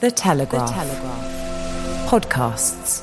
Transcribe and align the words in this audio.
The 0.00 0.10
Telegraph. 0.10 0.68
The 0.68 0.74
Telegraph. 0.74 2.10
Podcasts. 2.10 3.02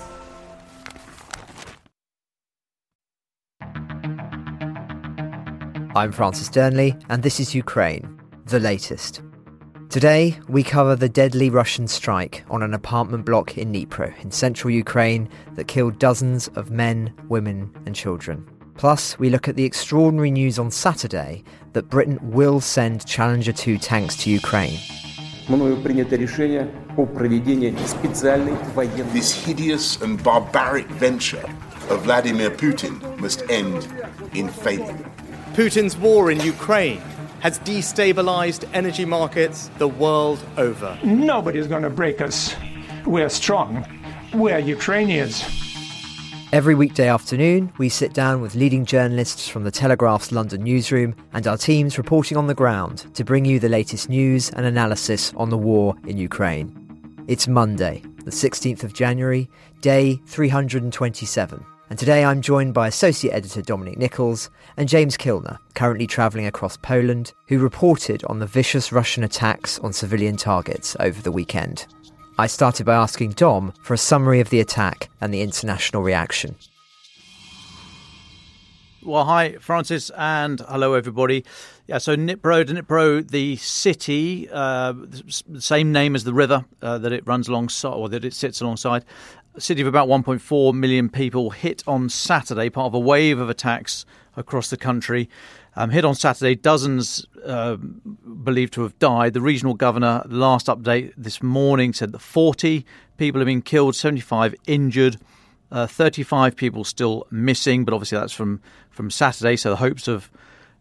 I'm 5.95 6.11
Francis 6.11 6.49
Dearnley, 6.49 7.01
and 7.09 7.23
this 7.23 7.39
is 7.39 7.55
Ukraine, 7.55 8.19
the 8.45 8.59
latest. 8.59 9.21
Today, 9.89 10.37
we 10.49 10.63
cover 10.63 10.97
the 10.97 11.09
deadly 11.09 11.49
Russian 11.49 11.87
strike 11.87 12.43
on 12.49 12.61
an 12.61 12.73
apartment 12.73 13.25
block 13.25 13.57
in 13.57 13.71
Dnipro, 13.71 14.13
in 14.21 14.29
central 14.29 14.69
Ukraine, 14.69 15.29
that 15.55 15.69
killed 15.69 15.97
dozens 15.97 16.49
of 16.49 16.71
men, 16.71 17.13
women, 17.29 17.73
and 17.85 17.95
children. 17.95 18.45
Plus, 18.75 19.17
we 19.17 19.29
look 19.29 19.47
at 19.47 19.55
the 19.55 19.65
extraordinary 19.65 20.31
news 20.31 20.59
on 20.59 20.69
Saturday 20.69 21.43
that 21.71 21.89
Britain 21.89 22.19
will 22.21 22.59
send 22.59 23.05
Challenger 23.05 23.53
2 23.53 23.77
tanks 23.77 24.17
to 24.17 24.29
Ukraine. 24.29 24.77
This 29.13 29.33
hideous 29.33 30.01
and 30.01 30.23
barbaric 30.23 30.87
venture 30.87 31.43
of 31.89 32.03
Vladimir 32.03 32.49
Putin 32.49 33.17
must 33.19 33.43
end 33.49 33.87
in 34.33 34.47
failure. 34.47 35.11
Putin's 35.53 35.97
war 35.97 36.31
in 36.31 36.39
Ukraine 36.39 37.01
has 37.41 37.59
destabilized 37.59 38.69
energy 38.73 39.03
markets 39.03 39.69
the 39.77 39.87
world 39.87 40.39
over. 40.57 40.97
Nobody's 41.03 41.67
going 41.67 41.83
to 41.83 41.89
break 41.89 42.21
us. 42.21 42.55
We're 43.05 43.29
strong. 43.29 43.85
We're 44.33 44.59
Ukrainians. 44.59 45.43
Every 46.51 46.75
weekday 46.75 47.07
afternoon, 47.07 47.71
we 47.77 47.87
sit 47.87 48.13
down 48.13 48.41
with 48.41 48.55
leading 48.55 48.83
journalists 48.83 49.47
from 49.47 49.63
the 49.63 49.71
Telegraph's 49.71 50.33
London 50.33 50.61
newsroom 50.61 51.15
and 51.31 51.47
our 51.47 51.55
teams 51.55 51.97
reporting 51.97 52.37
on 52.37 52.47
the 52.47 52.53
ground 52.53 53.05
to 53.15 53.23
bring 53.23 53.45
you 53.45 53.57
the 53.57 53.69
latest 53.69 54.09
news 54.09 54.49
and 54.49 54.65
analysis 54.65 55.33
on 55.37 55.49
the 55.49 55.57
war 55.57 55.95
in 56.05 56.17
Ukraine. 56.17 56.75
It's 57.29 57.47
Monday, 57.47 58.03
the 58.25 58.31
16th 58.31 58.83
of 58.83 58.91
January, 58.91 59.49
day 59.79 60.19
327. 60.25 61.65
And 61.89 61.97
today 61.97 62.25
I'm 62.25 62.41
joined 62.41 62.73
by 62.73 62.89
Associate 62.89 63.33
Editor 63.33 63.61
Dominic 63.61 63.97
Nicholls 63.97 64.49
and 64.75 64.89
James 64.89 65.15
Kilner, 65.15 65.57
currently 65.73 66.05
travelling 66.05 66.47
across 66.47 66.75
Poland, 66.75 67.31
who 67.47 67.59
reported 67.59 68.25
on 68.25 68.39
the 68.39 68.45
vicious 68.45 68.91
Russian 68.91 69.23
attacks 69.23 69.79
on 69.79 69.93
civilian 69.93 70.35
targets 70.35 70.97
over 70.99 71.21
the 71.21 71.31
weekend. 71.31 71.85
I 72.41 72.47
started 72.47 72.87
by 72.87 72.95
asking 72.95 73.33
Dom 73.33 73.71
for 73.83 73.93
a 73.93 73.99
summary 73.99 74.39
of 74.39 74.49
the 74.49 74.59
attack 74.59 75.11
and 75.21 75.31
the 75.31 75.41
international 75.41 76.01
reaction. 76.01 76.55
Well, 79.03 79.25
hi, 79.25 79.57
Francis, 79.59 80.09
and 80.17 80.59
hello, 80.61 80.95
everybody. 80.95 81.45
Yeah, 81.85 81.99
so 81.99 82.15
Dnipro, 82.15 82.65
Dnipro, 82.65 83.29
the 83.29 83.57
city, 83.57 84.49
uh, 84.51 84.95
same 85.59 85.91
name 85.91 86.15
as 86.15 86.23
the 86.23 86.33
river 86.33 86.65
uh, 86.81 86.97
that 86.97 87.11
it 87.11 87.27
runs 87.27 87.47
alongside, 87.47 87.93
or 87.93 88.09
that 88.09 88.25
it 88.25 88.33
sits 88.33 88.59
alongside. 88.59 89.05
A 89.53 89.61
city 89.61 89.81
of 89.81 89.87
about 89.87 90.07
1.4 90.07 90.73
million 90.73 91.09
people 91.09 91.51
hit 91.51 91.83
on 91.85 92.09
Saturday, 92.09 92.71
part 92.71 92.87
of 92.87 92.95
a 92.95 92.99
wave 92.99 93.37
of 93.37 93.51
attacks 93.51 94.03
across 94.35 94.71
the 94.71 94.77
country. 94.77 95.29
Um, 95.75 95.89
hit 95.89 96.03
on 96.03 96.15
Saturday, 96.15 96.55
dozens 96.55 97.25
uh, 97.45 97.75
believed 97.75 98.73
to 98.73 98.81
have 98.81 98.97
died. 98.99 99.33
The 99.33 99.41
regional 99.41 99.73
governor, 99.73 100.23
last 100.27 100.67
update 100.67 101.13
this 101.15 101.41
morning, 101.41 101.93
said 101.93 102.11
that 102.11 102.19
40 102.19 102.85
people 103.17 103.39
have 103.39 103.45
been 103.45 103.61
killed, 103.61 103.95
75 103.95 104.53
injured. 104.67 105.17
Uh, 105.71 105.87
35 105.87 106.57
people 106.57 106.83
still 106.83 107.25
missing, 107.31 107.85
but 107.85 107.93
obviously 107.93 108.17
that's 108.17 108.33
from, 108.33 108.59
from 108.89 109.09
Saturday, 109.09 109.55
so 109.55 109.69
the 109.69 109.77
hopes 109.77 110.09
of 110.09 110.29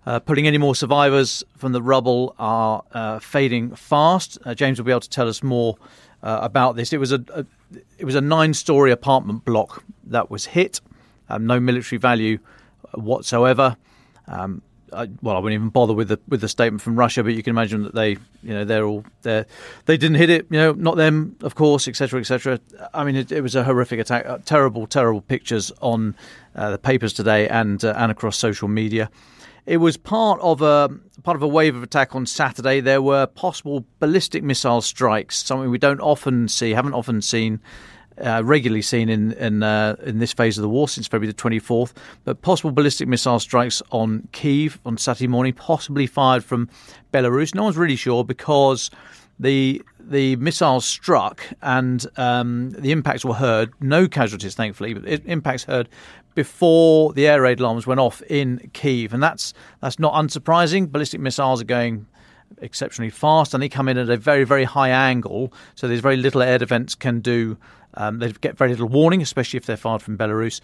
uh, 0.05 0.19
pulling 0.19 0.49
any 0.49 0.59
more 0.59 0.75
survivors 0.75 1.45
from 1.57 1.71
the 1.71 1.81
rubble 1.81 2.35
are 2.41 2.83
uh, 2.93 3.21
fading 3.21 3.75
fast. 3.77 4.39
Uh, 4.45 4.53
James 4.55 4.79
will 4.79 4.85
be 4.85 4.91
able 4.91 5.01
to 5.01 5.09
tell 5.09 5.29
us 5.29 5.45
more 5.45 5.77
uh, 6.25 6.41
about 6.43 6.75
this. 6.75 6.93
It 6.93 6.99
was 6.99 7.13
a, 7.13 7.25
a 7.33 7.47
it 7.99 8.05
was 8.05 8.17
a 8.17 8.21
nine-story 8.21 8.91
apartment 8.91 9.45
block 9.45 9.85
that 10.05 10.29
was 10.29 10.47
hit. 10.47 10.81
Um, 11.29 11.47
no 11.47 11.61
military 11.61 11.99
value 12.01 12.39
whatsoever. 12.95 13.77
Um, 14.27 14.63
I, 14.93 15.09
well, 15.23 15.37
I 15.37 15.39
wouldn't 15.39 15.59
even 15.59 15.69
bother 15.69 15.93
with 15.93 16.09
the 16.09 16.19
with 16.29 16.41
the 16.41 16.49
statement 16.49 16.83
from 16.83 16.97
Russia, 16.97 17.23
but 17.23 17.35
you 17.35 17.43
can 17.43 17.51
imagine 17.51 17.83
that 17.85 17.95
they, 17.95 18.11
you 18.43 18.55
know, 18.55 18.65
they're 18.65 18.85
all 18.85 19.05
they 19.23 19.45
they 19.87 19.97
didn't 19.97 20.17
hit 20.17 20.31
it, 20.31 20.47
you 20.51 20.59
know, 20.59 20.73
not 20.73 20.97
them, 20.97 21.37
of 21.43 21.55
course, 21.55 21.89
etc., 21.89 22.21
etc. 22.21 22.61
I 22.93 23.05
mean, 23.05 23.17
it, 23.17 23.33
it, 23.33 23.41
was 23.41 23.55
a 23.55 23.65
horrific 23.65 24.01
attack, 24.01 24.27
uh, 24.27 24.39
terrible, 24.45 24.87
terrible 24.87 25.21
pictures 25.21 25.73
on 25.81 26.15
uh, 26.55 26.71
the 26.71 26.79
papers 26.79 27.13
today 27.13 27.49
and 27.49 27.85
uh, 27.85 27.95
and 27.97 28.11
across 28.11 28.37
social 28.37 28.69
media. 28.69 29.11
It 29.67 29.77
was 29.77 29.97
part 29.97 30.41
of 30.41 30.63
a 30.63 30.91
part 31.23 31.37
of 31.37 31.43
a 31.43 31.49
wave 31.49 31.77
of 31.77 31.83
attack 31.83 32.15
on 32.15 32.27
Saturday. 32.27 32.81
There 32.81 33.03
were 33.03 33.27
possible 33.27 33.85
ballistic 33.99 34.43
missile 34.43 34.81
strikes, 34.81 35.45
something 35.45 35.71
we 35.71 35.79
don't 35.79 36.01
often 36.01 36.49
see, 36.49 36.71
haven't 36.71 36.95
often 36.95 37.23
seen 37.23 37.61
uh, 38.21 38.43
regularly 38.45 38.83
seen 38.83 39.09
in 39.09 39.33
in, 39.33 39.63
uh, 39.63 39.97
in 40.05 40.19
this 40.19 40.33
phase 40.33 40.59
of 40.59 40.63
the 40.63 40.69
war 40.69 40.89
since 40.89 41.07
February 41.07 41.33
the 41.33 41.43
24th. 41.43 41.93
But 42.25 42.43
possible 42.43 42.71
ballistic 42.71 43.09
missile 43.09 43.41
strikes 43.41 43.83
on 43.91 44.29
Kiev 44.33 44.79
on 44.85 44.99
Saturday 44.99 45.29
morning, 45.29 45.53
possibly 45.53 46.07
fired 46.07 46.45
from 46.45 46.69
Belarus. 47.13 47.55
No 47.55 47.65
one's 47.65 47.77
really 47.77 47.97
sure 47.97 48.25
because 48.25 48.91
the 49.39 49.83
the 49.99 50.37
missiles 50.37 50.85
struck 50.85 51.43
and 51.63 52.07
um, 52.17 52.71
the 52.73 52.93
impacts 52.93 53.25
were 53.25 53.35
heard. 53.35 53.73
No 53.81 54.09
casualties, 54.09 54.55
thankfully, 54.55 54.95
but 54.95 55.05
impacts 55.25 55.65
heard 55.65 55.89
before 56.35 57.13
the 57.13 57.27
air 57.27 57.43
raid 57.43 57.61
alarms 57.61 57.87
went 57.87 58.01
off 58.01 58.23
in 58.23 58.71
Kiev, 58.73 59.13
and 59.13 59.23
that's 59.23 59.55
that's 59.81 59.99
not 59.99 60.15
unsurprising. 60.15 60.91
Ballistic 60.91 61.21
missiles 61.21 61.61
are 61.61 61.65
going 61.65 62.07
exceptionally 62.61 63.11
fast 63.11 63.55
and 63.55 63.63
they 63.63 63.69
come 63.69 63.89
in 63.89 63.97
at 63.97 64.11
a 64.11 64.17
very 64.17 64.45
very 64.45 64.65
high 64.65 64.91
angle 64.91 65.53
so 65.75 65.89
there's 65.89 66.01
very 66.01 66.17
little 66.17 66.43
air 66.43 66.59
defense 66.59 66.95
can 66.95 67.21
do 67.21 67.57
um, 67.95 68.19
they 68.19 68.33
get 68.33 68.57
very 68.57 68.71
little 68.71 68.89
warning, 68.89 69.23
especially 69.23 69.57
if 69.57 69.67
they're 69.67 69.77
fired 69.77 70.03
from 70.03 70.17
Belarus. 70.17 70.61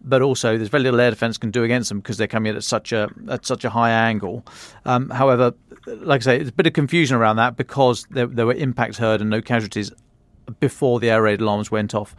But 0.00 0.22
also, 0.22 0.56
there's 0.56 0.68
very 0.68 0.84
little 0.84 1.00
air 1.00 1.10
defence 1.10 1.38
can 1.38 1.50
do 1.50 1.64
against 1.64 1.88
them 1.88 1.98
because 1.98 2.18
they're 2.18 2.28
coming 2.28 2.50
in 2.50 2.56
at 2.56 2.62
such 2.62 2.92
a 2.92 3.08
at 3.28 3.44
such 3.44 3.64
a 3.64 3.70
high 3.70 3.90
angle. 3.90 4.46
Um, 4.84 5.10
however, 5.10 5.54
like 5.86 6.22
I 6.22 6.24
say, 6.24 6.36
there's 6.38 6.50
a 6.50 6.52
bit 6.52 6.68
of 6.68 6.72
confusion 6.72 7.16
around 7.16 7.36
that 7.36 7.56
because 7.56 8.06
there, 8.10 8.26
there 8.26 8.46
were 8.46 8.54
impacts 8.54 8.98
heard 8.98 9.20
and 9.20 9.28
no 9.28 9.42
casualties 9.42 9.90
before 10.60 11.00
the 11.00 11.10
air 11.10 11.22
raid 11.22 11.40
alarms 11.40 11.72
went 11.72 11.96
off. 11.96 12.14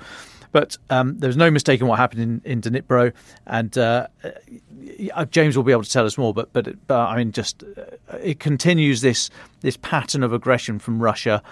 But 0.52 0.78
um, 0.90 1.20
there's 1.20 1.38
no 1.38 1.52
mistaking 1.52 1.88
what 1.88 2.00
happened 2.00 2.22
in, 2.22 2.42
in 2.44 2.62
Dnipro, 2.62 3.14
and 3.46 3.78
uh, 3.78 4.08
uh, 5.14 5.26
James 5.26 5.56
will 5.56 5.64
be 5.64 5.72
able 5.72 5.84
to 5.84 5.92
tell 5.92 6.06
us 6.06 6.18
more. 6.18 6.34
But 6.34 6.52
but, 6.54 6.88
but 6.88 6.98
I 6.98 7.18
mean, 7.18 7.32
just 7.32 7.64
uh, 7.64 8.18
it 8.18 8.40
continues 8.40 9.02
this 9.02 9.30
this 9.62 9.78
pattern 9.78 10.24
of 10.24 10.34
aggression 10.34 10.80
from 10.80 11.02
Russia. 11.02 11.44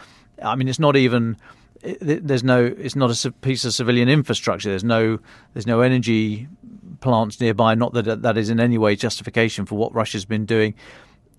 I 0.42 0.56
mean, 0.56 0.68
it's 0.68 0.80
not 0.80 0.96
even 0.96 1.38
there's 1.82 2.44
no 2.44 2.66
it's 2.66 2.96
not 2.96 3.26
a 3.26 3.32
piece 3.32 3.66
of 3.66 3.74
civilian 3.74 4.10
infrastructure. 4.10 4.70
There's 4.70 4.84
no 4.84 5.20
there's 5.54 5.68
no 5.68 5.82
energy 5.82 6.48
plants 7.02 7.40
nearby. 7.40 7.76
Not 7.76 7.94
that 7.94 8.22
that 8.22 8.38
is 8.38 8.50
in 8.50 8.60
any 8.60 8.78
way 8.78 8.96
justification 8.96 9.66
for 9.66 9.76
what 9.76 9.94
Russia's 9.94 10.26
been 10.26 10.46
doing. 10.46 10.74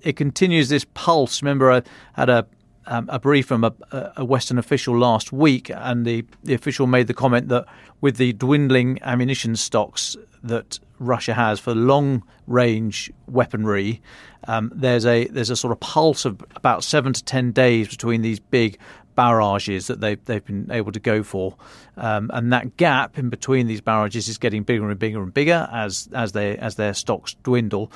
It 0.00 0.16
continues 0.16 0.68
this 0.68 0.86
pulse. 0.94 1.42
Remember, 1.42 1.72
I 1.72 1.82
had 2.12 2.28
a 2.28 2.46
um, 2.88 3.06
a 3.10 3.18
brief 3.18 3.46
from 3.46 3.64
a, 3.64 3.72
a, 4.16 4.24
Western 4.24 4.58
official 4.58 4.98
last 4.98 5.32
week, 5.32 5.70
and 5.70 6.04
the, 6.06 6.24
the 6.42 6.54
official 6.54 6.86
made 6.86 7.06
the 7.06 7.14
comment 7.14 7.48
that 7.48 7.66
with 8.00 8.16
the 8.16 8.32
dwindling 8.32 8.98
ammunition 9.02 9.54
stocks 9.56 10.16
that 10.42 10.80
Russia 10.98 11.34
has 11.34 11.60
for 11.60 11.74
long 11.74 12.24
range 12.46 13.12
weaponry, 13.26 14.00
um, 14.46 14.72
there's 14.74 15.04
a 15.04 15.26
there's 15.26 15.50
a 15.50 15.56
sort 15.56 15.72
of 15.72 15.80
pulse 15.80 16.24
of 16.24 16.42
about 16.56 16.82
seven 16.82 17.12
to 17.12 17.22
ten 17.22 17.52
days 17.52 17.88
between 17.88 18.22
these 18.22 18.40
big 18.40 18.78
barrages 19.14 19.88
that 19.88 20.00
they've 20.00 20.24
they've 20.24 20.44
been 20.44 20.70
able 20.70 20.92
to 20.92 21.00
go 21.00 21.22
for, 21.22 21.56
um, 21.98 22.30
and 22.32 22.52
that 22.52 22.76
gap 22.78 23.18
in 23.18 23.28
between 23.28 23.66
these 23.66 23.82
barrages 23.82 24.28
is 24.28 24.38
getting 24.38 24.62
bigger 24.62 24.88
and 24.88 24.98
bigger 24.98 25.22
and 25.22 25.34
bigger 25.34 25.68
as 25.72 26.08
as 26.14 26.32
they 26.32 26.56
as 26.56 26.76
their 26.76 26.94
stocks 26.94 27.36
dwindle. 27.42 27.92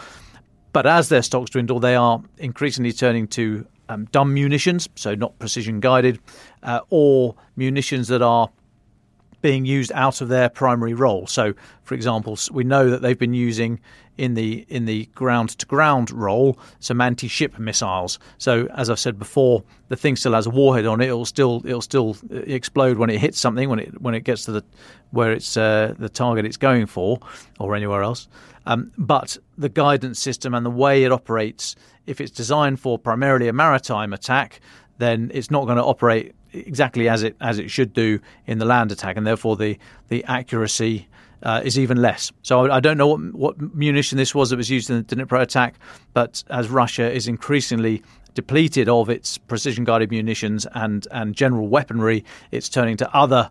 But 0.73 0.87
as 0.87 1.11
their 1.11 1.23
stocks 1.23 1.51
dwindle, 1.51 1.81
they 1.81 1.97
are 1.97 2.23
increasingly 2.39 2.93
turning 2.93 3.29
to 3.29 3.67
um, 3.89 4.07
dumb 4.07 4.33
munitions, 4.35 4.89
so 4.95 5.15
not 5.15 5.39
precision 5.39 5.81
guided, 5.81 6.19
uh, 6.63 6.81
or 6.91 7.35
munitions 7.57 8.09
that 8.09 8.23
are 8.23 8.51
being 9.43 9.67
used 9.67 9.93
out 9.93 10.21
of 10.21 10.29
their 10.29 10.49
primary 10.49 10.95
role. 10.95 11.27
So, 11.27 11.53
for 11.83 11.95
example, 11.95 12.39
we 12.53 12.65
know 12.65 12.89
that 12.89 13.03
they've 13.03 13.19
been 13.19 13.35
using 13.35 13.81
in 14.17 14.35
the 14.35 14.65
in 14.69 14.85
the 14.85 15.07
ground 15.15 15.51
to 15.51 15.67
ground 15.67 16.11
role 16.11 16.59
some 16.81 17.01
anti 17.01 17.29
ship 17.29 17.59
missiles. 17.59 18.19
So, 18.39 18.69
as 18.75 18.89
I've 18.89 19.01
said 19.01 19.19
before, 19.19 19.65
the 19.89 19.97
thing 19.97 20.17
still 20.17 20.33
has 20.33 20.47
a 20.47 20.51
warhead 20.51 20.87
on 20.87 21.01
it. 21.01 21.07
It'll 21.07 21.25
still 21.25 21.61
it'll 21.65 21.83
still 21.83 22.17
uh, 22.33 22.37
explode 22.39 22.99
when 22.99 23.11
it 23.11 23.21
hits 23.21 23.39
something 23.39 23.69
when 23.69 23.81
it 23.81 24.01
when 24.01 24.15
it 24.15 24.21
gets 24.21 24.45
to 24.47 24.53
the 24.53 24.65
where 25.11 25.33
it's 25.33 25.57
uh, 25.57 25.95
the 25.99 26.09
target 26.09 26.47
it's 26.47 26.57
going 26.57 26.87
for 26.87 27.19
or 27.59 27.75
anywhere 27.75 28.03
else. 28.03 28.29
Um, 28.65 28.93
but 28.97 29.37
the 29.59 29.69
guidance 29.69 30.21
system 30.21 30.55
and 30.55 30.65
the 30.65 30.71
way 30.71 31.03
it 31.03 31.11
operates 31.11 31.75
if 32.07 32.21
it's 32.21 32.31
designed 32.31 32.81
for 32.81 32.99
primarily 32.99 33.49
a 33.49 33.53
maritime 33.53 34.13
attack, 34.13 34.61
then 34.99 35.31
it's 35.35 35.51
not 35.51 35.65
going 35.65 35.77
to 35.77 35.85
operate 35.85 36.35
exactly 36.53 37.09
as 37.09 37.23
it 37.23 37.37
as 37.41 37.59
it 37.59 37.71
should 37.71 37.93
do 37.93 38.21
in 38.47 38.59
the 38.59 38.65
land 38.65 38.93
attack, 38.93 39.17
and 39.17 39.27
therefore 39.27 39.57
the 39.57 39.79
the 40.09 40.25
accuracy 40.25 41.09
uh, 41.43 41.61
is 41.65 41.79
even 41.79 42.01
less. 42.01 42.33
So 42.43 42.71
I, 42.71 42.81
don't 42.81 42.97
know 42.97 43.09
what 43.09 43.35
what 43.35 43.75
munition 43.75 44.19
this 44.19 44.35
was 44.35 44.51
that 44.51 44.57
was 44.57 44.71
used 44.71 44.91
in 44.91 45.05
the 45.05 45.17
Dnipro 45.17 45.41
attack, 45.41 45.75
but 46.13 46.45
as 46.51 46.69
Russia 46.69 47.11
is 47.11 47.27
increasingly 47.27 48.03
depleted 48.35 48.89
of 48.89 49.11
its 49.11 49.39
precision 49.39 49.85
guided 49.85 50.11
munitions 50.11 50.67
and 50.75 51.07
and 51.11 51.35
general 51.35 51.69
weaponry, 51.69 52.25
it's 52.51 52.69
turning 52.69 52.97
to 52.99 53.17
other 53.17 53.51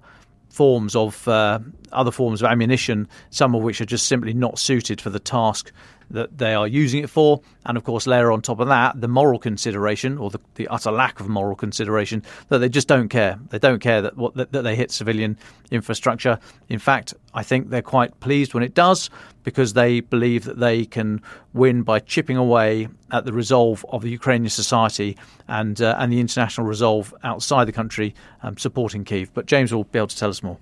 forms 0.50 0.96
of 0.96 1.28
uh, 1.28 1.60
other 1.94 2.12
forms 2.12 2.42
of 2.42 2.48
ammunition, 2.50 3.08
some 3.30 3.56
of 3.56 3.62
which 3.64 3.82
are 3.82 3.86
just 3.86 4.08
simply 4.08 4.34
not 4.34 4.60
suited 4.60 5.02
for 5.02 5.10
the 5.10 5.20
task 5.20 5.72
that 6.12 6.38
they 6.38 6.54
are 6.54 6.68
using 6.68 7.04
it 7.04 7.10
for. 7.10 7.42
And 7.66 7.78
of 7.78 7.84
course, 7.84 8.06
layer 8.08 8.32
on 8.32 8.42
top 8.42 8.60
of 8.60 8.68
that 8.68 9.00
the 9.00 9.08
moral 9.08 9.40
consideration 9.40 10.18
or 10.18 10.30
the, 10.30 10.40
the 10.56 10.68
utter 10.68 10.92
lack 10.92 11.20
of 11.20 11.30
moral 11.30 11.56
consideration 11.56 12.24
that 12.50 12.60
they 12.60 12.70
just 12.70 12.88
don't 12.88 13.10
care. 13.10 13.40
They 13.50 13.60
don't 13.60 13.80
care 13.80 14.02
that, 14.02 14.18
what, 14.18 14.36
that, 14.36 14.52
that 14.52 14.64
they 14.64 14.76
hit 14.76 14.92
civilian 14.92 15.38
infrastructure. 15.72 16.40
In 16.70 16.80
fact, 16.80 17.14
I 17.34 17.44
think 17.44 17.70
they're 17.70 17.82
quite 17.82 18.20
pleased 18.20 18.54
when 18.54 18.64
it 18.64 18.74
does 18.74 19.10
because 19.44 19.74
they 19.74 20.02
believe 20.02 20.44
that 20.44 20.60
they 20.60 20.86
can 20.86 21.22
win 21.54 21.84
by 21.84 22.00
chipping 22.00 22.38
away 22.38 22.88
at 23.12 23.26
the 23.26 23.34
resolve 23.34 23.86
of 23.90 24.02
the 24.02 24.10
Ukrainian 24.10 24.50
society 24.50 25.18
and 25.48 25.82
uh, 25.82 25.96
and 25.98 26.12
the 26.12 26.20
international 26.20 26.68
resolve 26.68 27.14
outside 27.24 27.66
the 27.66 27.72
country 27.72 28.14
um, 28.44 28.58
supporting 28.58 29.04
Kiev. 29.04 29.34
But 29.34 29.46
James 29.46 29.74
will 29.74 29.86
be 29.86 30.00
able 30.00 30.08
to 30.08 30.18
tell 30.18 30.30
us 30.30 30.44
more. 30.44 30.58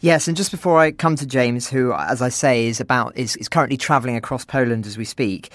Yes, 0.00 0.28
and 0.28 0.36
just 0.36 0.50
before 0.50 0.78
I 0.78 0.92
come 0.92 1.16
to 1.16 1.26
James, 1.26 1.68
who, 1.68 1.92
as 1.92 2.22
I 2.22 2.28
say, 2.28 2.66
is 2.66 2.80
about 2.80 3.16
is, 3.16 3.36
is 3.36 3.48
currently 3.48 3.76
travelling 3.76 4.16
across 4.16 4.44
Poland 4.44 4.86
as 4.86 4.96
we 4.96 5.04
speak. 5.04 5.50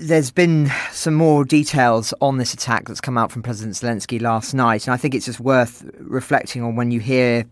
There's 0.00 0.30
been 0.30 0.70
some 0.92 1.14
more 1.14 1.44
details 1.44 2.14
on 2.20 2.38
this 2.38 2.54
attack 2.54 2.86
that's 2.86 3.00
come 3.00 3.18
out 3.18 3.32
from 3.32 3.42
President 3.42 3.74
Zelensky 3.74 4.20
last 4.20 4.54
night, 4.54 4.86
and 4.86 4.94
I 4.94 4.96
think 4.96 5.14
it's 5.14 5.26
just 5.26 5.40
worth 5.40 5.84
reflecting 5.98 6.62
on 6.62 6.76
when 6.76 6.90
you 6.90 7.00
hear 7.00 7.44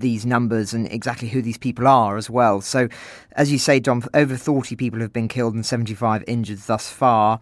these 0.00 0.26
numbers 0.26 0.72
and 0.72 0.90
exactly 0.92 1.28
who 1.28 1.42
these 1.42 1.58
people 1.58 1.86
are 1.86 2.16
as 2.16 2.28
well. 2.28 2.60
So, 2.60 2.88
as 3.32 3.52
you 3.52 3.58
say, 3.58 3.80
Dom, 3.80 4.02
over 4.14 4.36
40 4.36 4.76
people 4.76 5.00
have 5.00 5.12
been 5.12 5.28
killed 5.28 5.54
and 5.54 5.64
75 5.64 6.24
injured 6.26 6.58
thus 6.60 6.90
far. 6.90 7.40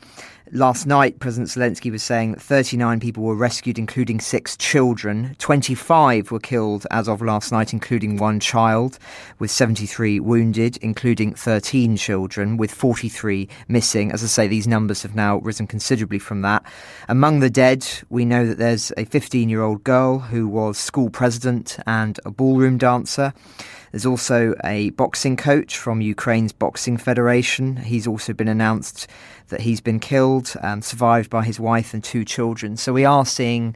Last 0.52 0.86
night, 0.86 1.20
President 1.20 1.50
Zelensky 1.50 1.90
was 1.90 2.02
saying 2.02 2.32
that 2.32 2.40
39 2.40 3.00
people 3.00 3.22
were 3.22 3.34
rescued, 3.34 3.78
including 3.78 4.18
six 4.18 4.56
children. 4.56 5.36
25 5.38 6.30
were 6.30 6.40
killed 6.40 6.86
as 6.90 7.06
of 7.06 7.20
last 7.20 7.52
night, 7.52 7.74
including 7.74 8.16
one 8.16 8.40
child, 8.40 8.98
with 9.38 9.50
73 9.50 10.20
wounded, 10.20 10.78
including 10.78 11.34
13 11.34 11.98
children, 11.98 12.56
with 12.56 12.70
43 12.70 13.46
missing. 13.68 14.10
As 14.10 14.24
I 14.24 14.26
say, 14.26 14.46
these 14.46 14.66
numbers 14.66 15.02
have 15.02 15.14
now 15.14 15.36
risen 15.38 15.66
considerably 15.66 16.18
from 16.18 16.40
that. 16.42 16.64
Among 17.08 17.40
the 17.40 17.50
dead, 17.50 17.86
we 18.08 18.24
know 18.24 18.46
that 18.46 18.56
there's 18.56 18.90
a 18.96 19.04
15 19.04 19.50
year 19.50 19.62
old 19.62 19.84
girl 19.84 20.18
who 20.18 20.48
was 20.48 20.78
school 20.78 21.10
president 21.10 21.76
and 21.86 22.18
a 22.24 22.30
ballroom 22.30 22.78
dancer. 22.78 23.34
There's 23.93 24.06
also 24.06 24.55
a 24.64 24.90
boxing 24.90 25.37
coach 25.37 25.76
from 25.76 26.00
Ukraine's 26.00 26.52
Boxing 26.52 26.96
Federation. 26.96 27.76
He's 27.76 28.06
also 28.06 28.32
been 28.32 28.49
announced 28.49 29.06
that 29.49 29.62
he's 29.62 29.81
been 29.81 30.00
killed, 30.00 30.55
um, 30.62 30.82
survived 30.82 31.31
by 31.31 31.44
his 31.44 31.58
wife 31.58 31.94
and 31.94 32.05
two 32.05 32.25
children. 32.25 32.76
So 32.76 32.93
we 32.93 33.05
are 33.05 33.25
seeing 33.25 33.75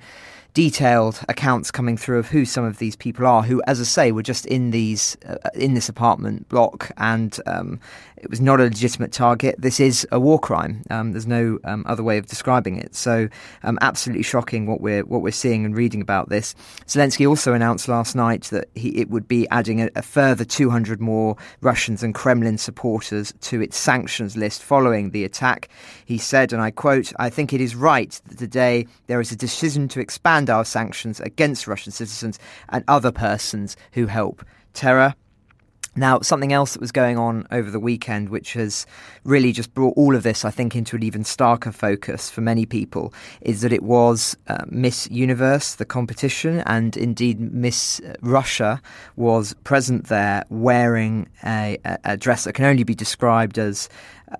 detailed 0.55 1.20
accounts 1.29 1.70
coming 1.70 1.97
through 1.97 2.19
of 2.19 2.29
who 2.29 2.44
some 2.44 2.64
of 2.64 2.79
these 2.79 2.97
people 2.97 3.26
are, 3.26 3.43
who, 3.43 3.62
as 3.67 3.81
I 3.81 3.85
say, 3.85 4.12
were 4.12 4.23
just 4.23 4.44
in 4.47 4.70
these 4.70 5.17
uh, 5.26 5.37
in 5.55 5.75
this 5.75 5.88
apartment 5.88 6.49
block, 6.49 6.91
and 6.99 7.38
um, 7.47 7.81
it 8.22 8.30
was 8.30 8.40
not 8.40 8.60
a 8.60 8.64
legitimate 8.64 9.12
target. 9.12 9.56
This 9.58 9.80
is 9.80 10.06
a 10.10 10.19
war 10.19 10.38
crime. 10.38 10.82
Um, 10.90 11.12
there's 11.12 11.26
no 11.26 11.58
um, 11.64 11.84
other 11.86 12.02
way 12.02 12.19
of 12.19 12.26
describing 12.26 12.78
it. 12.78 12.94
So, 12.94 13.28
um, 13.62 13.78
absolutely 13.82 14.22
shocking 14.22 14.66
what 14.66 14.80
we're 14.80 15.04
what 15.04 15.22
we're 15.22 15.32
seeing 15.32 15.64
and 15.64 15.76
reading 15.76 16.00
about 16.00 16.28
this. 16.28 16.54
Zelensky 16.86 17.28
also 17.28 17.52
announced 17.52 17.88
last 17.88 18.14
night 18.16 18.44
that 18.44 18.69
he 18.74 18.98
it 19.00 19.10
would 19.10 19.28
be 19.28 19.48
adding 19.50 19.82
a, 19.82 19.90
a 19.96 20.02
further 20.02 20.44
200 20.44 21.00
more 21.00 21.36
Russians 21.60 22.02
and 22.02 22.14
Kremlin 22.14 22.58
supporters 22.58 23.32
to 23.42 23.60
its 23.60 23.76
sanctions 23.76 24.36
list 24.36 24.62
following 24.62 25.10
the 25.10 25.24
attack. 25.24 25.69
He 26.04 26.19
said, 26.19 26.52
and 26.52 26.62
I 26.62 26.70
quote: 26.70 27.12
"I 27.19 27.28
think 27.28 27.52
it 27.52 27.60
is 27.60 27.74
right 27.74 28.19
that 28.28 28.38
today 28.38 28.86
there 29.08 29.20
is 29.20 29.32
a 29.32 29.36
decision 29.36 29.88
to 29.88 30.00
expand." 30.00 30.22
expand 30.22 30.48
our 30.50 30.64
sanctions 30.64 31.20
against 31.20 31.67
Russian 31.67 31.91
citizens 31.91 32.38
and 32.69 32.84
other 32.86 33.10
persons 33.10 33.76
who 33.93 34.06
help 34.06 34.44
terror. 34.72 35.14
Now, 35.94 36.20
something 36.20 36.55
else 36.55 36.72
that 36.72 36.81
was 36.81 36.91
going 36.91 37.19
on 37.19 37.46
over 37.51 37.70
the 37.70 37.79
weekend, 37.79 38.31
which 38.31 38.55
has 38.55 38.87
really 39.25 39.53
just 39.53 39.75
brought 39.75 39.94
all 39.94 40.17
of 40.17 40.22
this, 40.22 40.43
I 40.43 40.51
think, 40.51 40.75
into 40.75 40.96
an 40.96 41.03
even 41.03 41.22
starker 41.22 41.72
focus 41.72 42.31
for 42.31 42.41
many 42.41 42.65
people, 42.65 43.13
is 43.43 43.61
that 43.61 43.75
it 43.75 43.82
was 43.82 44.34
uh, 44.49 44.65
Miss 44.69 45.11
Universe, 45.11 45.75
the 45.75 45.84
competition, 45.84 46.61
and 46.65 46.96
indeed 46.96 47.41
Miss 47.41 48.01
Russia 48.22 48.81
was 49.17 49.55
present 49.65 50.06
there 50.06 50.44
wearing 50.49 51.29
a, 51.44 51.77
a 52.05 52.17
dress 52.17 52.44
that 52.44 52.55
can 52.55 52.65
only 52.65 52.84
be 52.84 52.94
described 52.94 53.58
as 53.58 53.91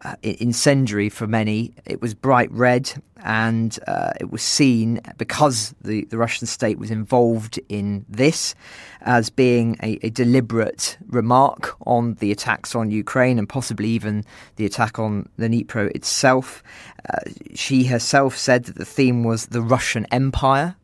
uh, 0.05 0.17
incendiary 0.23 1.09
for 1.09 1.27
many. 1.27 1.75
It 1.85 2.01
was 2.01 2.15
bright 2.15 2.51
red, 2.51 2.93
and 3.25 3.79
uh, 3.87 4.13
it 4.21 4.31
was 4.31 4.43
seen 4.43 5.01
because 5.19 5.75
the, 5.83 6.05
the 6.07 6.19
Russian 6.19 6.47
state 6.47 6.79
was 6.79 6.91
involved 6.91 7.61
in 7.69 8.05
this 8.09 8.55
as 9.03 9.31
being 9.31 9.77
a, 9.83 9.99
a, 10.03 10.11
deliberate 10.11 10.97
remark 11.07 11.77
on 11.87 12.15
the 12.15 12.33
attacks 12.33 12.75
on 12.75 12.91
Ukraine 12.91 13.39
and 13.39 13.49
possibly 13.49 13.89
even 13.89 14.25
the 14.57 14.67
attack 14.67 14.99
on 14.99 15.29
the 15.37 15.49
Dnipro 15.49 15.91
itself. 15.95 16.63
Uh, 17.09 17.19
she 17.55 17.85
herself 17.85 18.37
said 18.37 18.65
that 18.65 18.77
the 18.77 18.85
theme 18.85 19.25
was 19.25 19.47
the 19.47 19.63
Russian 19.63 20.07
Empire, 20.13 20.77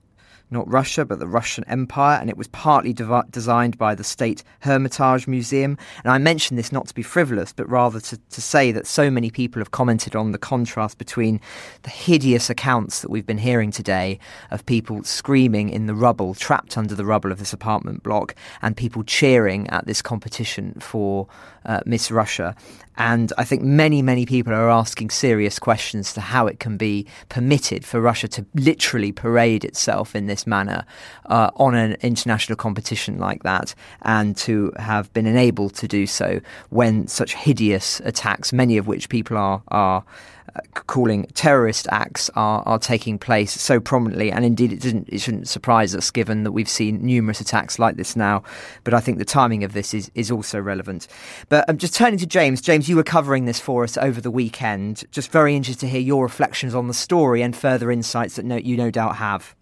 not 0.50 0.70
Russia, 0.70 1.04
but 1.04 1.18
the 1.18 1.26
Russian 1.26 1.64
Empire, 1.64 2.18
and 2.20 2.30
it 2.30 2.36
was 2.36 2.48
partly 2.48 2.92
designed 2.92 3.78
by 3.78 3.94
the 3.94 4.04
State 4.04 4.42
Hermitage 4.60 5.26
Museum. 5.26 5.76
And 6.04 6.12
I 6.12 6.18
mention 6.18 6.56
this 6.56 6.72
not 6.72 6.86
to 6.88 6.94
be 6.94 7.02
frivolous, 7.02 7.52
but 7.52 7.68
rather 7.68 8.00
to, 8.00 8.16
to 8.16 8.40
say 8.40 8.72
that 8.72 8.86
so 8.86 9.10
many 9.10 9.30
people 9.30 9.60
have 9.60 9.70
commented 9.70 10.16
on 10.16 10.32
the 10.32 10.38
contrast 10.38 10.98
between 10.98 11.40
the 11.82 11.90
hideous 11.90 12.48
accounts 12.50 13.02
that 13.02 13.10
we've 13.10 13.26
been 13.26 13.38
hearing 13.38 13.70
today 13.70 14.18
of 14.50 14.64
people 14.66 15.04
screaming 15.04 15.68
in 15.68 15.86
the 15.86 15.94
rubble, 15.94 16.34
trapped 16.34 16.78
under 16.78 16.94
the 16.94 17.04
rubble 17.04 17.32
of 17.32 17.38
this 17.38 17.52
apartment 17.52 18.02
block, 18.02 18.34
and 18.62 18.76
people 18.76 19.02
cheering 19.04 19.68
at 19.68 19.86
this 19.86 20.02
competition 20.02 20.74
for 20.80 21.28
uh, 21.68 21.80
Miss 21.86 22.10
Russia. 22.10 22.56
And 22.96 23.32
I 23.38 23.44
think 23.44 23.62
many, 23.62 24.02
many 24.02 24.26
people 24.26 24.52
are 24.52 24.68
asking 24.68 25.10
serious 25.10 25.60
questions 25.60 26.12
to 26.14 26.20
how 26.20 26.48
it 26.48 26.58
can 26.58 26.76
be 26.76 27.06
permitted 27.28 27.84
for 27.84 28.00
Russia 28.00 28.26
to 28.28 28.44
literally 28.54 29.12
parade 29.12 29.64
itself 29.64 30.16
in 30.16 30.26
this 30.26 30.48
manner 30.48 30.84
uh, 31.26 31.52
on 31.54 31.76
an 31.76 31.96
international 32.02 32.56
competition 32.56 33.18
like 33.18 33.44
that, 33.44 33.74
and 34.02 34.36
to 34.38 34.72
have 34.78 35.12
been 35.12 35.26
enabled 35.26 35.74
to 35.76 35.86
do 35.86 36.06
so 36.08 36.40
when 36.70 37.06
such 37.06 37.34
hideous 37.34 38.00
attacks, 38.00 38.52
many 38.52 38.76
of 38.78 38.88
which 38.88 39.08
people 39.08 39.36
are 39.36 39.62
are 39.68 40.02
calling 40.86 41.24
terrorist 41.34 41.86
acts 41.90 42.30
are, 42.34 42.62
are 42.66 42.78
taking 42.78 43.18
place 43.18 43.52
so 43.52 43.80
prominently. 43.80 44.30
And 44.30 44.44
indeed, 44.44 44.72
it, 44.72 44.80
didn't, 44.80 45.08
it 45.10 45.20
shouldn't 45.20 45.48
surprise 45.48 45.94
us 45.94 46.10
given 46.10 46.44
that 46.44 46.52
we've 46.52 46.68
seen 46.68 47.04
numerous 47.04 47.40
attacks 47.40 47.78
like 47.78 47.96
this 47.96 48.16
now. 48.16 48.42
But 48.84 48.94
I 48.94 49.00
think 49.00 49.18
the 49.18 49.24
timing 49.24 49.64
of 49.64 49.72
this 49.72 49.94
is, 49.94 50.10
is 50.14 50.30
also 50.30 50.60
relevant. 50.60 51.08
But 51.48 51.64
I'm 51.68 51.74
um, 51.74 51.78
just 51.78 51.94
turning 51.94 52.18
to 52.18 52.26
James. 52.26 52.60
James, 52.60 52.88
you 52.88 52.96
were 52.96 53.02
covering 53.02 53.44
this 53.44 53.60
for 53.60 53.84
us 53.84 53.96
over 53.96 54.20
the 54.20 54.30
weekend. 54.30 55.04
Just 55.10 55.30
very 55.30 55.54
interested 55.54 55.86
to 55.86 55.88
hear 55.88 56.00
your 56.00 56.22
reflections 56.24 56.74
on 56.74 56.88
the 56.88 56.94
story 56.94 57.42
and 57.42 57.54
further 57.54 57.90
insights 57.90 58.36
that 58.36 58.44
no, 58.44 58.56
you 58.56 58.76
no 58.76 58.90
doubt 58.90 59.16
have. 59.16 59.54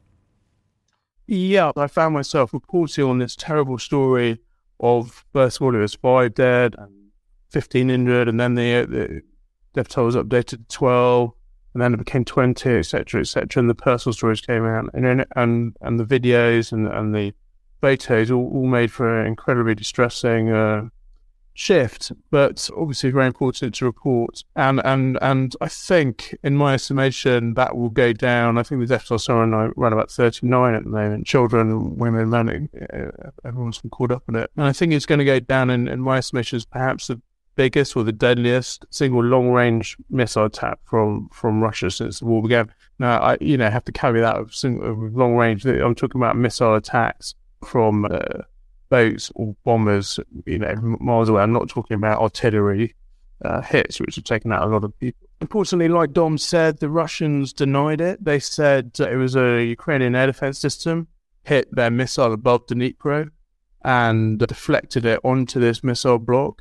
Yeah, 1.26 1.72
I 1.76 1.88
found 1.88 2.14
myself 2.14 2.52
reporting 2.52 3.04
on 3.04 3.18
this 3.18 3.34
terrible 3.34 3.78
story 3.78 4.38
of 4.78 5.24
first 5.32 5.56
of 5.56 5.62
all, 5.62 5.74
it 5.74 5.78
was 5.78 5.94
five 5.94 6.34
dead 6.34 6.74
and 6.78 6.92
15 7.50 7.90
injured, 7.90 8.28
and 8.28 8.38
then 8.38 8.54
the, 8.54 8.86
the 8.88 9.22
was 9.76 10.16
updated 10.16 10.46
to 10.46 10.64
12 10.68 11.32
and 11.74 11.82
then 11.82 11.92
it 11.92 11.98
became 11.98 12.24
20 12.24 12.70
etc 12.70 13.20
etc 13.20 13.60
and 13.60 13.68
the 13.68 13.74
personal 13.74 14.14
stories 14.14 14.40
came 14.40 14.64
out. 14.64 14.88
And 14.94 15.26
and 15.36 15.76
and 15.80 16.00
the 16.00 16.04
videos 16.04 16.72
and 16.72 16.88
and 16.88 17.14
the 17.14 17.34
photos 17.80 18.30
all, 18.30 18.50
all 18.52 18.66
made 18.66 18.90
for 18.90 19.20
an 19.20 19.26
incredibly 19.26 19.74
distressing 19.74 20.50
uh, 20.50 20.88
shift. 21.52 22.12
But 22.30 22.70
obviously 22.76 23.10
very 23.10 23.26
important 23.26 23.74
to 23.74 23.84
report. 23.84 24.42
And 24.54 24.80
and 24.84 25.18
and 25.20 25.54
i 25.60 25.68
think 25.68 26.34
in 26.42 26.56
my 26.56 26.74
estimation 26.74 27.54
that 27.54 27.76
will 27.76 27.90
go 27.90 28.12
down. 28.12 28.58
I 28.58 28.62
think 28.62 28.80
the 28.80 28.86
death 28.86 29.08
toll 29.08 29.18
somewhere 29.18 29.72
around 29.76 29.92
about 29.92 30.10
39 30.10 30.74
at 30.74 30.84
the 30.84 30.88
moment 30.88 31.26
children 31.26 31.96
women 31.96 32.30
men 32.30 32.68
uh, 32.92 33.30
everyone's 33.44 33.78
been 33.78 33.90
caught 33.90 34.12
up 34.12 34.22
in 34.28 34.36
it. 34.36 34.50
And 34.56 34.66
i 34.66 34.72
think 34.72 34.92
it's 34.92 35.06
going 35.06 35.18
to 35.18 35.24
go 35.24 35.40
down 35.40 35.70
in, 35.70 35.88
in 35.88 36.00
my 36.00 36.18
estimation 36.18 36.56
is 36.56 36.64
perhaps 36.64 37.08
the 37.08 37.20
biggest 37.56 37.96
or 37.96 38.04
the 38.04 38.12
deadliest 38.12 38.84
single 38.90 39.22
long 39.22 39.50
range 39.50 39.96
missile 40.10 40.44
attack 40.44 40.78
from, 40.84 41.28
from 41.32 41.62
Russia 41.62 41.90
since 41.90 42.20
the 42.20 42.26
war 42.26 42.42
began. 42.42 42.72
Now, 42.98 43.20
I 43.20 43.36
you 43.40 43.56
know 43.56 43.68
have 43.70 43.84
to 43.84 43.92
carry 43.92 44.20
that 44.20 44.38
with, 44.38 44.62
with 44.62 45.14
long 45.14 45.34
range. 45.34 45.64
I'm 45.66 45.94
talking 45.94 46.20
about 46.20 46.36
missile 46.36 46.74
attacks 46.74 47.34
from 47.64 48.06
uh, 48.06 48.42
boats 48.88 49.32
or 49.34 49.56
bombers, 49.64 50.20
you 50.44 50.58
know, 50.58 50.74
miles 51.00 51.28
away. 51.28 51.42
I'm 51.42 51.52
not 51.52 51.68
talking 51.68 51.96
about 51.96 52.20
artillery 52.20 52.94
uh, 53.44 53.60
hits, 53.60 54.00
which 54.00 54.16
have 54.16 54.24
taken 54.24 54.52
out 54.52 54.62
a 54.62 54.66
lot 54.66 54.84
of 54.84 54.98
people. 54.98 55.28
Importantly, 55.40 55.88
like 55.88 56.12
Dom 56.12 56.38
said, 56.38 56.78
the 56.78 56.88
Russians 56.88 57.52
denied 57.52 58.00
it. 58.00 58.24
They 58.24 58.38
said 58.38 58.92
it 58.98 59.16
was 59.16 59.36
a 59.36 59.62
Ukrainian 59.64 60.14
air 60.14 60.26
defense 60.26 60.58
system 60.58 61.08
hit 61.44 61.72
their 61.74 61.90
missile 61.90 62.32
above 62.32 62.66
Dnipro 62.66 63.30
and 63.84 64.38
deflected 64.38 65.06
it 65.06 65.20
onto 65.22 65.60
this 65.60 65.84
missile 65.84 66.18
block. 66.18 66.60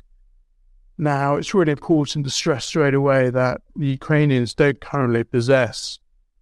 Now, 0.98 1.36
it's 1.36 1.52
really 1.52 1.72
important 1.72 2.24
to 2.24 2.30
stress 2.30 2.64
straight 2.64 2.94
away 2.94 3.30
that 3.30 3.60
the 3.74 3.86
Ukrainians 3.86 4.54
don't 4.54 4.80
currently 4.80 5.24
possess 5.24 5.98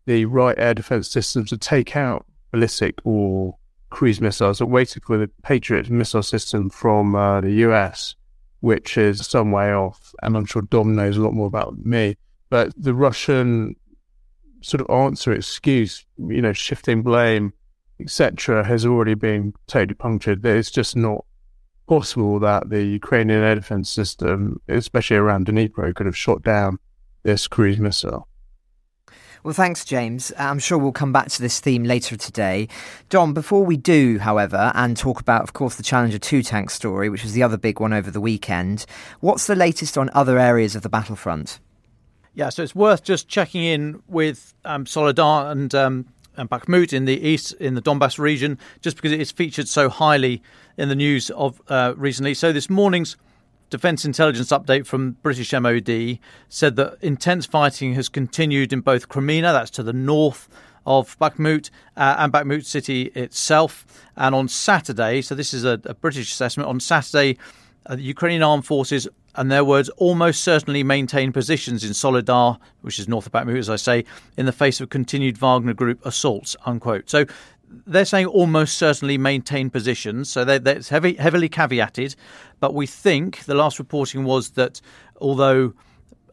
the 0.07 0.27
right 0.27 0.57
air 0.59 0.75
defense 0.75 1.11
systems 1.11 1.51
to 1.51 1.59
take 1.59 1.97
out 1.97 2.27
ballistic 2.53 2.99
or 3.05 3.57
cruise 3.91 4.21
missiles. 4.21 4.59
They're 4.59 4.67
waiting 4.67 5.03
for 5.05 5.17
the 5.17 5.29
Patriot 5.43 5.91
missile 5.91 6.23
system 6.23 6.71
from 6.71 7.15
uh, 7.17 7.41
the 7.41 7.53
US, 7.69 8.15
which 8.61 8.97
is 8.97 9.27
some 9.27 9.51
way 9.51 9.73
off. 9.73 10.15
And 10.23 10.37
I'm 10.37 10.47
sure 10.47 10.63
Dom 10.63 10.95
knows 10.95 11.17
a 11.17 11.23
lot 11.23 11.35
more 11.35 11.47
about 11.47 11.85
me. 11.85 12.17
But 12.49 12.73
the 12.77 12.95
Russian 12.95 13.75
sort 14.63 14.81
of 14.81 14.91
answer, 14.91 15.33
excuse, 15.33 16.07
you 16.17 16.41
know, 16.41 16.53
shifting 16.53 17.03
blame, 17.03 17.53
etc., 18.01 18.65
has 18.65 18.87
already 18.87 19.15
been 19.15 19.53
totally 19.67 19.95
punctured. 19.95 20.45
It's 20.47 20.71
just 20.71 20.97
not 20.97 21.25
possible 21.87 22.39
that 22.41 22.71
the 22.71 22.83
Ukrainian 22.83 23.43
air 23.43 23.55
defense 23.55 23.91
system, 23.91 24.61
especially 24.69 25.17
around 25.17 25.47
Dnipro, 25.47 25.95
could 25.95 26.07
have 26.07 26.17
shot 26.17 26.43
down 26.43 26.79
this 27.23 27.47
cruise 27.47 27.79
missile. 27.79 28.29
Well, 29.45 29.53
thanks, 29.53 29.85
James. 29.85 30.33
I'm 30.39 30.59
sure 30.59 30.79
we'll 30.79 30.93
come 30.93 31.13
back 31.13 31.29
to 31.29 31.43
this 31.43 31.61
theme 31.61 31.85
later 31.85 32.17
today. 32.17 32.67
Dom, 33.11 33.35
before 33.35 33.63
we 33.63 33.77
do, 33.77 34.19
however, 34.19 34.73
and 34.75 34.97
talk 34.97 35.21
about, 35.21 35.43
of 35.43 35.53
course, 35.53 35.75
the 35.75 35.83
Challenger 35.83 36.19
2 36.19 36.43
tank 36.43 36.71
story, 36.71 37.11
which 37.11 37.23
was 37.23 37.35
the 37.35 37.43
other 37.43 37.59
big 37.59 37.79
one 37.79 37.93
over 37.93 38.11
the 38.11 38.23
weekend, 38.23 38.87
what's 39.21 39.47
the 39.47 39.55
latest 39.55 39.99
on 39.99 40.09
other 40.15 40.39
areas 40.39 40.75
of 40.75 40.83
the 40.83 40.89
battlefront? 40.89 41.61
Yeah, 42.33 42.49
so 42.49 42.63
it's 42.63 42.75
worth 42.75 43.05
just 43.05 43.29
checking 43.29 43.63
in 43.63 44.03
with 44.09 44.55
um, 44.65 44.87
Soledar 44.87 45.51
and 45.53 45.75
um, 45.75 46.07
and 46.37 46.51
Bakhmut 46.51 46.93
in 46.93 47.05
the 47.05 47.21
east, 47.21 47.53
in 47.55 47.75
the 47.75 47.83
Donbass 47.83 48.19
region, 48.19 48.59
just 48.81 48.97
because 48.97 49.13
it 49.13 49.21
is 49.21 49.31
featured 49.31 49.69
so 49.69 49.89
highly 49.89 50.43
in 50.77 50.89
the 50.89 50.95
news 50.95 51.31
of 51.31 51.61
uh, 51.69 51.95
recently. 51.97 52.35
So 52.35 52.53
this 52.53 52.69
morning's 52.69 53.17
defence 53.71 54.05
intelligence 54.05 54.51
update 54.51 54.87
from 54.87 55.13
British 55.23 55.53
MOD 55.53 56.19
said 56.49 56.77
that 56.77 56.97
intense 57.01 57.47
fighting 57.47 57.95
has 57.95 58.09
continued 58.09 58.73
in 58.73 58.81
both 58.81 59.09
Kreminna, 59.09 59.53
that's 59.53 59.71
to 59.73 59.83
the 59.83 59.93
north 59.93 60.49
of 60.87 61.19
Bakhmut, 61.19 61.71
uh, 61.97 62.17
and 62.19 62.33
Bakhmut 62.33 62.65
city 62.65 63.05
itself. 63.15 63.87
And 64.17 64.35
on 64.35 64.49
Saturday, 64.49 65.23
so 65.23 65.35
this 65.35 65.55
is 65.55 65.65
a, 65.65 65.81
a 65.85 65.95
British 65.95 66.31
assessment, 66.31 66.69
on 66.69 66.81
Saturday, 66.81 67.39
uh, 67.87 67.97
the 67.97 68.03
Ukrainian 68.03 68.43
armed 68.43 68.67
forces 68.67 69.09
and 69.37 69.51
their 69.51 69.65
words 69.65 69.89
almost 69.91 70.43
certainly 70.43 70.83
maintain 70.83 71.33
positions 71.33 71.85
in 71.85 71.93
Soledar, 71.93 72.59
which 72.83 72.99
is 72.99 73.09
north 73.09 73.27
of 73.27 73.33
Bakhmut, 73.33 73.59
as 73.59 73.69
I 73.69 73.77
say, 73.77 74.05
in 74.37 74.47
the 74.47 74.53
face 74.53 74.81
of 74.81 74.91
continued 74.91 75.37
Wagner 75.39 75.75
Group 75.75 76.05
assaults. 76.07 76.57
Unquote. 76.65 77.11
So 77.11 77.27
they're 77.87 78.05
saying 78.05 78.27
almost 78.27 78.79
certainly 78.79 79.19
maintain 79.19 79.71
positions. 79.71 80.31
So 80.31 80.45
they're 80.45 80.81
heavy, 80.81 81.15
heavily 81.15 81.49
caveated. 81.49 82.17
But 82.61 82.75
we 82.75 82.87
think 82.87 83.45
the 83.45 83.55
last 83.55 83.79
reporting 83.79 84.25
was 84.25 84.51
that 84.51 84.81
although 85.21 85.75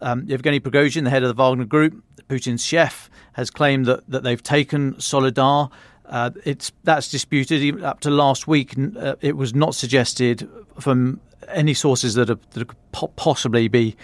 um, 0.01 0.25
Yevgeny 0.25 0.59
Prigozhin, 0.59 1.03
the 1.03 1.09
head 1.09 1.23
of 1.23 1.35
the 1.35 1.41
Wagner 1.41 1.65
Group, 1.65 2.03
Putin's 2.27 2.65
chef, 2.65 3.09
has 3.33 3.49
claimed 3.49 3.85
that, 3.85 4.09
that 4.09 4.23
they've 4.23 4.41
taken 4.41 4.95
Soledar. 4.95 5.69
Uh, 6.05 6.31
it's 6.43 6.71
that's 6.83 7.09
disputed. 7.09 7.61
Even 7.61 7.83
up 7.83 7.99
to 8.01 8.09
last 8.09 8.47
week, 8.47 8.73
uh, 8.97 9.15
it 9.21 9.37
was 9.37 9.53
not 9.53 9.75
suggested 9.75 10.49
from 10.79 11.19
any 11.47 11.73
sources 11.73 12.15
that, 12.15 12.29
are, 12.29 12.39
that 12.51 12.67
could 12.67 13.15
possibly 13.15 13.67
be 13.67 13.95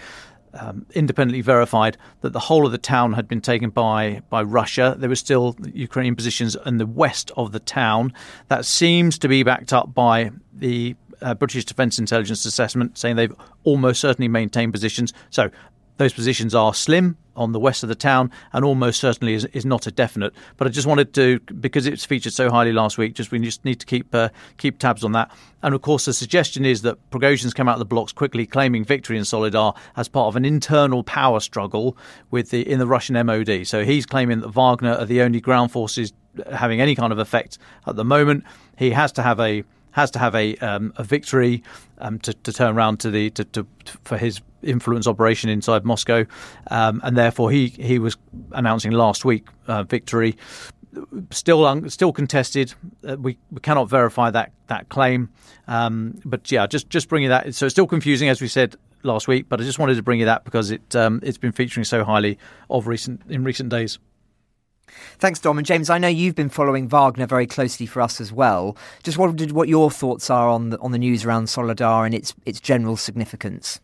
um, 0.54 0.86
independently 0.94 1.40
verified 1.40 1.96
that 2.20 2.32
the 2.32 2.38
whole 2.38 2.66
of 2.66 2.72
the 2.72 2.78
town 2.78 3.12
had 3.12 3.28
been 3.28 3.40
taken 3.40 3.70
by 3.70 4.22
by 4.30 4.42
Russia. 4.42 4.96
There 4.98 5.08
were 5.08 5.16
still 5.16 5.56
Ukrainian 5.72 6.16
positions 6.16 6.56
in 6.66 6.78
the 6.78 6.86
west 6.86 7.30
of 7.36 7.52
the 7.52 7.60
town. 7.60 8.12
That 8.48 8.64
seems 8.64 9.18
to 9.18 9.28
be 9.28 9.42
backed 9.42 9.72
up 9.72 9.94
by 9.94 10.30
the 10.52 10.96
uh, 11.20 11.34
British 11.34 11.64
Defence 11.64 11.98
Intelligence 11.98 12.44
assessment, 12.44 12.98
saying 12.98 13.16
they've 13.16 13.34
almost 13.64 14.00
certainly 14.00 14.28
maintained 14.28 14.72
positions. 14.72 15.12
So 15.30 15.50
those 15.98 16.12
positions 16.12 16.54
are 16.54 16.72
slim 16.72 17.16
on 17.36 17.52
the 17.52 17.60
west 17.60 17.82
of 17.82 17.88
the 17.88 17.94
town 17.94 18.30
and 18.52 18.64
almost 18.64 19.00
certainly 19.00 19.32
is, 19.32 19.44
is 19.46 19.64
not 19.64 19.86
a 19.86 19.90
definite. 19.92 20.32
But 20.56 20.66
I 20.66 20.70
just 20.70 20.86
wanted 20.86 21.14
to, 21.14 21.38
because 21.60 21.86
it's 21.86 22.04
featured 22.04 22.32
so 22.32 22.50
highly 22.50 22.72
last 22.72 22.98
week, 22.98 23.14
just 23.14 23.30
we 23.30 23.38
just 23.38 23.64
need 23.64 23.78
to 23.80 23.86
keep 23.86 24.14
uh, 24.14 24.30
keep 24.56 24.78
tabs 24.78 25.04
on 25.04 25.12
that. 25.12 25.30
And 25.62 25.74
of 25.74 25.82
course, 25.82 26.04
the 26.04 26.12
suggestion 26.12 26.64
is 26.64 26.82
that 26.82 27.10
Prigozhin's 27.10 27.54
come 27.54 27.68
out 27.68 27.74
of 27.74 27.78
the 27.78 27.84
blocks 27.84 28.12
quickly, 28.12 28.46
claiming 28.46 28.84
victory 28.84 29.16
in 29.16 29.24
Soledar 29.24 29.74
as 29.96 30.08
part 30.08 30.28
of 30.28 30.36
an 30.36 30.44
internal 30.44 31.02
power 31.04 31.40
struggle 31.40 31.96
with 32.30 32.50
the 32.50 32.68
in 32.68 32.78
the 32.78 32.86
Russian 32.86 33.14
MOD. 33.26 33.66
So 33.66 33.84
he's 33.84 34.06
claiming 34.06 34.40
that 34.40 34.48
Wagner 34.48 34.94
are 34.94 35.06
the 35.06 35.22
only 35.22 35.40
ground 35.40 35.70
forces 35.70 36.12
having 36.52 36.80
any 36.80 36.94
kind 36.94 37.12
of 37.12 37.18
effect 37.18 37.58
at 37.86 37.96
the 37.96 38.04
moment. 38.04 38.44
He 38.76 38.90
has 38.90 39.12
to 39.12 39.22
have 39.22 39.40
a 39.40 39.64
has 39.98 40.10
to 40.12 40.18
have 40.18 40.34
a 40.34 40.56
um, 40.58 40.92
a 40.96 41.02
victory 41.02 41.62
um, 41.98 42.18
to, 42.20 42.32
to 42.32 42.52
turn 42.52 42.76
around 42.76 43.00
to 43.00 43.10
the 43.10 43.30
to, 43.30 43.44
to, 43.44 43.66
for 44.04 44.16
his 44.16 44.40
influence 44.62 45.06
operation 45.06 45.50
inside 45.50 45.84
Moscow, 45.84 46.24
um, 46.70 47.00
and 47.04 47.16
therefore 47.16 47.50
he 47.50 47.68
he 47.68 47.98
was 47.98 48.16
announcing 48.52 48.92
last 48.92 49.24
week 49.24 49.46
uh, 49.66 49.82
victory. 49.82 50.36
Still, 51.30 51.66
un- 51.66 51.90
still 51.90 52.12
contested. 52.12 52.72
Uh, 53.06 53.16
we, 53.18 53.36
we 53.50 53.60
cannot 53.60 53.90
verify 53.90 54.30
that 54.30 54.52
that 54.68 54.88
claim, 54.88 55.28
um, 55.66 56.18
but 56.24 56.50
yeah, 56.50 56.66
just 56.66 56.88
just 56.88 57.08
bringing 57.08 57.28
that. 57.28 57.54
So 57.54 57.66
it's 57.66 57.74
still 57.74 57.86
confusing, 57.86 58.28
as 58.28 58.40
we 58.40 58.48
said 58.48 58.76
last 59.02 59.28
week. 59.28 59.48
But 59.48 59.60
I 59.60 59.64
just 59.64 59.78
wanted 59.78 59.96
to 59.96 60.02
bring 60.02 60.20
you 60.20 60.26
that 60.26 60.44
because 60.44 60.70
it 60.70 60.96
um, 60.96 61.20
it's 61.22 61.38
been 61.38 61.52
featuring 61.52 61.84
so 61.84 62.04
highly 62.04 62.38
of 62.70 62.86
recent 62.86 63.20
in 63.28 63.44
recent 63.44 63.68
days. 63.68 63.98
Thanks, 65.18 65.40
Dom 65.40 65.58
and 65.58 65.66
James. 65.66 65.90
I 65.90 65.98
know 65.98 66.08
you've 66.08 66.34
been 66.34 66.48
following 66.48 66.88
Wagner 66.88 67.26
very 67.26 67.46
closely 67.46 67.86
for 67.86 68.00
us 68.00 68.20
as 68.20 68.32
well. 68.32 68.76
Just 69.02 69.18
wondered 69.18 69.52
what 69.52 69.68
your 69.68 69.90
thoughts 69.90 70.30
are 70.30 70.48
on 70.48 70.70
the 70.70 70.78
on 70.80 70.92
the 70.92 70.98
news 70.98 71.24
around 71.24 71.46
Soledar 71.46 72.04
and 72.04 72.14
its 72.14 72.34
its 72.46 72.60
general 72.60 72.96
significance. 72.96 73.80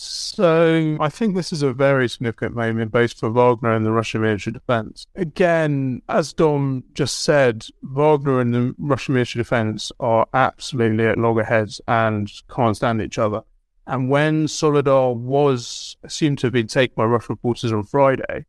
So 0.00 0.96
I 1.00 1.08
think 1.08 1.34
this 1.34 1.52
is 1.52 1.62
a 1.62 1.72
very 1.72 2.08
significant 2.08 2.54
moment 2.54 2.92
both 2.92 3.14
for 3.14 3.30
Wagner 3.30 3.72
and 3.72 3.84
the 3.84 3.90
Russian 3.90 4.20
military 4.20 4.52
defense. 4.52 5.08
Again, 5.16 6.02
as 6.08 6.32
Dom 6.32 6.84
just 6.94 7.22
said, 7.24 7.66
Wagner 7.82 8.38
and 8.38 8.54
the 8.54 8.76
Russian 8.78 9.14
military 9.14 9.42
defense 9.42 9.90
are 9.98 10.28
absolutely 10.34 11.04
at 11.04 11.18
loggerheads 11.18 11.80
and 11.88 12.30
can't 12.48 12.76
stand 12.76 13.02
each 13.02 13.18
other. 13.18 13.42
And 13.88 14.08
when 14.08 14.46
Soledar 14.46 15.16
was 15.16 15.96
assumed 16.04 16.38
to 16.38 16.46
have 16.46 16.52
been 16.52 16.68
taken 16.68 16.94
by 16.94 17.04
Russian 17.04 17.34
forces 17.34 17.72
on 17.72 17.82
Friday, 17.82 18.46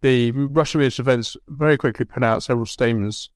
the 0.00 0.30
Russian 0.32 0.80
Defense 0.80 1.36
very 1.48 1.76
quickly 1.76 2.04
put 2.04 2.22
out 2.22 2.42
several 2.42 2.66
statements 2.66 3.30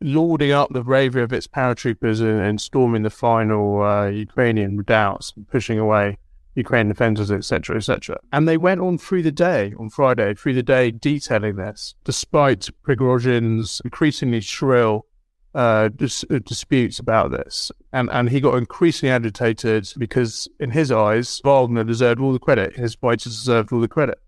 lauding 0.00 0.52
up 0.52 0.72
the 0.72 0.82
bravery 0.82 1.22
of 1.22 1.32
its 1.32 1.46
paratroopers 1.46 2.20
in 2.20 2.58
storming 2.58 3.02
the 3.02 3.10
final 3.10 3.82
uh, 3.82 4.06
Ukrainian 4.06 4.76
redoubts, 4.76 5.32
pushing 5.50 5.78
away 5.78 6.18
Ukrainian 6.54 6.88
defenders, 6.88 7.30
etc., 7.30 7.76
etc. 7.76 8.18
And 8.32 8.48
they 8.48 8.56
went 8.56 8.80
on 8.80 8.98
through 8.98 9.22
the 9.22 9.32
day, 9.32 9.74
on 9.78 9.90
Friday, 9.90 10.34
through 10.34 10.54
the 10.54 10.62
day, 10.62 10.90
detailing 10.90 11.56
this, 11.56 11.94
despite 12.04 12.68
Prigozhin's 12.82 13.80
increasingly 13.84 14.40
shrill 14.40 15.06
uh, 15.54 15.88
dis- 15.88 16.24
uh, 16.30 16.38
disputes 16.44 16.98
about 16.98 17.30
this. 17.30 17.72
And, 17.92 18.10
and 18.10 18.28
he 18.28 18.40
got 18.40 18.56
increasingly 18.56 19.12
agitated 19.12 19.92
because, 19.96 20.48
in 20.60 20.70
his 20.70 20.92
eyes, 20.92 21.40
Wagner 21.44 21.84
deserved 21.84 22.20
all 22.20 22.32
the 22.32 22.38
credit. 22.38 22.76
His 22.76 22.94
fighters 22.94 23.36
deserved 23.36 23.72
all 23.72 23.80
the 23.80 23.88
credit. 23.88 24.18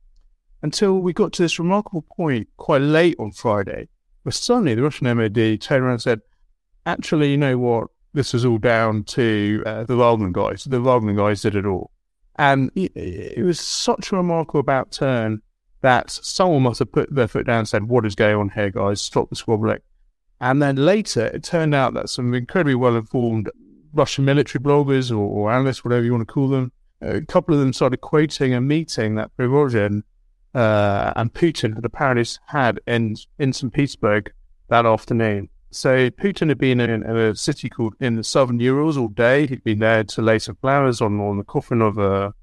Until 0.62 0.98
we 0.98 1.12
got 1.12 1.32
to 1.34 1.42
this 1.42 1.58
remarkable 1.58 2.04
point 2.16 2.48
quite 2.56 2.82
late 2.82 3.16
on 3.18 3.32
Friday, 3.32 3.88
where 4.22 4.32
suddenly 4.32 4.74
the 4.74 4.82
Russian 4.82 5.16
MOD 5.16 5.60
turned 5.60 5.84
around 5.84 5.92
and 5.92 6.02
said, 6.02 6.20
actually, 6.84 7.30
you 7.30 7.38
know 7.38 7.58
what? 7.58 7.88
This 8.12 8.32
was 8.32 8.44
all 8.44 8.58
down 8.58 9.04
to 9.04 9.62
uh, 9.64 9.84
the 9.84 9.96
Wagner 9.96 10.30
guys. 10.30 10.64
The 10.64 10.80
Wagner 10.80 11.14
guys 11.14 11.42
did 11.42 11.56
it 11.56 11.64
all. 11.64 11.92
And 12.36 12.70
it, 12.74 12.92
it 12.96 13.44
was 13.44 13.60
such 13.60 14.12
a 14.12 14.16
remarkable 14.16 14.60
about 14.60 14.90
turn 14.90 15.42
that 15.82 16.10
someone 16.10 16.62
must 16.62 16.80
have 16.80 16.92
put 16.92 17.14
their 17.14 17.28
foot 17.28 17.46
down 17.46 17.60
and 17.60 17.68
said, 17.68 17.84
what 17.84 18.04
is 18.04 18.14
going 18.14 18.36
on 18.36 18.50
here, 18.50 18.70
guys? 18.70 19.00
Stop 19.00 19.30
the 19.30 19.36
squabbling. 19.36 19.78
And 20.40 20.62
then 20.62 20.76
later, 20.76 21.26
it 21.26 21.44
turned 21.44 21.74
out 21.74 21.94
that 21.94 22.08
some 22.08 22.34
incredibly 22.34 22.74
well 22.74 22.96
informed 22.96 23.50
Russian 23.92 24.24
military 24.24 24.62
bloggers 24.62 25.10
or, 25.10 25.16
or, 25.16 25.52
analysts, 25.52 25.84
whatever 25.84 26.04
you 26.04 26.12
want 26.12 26.26
to 26.26 26.32
call 26.32 26.48
them, 26.48 26.72
a 27.00 27.20
couple 27.22 27.54
of 27.54 27.60
them 27.60 27.72
started 27.72 27.98
quoting 27.98 28.54
a 28.54 28.60
meeting 28.60 29.14
that 29.16 29.36
Prigozhin 29.36 30.02
uh, 30.54 31.12
and 31.16 31.32
Putin 31.32 31.74
had 31.74 31.84
apparently 31.84 32.24
had 32.46 32.80
in, 32.86 33.16
in 33.38 33.52
St. 33.52 33.72
Petersburg 33.72 34.32
that 34.68 34.86
afternoon. 34.86 35.48
So 35.70 36.10
Putin 36.10 36.48
had 36.48 36.58
been 36.58 36.80
in, 36.80 36.90
in, 36.90 37.04
a 37.04 37.34
city 37.36 37.68
called 37.68 37.94
in 38.00 38.16
the 38.16 38.24
southern 38.24 38.58
Urals 38.58 38.96
all 38.96 39.08
day. 39.08 39.46
He'd 39.46 39.62
been 39.62 39.78
there 39.78 40.02
to 40.02 40.22
lay 40.22 40.40
some 40.40 40.56
flowers 40.56 41.00
on, 41.00 41.20
on 41.20 41.38
the 41.38 41.44
coffin 41.44 41.80
of 41.80 41.98
a 41.98 42.34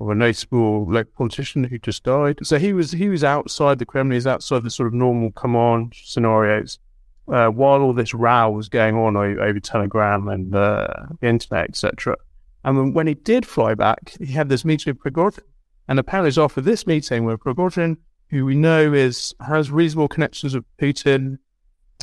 of 0.00 0.10
a 0.10 0.14
notable 0.14 0.88
like 0.88 1.12
politician 1.14 1.64
who 1.64 1.78
just 1.78 2.04
died. 2.04 2.38
So 2.44 2.58
he 2.58 2.72
was 2.72 2.92
he 2.92 3.08
was 3.08 3.24
outside 3.24 3.80
the 3.80 3.86
Kremlin. 3.86 4.14
He's 4.14 4.28
outside 4.28 4.62
the 4.62 4.70
sort 4.70 4.86
of 4.86 4.94
normal 4.94 5.32
command 5.32 5.94
scenarios 5.96 6.78
uh, 7.26 7.48
while 7.48 7.80
all 7.80 7.92
this 7.92 8.14
row 8.14 8.50
was 8.50 8.68
going 8.68 8.94
on 8.94 9.16
over, 9.16 9.42
over 9.42 9.60
Telegram 9.60 10.28
and 10.28 10.54
uh, 10.54 10.86
the 11.20 11.28
internet, 11.28 11.70
etc. 11.70 12.16
And 12.64 12.94
when 12.94 13.06
he 13.06 13.14
did 13.14 13.46
fly 13.46 13.74
back, 13.74 14.14
he 14.20 14.26
had 14.26 14.48
this 14.48 14.64
meeting 14.64 14.92
with 14.92 15.02
Prigozhin. 15.02 15.44
And 15.88 15.98
apparently, 15.98 16.28
it's 16.28 16.38
after 16.38 16.60
this 16.60 16.86
meeting 16.86 17.24
with 17.24 17.40
Prigozhin, 17.40 17.96
who 18.30 18.44
we 18.44 18.54
know 18.54 18.92
is 18.92 19.34
has 19.40 19.70
reasonable 19.70 20.08
connections 20.08 20.54
with 20.54 20.64
Putin, 20.76 21.38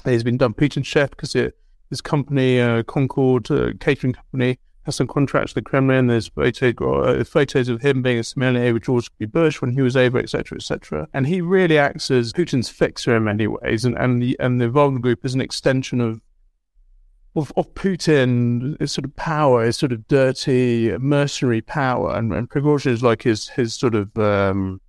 he's 0.03 0.23
been 0.23 0.37
done 0.37 0.53
Putin's 0.53 0.87
chef 0.87 1.11
because 1.11 1.33
his 1.33 2.01
company, 2.01 2.59
uh, 2.59 2.83
Concord 2.83 3.49
uh, 3.51 3.71
Catering 3.79 4.13
Company, 4.13 4.59
has 4.83 4.95
some 4.95 5.07
contracts 5.07 5.55
with 5.55 5.63
the 5.63 5.69
Kremlin. 5.69 6.07
There's 6.07 6.27
photos, 6.27 6.75
uh, 6.79 7.23
photos 7.25 7.69
of 7.69 7.81
him 7.81 8.01
being 8.01 8.19
a 8.19 8.23
sommelier 8.23 8.73
with 8.73 8.83
George 8.83 9.09
W. 9.19 9.27
Bush 9.27 9.61
when 9.61 9.71
he 9.71 9.81
was 9.81 9.97
over, 9.97 10.19
etc., 10.19 10.57
etc. 10.57 11.07
And 11.13 11.27
he 11.27 11.41
really 11.41 11.77
acts 11.77 12.11
as 12.11 12.33
Putin's 12.33 12.69
fixer 12.69 13.15
in 13.15 13.23
many 13.23 13.47
ways, 13.47 13.85
and 13.85 13.97
and 13.97 14.21
the 14.21 14.37
and 14.39 14.61
the 14.61 14.69
Wagner 14.69 14.99
Group 14.99 15.25
is 15.25 15.33
an 15.33 15.41
extension 15.41 16.01
of. 16.01 16.21
Of, 17.35 17.51
of 17.57 17.73
Putin, 17.73 18.79
his 18.79 18.93
sort 18.93 19.05
of 19.05 19.15
power, 19.17 19.65
his 19.65 19.77
sort 19.77 19.91
of 19.91 20.07
dirty 20.07 20.97
mercenary 20.97 21.61
power, 21.61 22.15
and, 22.15 22.33
and 22.33 22.49
Prigozhin 22.49 22.91
is 22.91 23.03
like 23.03 23.23
his 23.23 23.49
his 23.49 23.73
sort 23.73 23.93
of 23.93 24.17
um, 24.17 24.79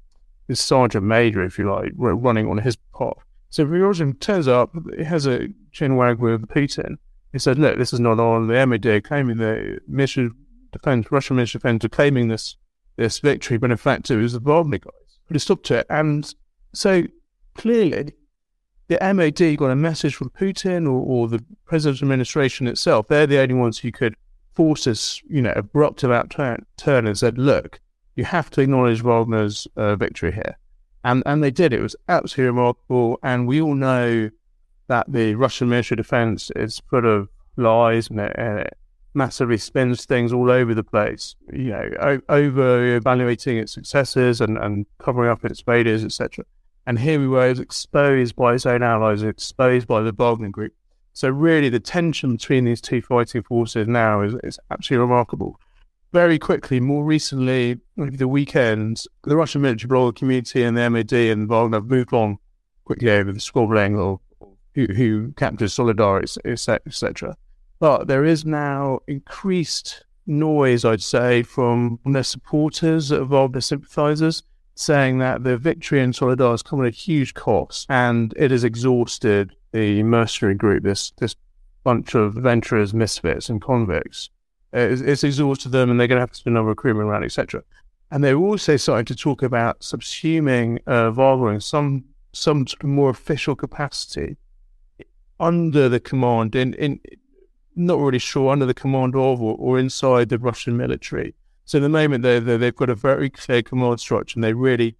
his 0.46 0.60
sergeant 0.60 1.04
major, 1.04 1.42
if 1.42 1.58
you 1.58 1.68
like, 1.68 1.92
running 1.96 2.48
on 2.48 2.58
his 2.58 2.76
path. 2.96 3.18
So 3.50 3.66
Prigozhin 3.66 4.20
turns 4.20 4.46
up, 4.46 4.70
he 4.96 5.02
has 5.02 5.26
a 5.26 5.48
chin 5.72 5.96
wag 5.96 6.20
with 6.20 6.46
Putin, 6.46 6.98
he 7.36 7.38
said, 7.38 7.58
look, 7.58 7.76
this 7.76 7.92
is 7.92 8.00
not 8.00 8.18
on. 8.18 8.46
The 8.46 8.66
MOD 8.66 9.04
claiming 9.04 9.36
the 9.36 9.78
Ministry 9.86 10.30
Defense, 10.72 11.12
Russian 11.12 11.36
Ministry 11.36 11.58
of 11.58 11.62
Defense 11.62 11.84
are 11.84 11.90
claiming 11.90 12.28
this 12.28 12.56
this 12.96 13.18
victory, 13.18 13.58
but 13.58 13.70
in 13.70 13.76
fact 13.76 14.10
it 14.10 14.16
was 14.16 14.32
the 14.32 14.40
Wagner 14.40 14.78
guys 14.78 15.18
put 15.28 15.36
a 15.36 15.40
stop 15.40 15.62
to 15.64 15.74
it. 15.80 15.86
And 15.90 16.34
so 16.72 17.02
clearly 17.54 18.14
the 18.88 18.98
MOD 19.00 19.56
got 19.56 19.70
a 19.70 19.76
message 19.76 20.14
from 20.14 20.30
Putin 20.30 20.86
or, 20.86 21.02
or 21.04 21.28
the 21.28 21.44
president's 21.64 22.02
administration 22.02 22.66
itself. 22.66 23.08
They're 23.08 23.26
the 23.26 23.38
only 23.38 23.54
ones 23.54 23.78
who 23.78 23.90
could 23.90 24.14
force 24.54 24.84
this, 24.84 25.20
you 25.28 25.42
know, 25.42 25.52
abrupt 25.56 26.02
about 26.02 26.30
turn, 26.30 26.64
turn 26.76 27.06
and 27.06 27.18
said, 27.18 27.36
look, 27.36 27.80
you 28.14 28.24
have 28.24 28.50
to 28.50 28.62
acknowledge 28.62 29.02
Wagner's 29.02 29.66
uh, 29.76 29.96
victory 29.96 30.32
here. 30.32 30.56
And, 31.04 31.22
and 31.26 31.42
they 31.42 31.50
did. 31.50 31.72
It 31.72 31.82
was 31.82 31.94
absolutely 32.08 32.46
remarkable. 32.46 33.18
And 33.22 33.46
we 33.46 33.60
all 33.60 33.74
know 33.74 34.30
that 34.88 35.10
the 35.12 35.34
Russian 35.34 35.68
Ministry 35.68 35.94
of 35.94 35.98
Defense 35.98 36.50
is 36.56 36.80
full 36.88 37.06
of 37.06 37.28
lies 37.56 38.08
and 38.08 38.20
it, 38.20 38.32
and 38.36 38.60
it 38.60 38.78
massively 39.14 39.58
spins 39.58 40.04
things 40.04 40.32
all 40.32 40.50
over 40.50 40.74
the 40.74 40.84
place, 40.84 41.34
you 41.52 41.70
know, 41.70 41.90
o- 42.00 42.22
over 42.28 42.96
evaluating 42.96 43.56
its 43.58 43.72
successes 43.72 44.40
and, 44.40 44.58
and 44.58 44.86
covering 44.98 45.30
up 45.30 45.44
its 45.44 45.60
failures, 45.60 46.04
etc. 46.04 46.44
And 46.86 46.98
here 46.98 47.18
we 47.18 47.26
were, 47.26 47.48
exposed 47.48 48.36
by 48.36 48.54
its 48.54 48.66
own 48.66 48.82
allies, 48.82 49.22
exposed 49.22 49.88
by 49.88 50.02
the 50.02 50.12
Wagner 50.12 50.50
Group. 50.50 50.72
So 51.12 51.28
really, 51.28 51.68
the 51.68 51.80
tension 51.80 52.36
between 52.36 52.64
these 52.64 52.80
two 52.80 53.02
fighting 53.02 53.42
forces 53.42 53.88
now 53.88 54.20
is, 54.22 54.34
is 54.44 54.58
absolutely 54.70 55.02
remarkable. 55.02 55.58
Very 56.12 56.38
quickly, 56.38 56.78
more 56.78 57.04
recently, 57.04 57.80
the 57.96 58.28
weekend, 58.28 59.02
the 59.24 59.36
Russian 59.36 59.62
military 59.62 59.88
blogger 59.88 60.14
community 60.14 60.62
and 60.62 60.76
the 60.76 60.88
MOD 60.88 61.12
and 61.12 61.48
Wagner 61.48 61.78
have 61.78 61.86
moved 61.86 62.12
on 62.12 62.38
quickly 62.84 63.10
over 63.10 63.32
the 63.32 63.40
squabbling 63.40 63.96
or 63.98 64.20
who, 64.74 64.86
who 64.94 65.32
captures 65.32 65.74
Soledar, 65.74 66.22
etc. 66.44 67.36
But 67.80 68.06
there 68.06 68.24
is 68.24 68.44
now 68.44 69.00
increased 69.08 70.04
noise, 70.26 70.84
I'd 70.84 71.02
say, 71.02 71.42
from 71.42 71.98
their 72.04 72.22
supporters, 72.22 73.10
of 73.10 73.30
their 73.30 73.60
sympathizers, 73.60 74.42
saying 74.76 75.18
that 75.18 75.42
the 75.42 75.56
victory 75.56 76.00
in 76.00 76.12
Soledar 76.12 76.52
has 76.52 76.62
come 76.62 76.80
at 76.80 76.86
a 76.86 76.90
huge 76.90 77.34
cost 77.34 77.86
and 77.90 78.32
it 78.36 78.50
has 78.50 78.62
exhausted 78.62 79.56
the 79.72 80.02
mercenary 80.02 80.54
group, 80.54 80.84
this 80.84 81.12
this 81.18 81.34
bunch 81.82 82.14
of 82.14 82.36
adventurers, 82.36 82.92
misfits, 82.92 83.48
and 83.48 83.62
convicts. 83.62 84.30
It's, 84.72 85.00
it's 85.00 85.24
exhausted 85.24 85.70
them 85.70 85.90
and 85.90 85.98
they're 85.98 86.08
going 86.08 86.16
to 86.16 86.20
have 86.20 86.32
to 86.32 86.42
do 86.44 86.50
another 86.50 86.68
recruitment 86.68 87.08
round, 87.08 87.24
etc. 87.24 87.62
And 88.10 88.22
they're 88.22 88.36
also 88.36 88.76
starting 88.76 89.06
to 89.06 89.16
talk 89.16 89.42
about 89.42 89.80
subsuming 89.80 90.80
uh, 90.86 91.10
Wagner 91.10 91.54
in 91.54 91.60
some, 91.60 92.04
some 92.32 92.66
sort 92.66 92.82
of 92.82 92.88
more 92.88 93.10
official 93.10 93.56
capacity 93.56 94.36
under 95.40 95.88
the 95.88 96.00
command, 96.00 96.54
in, 96.54 96.74
in 96.74 97.00
not 97.74 97.98
really 97.98 98.18
sure, 98.18 98.52
under 98.52 98.66
the 98.66 98.74
command 98.74 99.14
of 99.14 99.40
or, 99.40 99.56
or 99.56 99.78
inside 99.78 100.28
the 100.28 100.38
Russian 100.38 100.76
military. 100.76 101.34
So 101.66 101.78
at 101.78 101.82
the 101.82 101.88
moment, 101.88 102.22
they 102.22 102.38
they've 102.38 102.74
got 102.74 102.90
a 102.90 102.94
very 102.94 103.28
clear 103.28 103.62
command 103.62 104.00
structure 104.00 104.36
and 104.36 104.44
they 104.44 104.54
really 104.54 104.96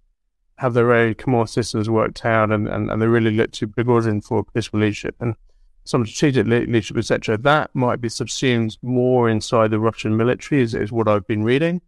have 0.57 0.73
their 0.73 0.91
own 0.93 1.15
command 1.15 1.49
systems 1.49 1.89
worked 1.89 2.25
out 2.25 2.51
and, 2.51 2.67
and, 2.67 2.89
and 2.89 3.01
they 3.01 3.07
really 3.07 3.31
look 3.31 3.51
to 3.51 3.67
Prigozhin 3.67 4.23
for 4.23 4.43
political 4.43 4.79
leadership 4.79 5.15
and 5.19 5.35
some 5.85 6.05
strategic 6.05 6.45
leadership, 6.47 6.97
etc. 6.97 7.37
That 7.37 7.73
might 7.73 8.01
be 8.01 8.09
subsumed 8.09 8.77
more 8.81 9.29
inside 9.29 9.71
the 9.71 9.79
Russian 9.79 10.17
military, 10.17 10.61
is, 10.61 10.73
is 10.73 10.91
what 10.91 11.07
I've 11.07 11.27
been 11.27 11.43
reading. 11.43 11.81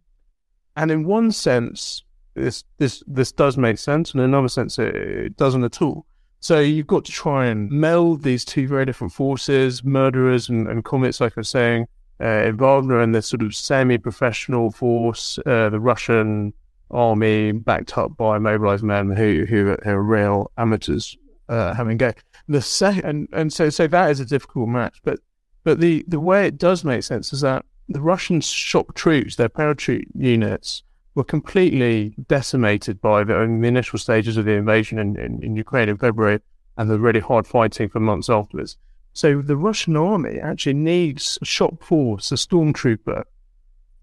And 0.76 0.90
in 0.90 1.04
one 1.04 1.32
sense, 1.32 2.04
this 2.34 2.64
this 2.78 3.02
this 3.06 3.32
does 3.32 3.56
make 3.58 3.76
sense, 3.76 4.12
and 4.12 4.20
in 4.20 4.30
another 4.30 4.48
sense, 4.48 4.78
it, 4.78 4.94
it 4.94 5.36
doesn't 5.36 5.64
at 5.64 5.82
all. 5.82 6.06
So 6.38 6.60
you've 6.60 6.86
got 6.86 7.04
to 7.04 7.12
try 7.12 7.46
and 7.46 7.70
meld 7.70 8.22
these 8.22 8.46
two 8.46 8.66
very 8.66 8.86
different 8.86 9.12
forces, 9.12 9.84
murderers 9.84 10.48
and, 10.48 10.66
and 10.68 10.82
comets, 10.84 11.20
like 11.20 11.34
I 11.36 11.40
was 11.40 11.50
saying, 11.50 11.86
in 12.20 12.56
Wagner 12.56 13.00
and 13.00 13.24
sort 13.24 13.42
of 13.42 13.54
semi-professional 13.54 14.70
force, 14.70 15.38
uh, 15.46 15.70
the 15.70 15.80
Russian 15.80 16.52
army 16.90 17.52
backed 17.52 17.96
up 17.96 18.16
by 18.16 18.38
mobilized 18.38 18.82
men 18.82 19.10
who, 19.10 19.46
who, 19.48 19.76
are 19.84 20.02
real 20.02 20.50
amateurs 20.58 21.16
uh, 21.48 21.74
having 21.74 21.96
go. 21.96 22.12
The 22.48 22.60
se- 22.60 23.02
and, 23.04 23.28
and 23.32 23.52
so 23.52 23.70
so 23.70 23.86
that 23.86 24.10
is 24.10 24.20
a 24.20 24.24
difficult 24.24 24.68
match. 24.68 25.00
But 25.04 25.20
but 25.62 25.80
the, 25.80 26.04
the 26.08 26.20
way 26.20 26.46
it 26.46 26.58
does 26.58 26.84
make 26.84 27.02
sense 27.02 27.32
is 27.32 27.42
that 27.42 27.64
the 27.88 28.00
Russian 28.00 28.40
shock 28.40 28.94
troops, 28.94 29.36
their 29.36 29.48
paratroop 29.48 30.04
units, 30.14 30.82
were 31.14 31.24
completely 31.24 32.14
decimated 32.28 33.00
by 33.00 33.24
the, 33.24 33.34
the 33.34 33.68
initial 33.68 33.98
stages 33.98 34.36
of 34.36 34.44
the 34.44 34.52
invasion 34.52 34.98
in, 34.98 35.18
in, 35.18 35.42
in, 35.42 35.56
Ukraine 35.56 35.88
in 35.88 35.98
February 35.98 36.40
and 36.76 36.88
the 36.88 36.98
really 36.98 37.20
hard 37.20 37.46
fighting 37.46 37.88
for 37.88 38.00
months 38.00 38.30
afterwards. 38.30 38.76
So 39.12 39.42
the 39.42 39.56
Russian 39.56 39.96
army 39.96 40.38
actually 40.38 40.74
needs 40.74 41.38
a 41.42 41.44
shock 41.44 41.82
force, 41.82 42.32
a 42.32 42.36
stormtrooper 42.36 43.24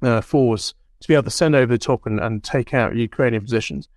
uh, 0.01 0.21
force, 0.21 0.73
to 0.99 1.07
be 1.07 1.13
able 1.13 1.23
to 1.23 1.29
send 1.29 1.55
over 1.55 1.71
the 1.71 1.77
top 1.77 2.05
and, 2.05 2.19
and 2.19 2.43
take 2.43 2.73
out 2.73 2.95
Ukrainian 2.95 3.43
positions. 3.43 3.87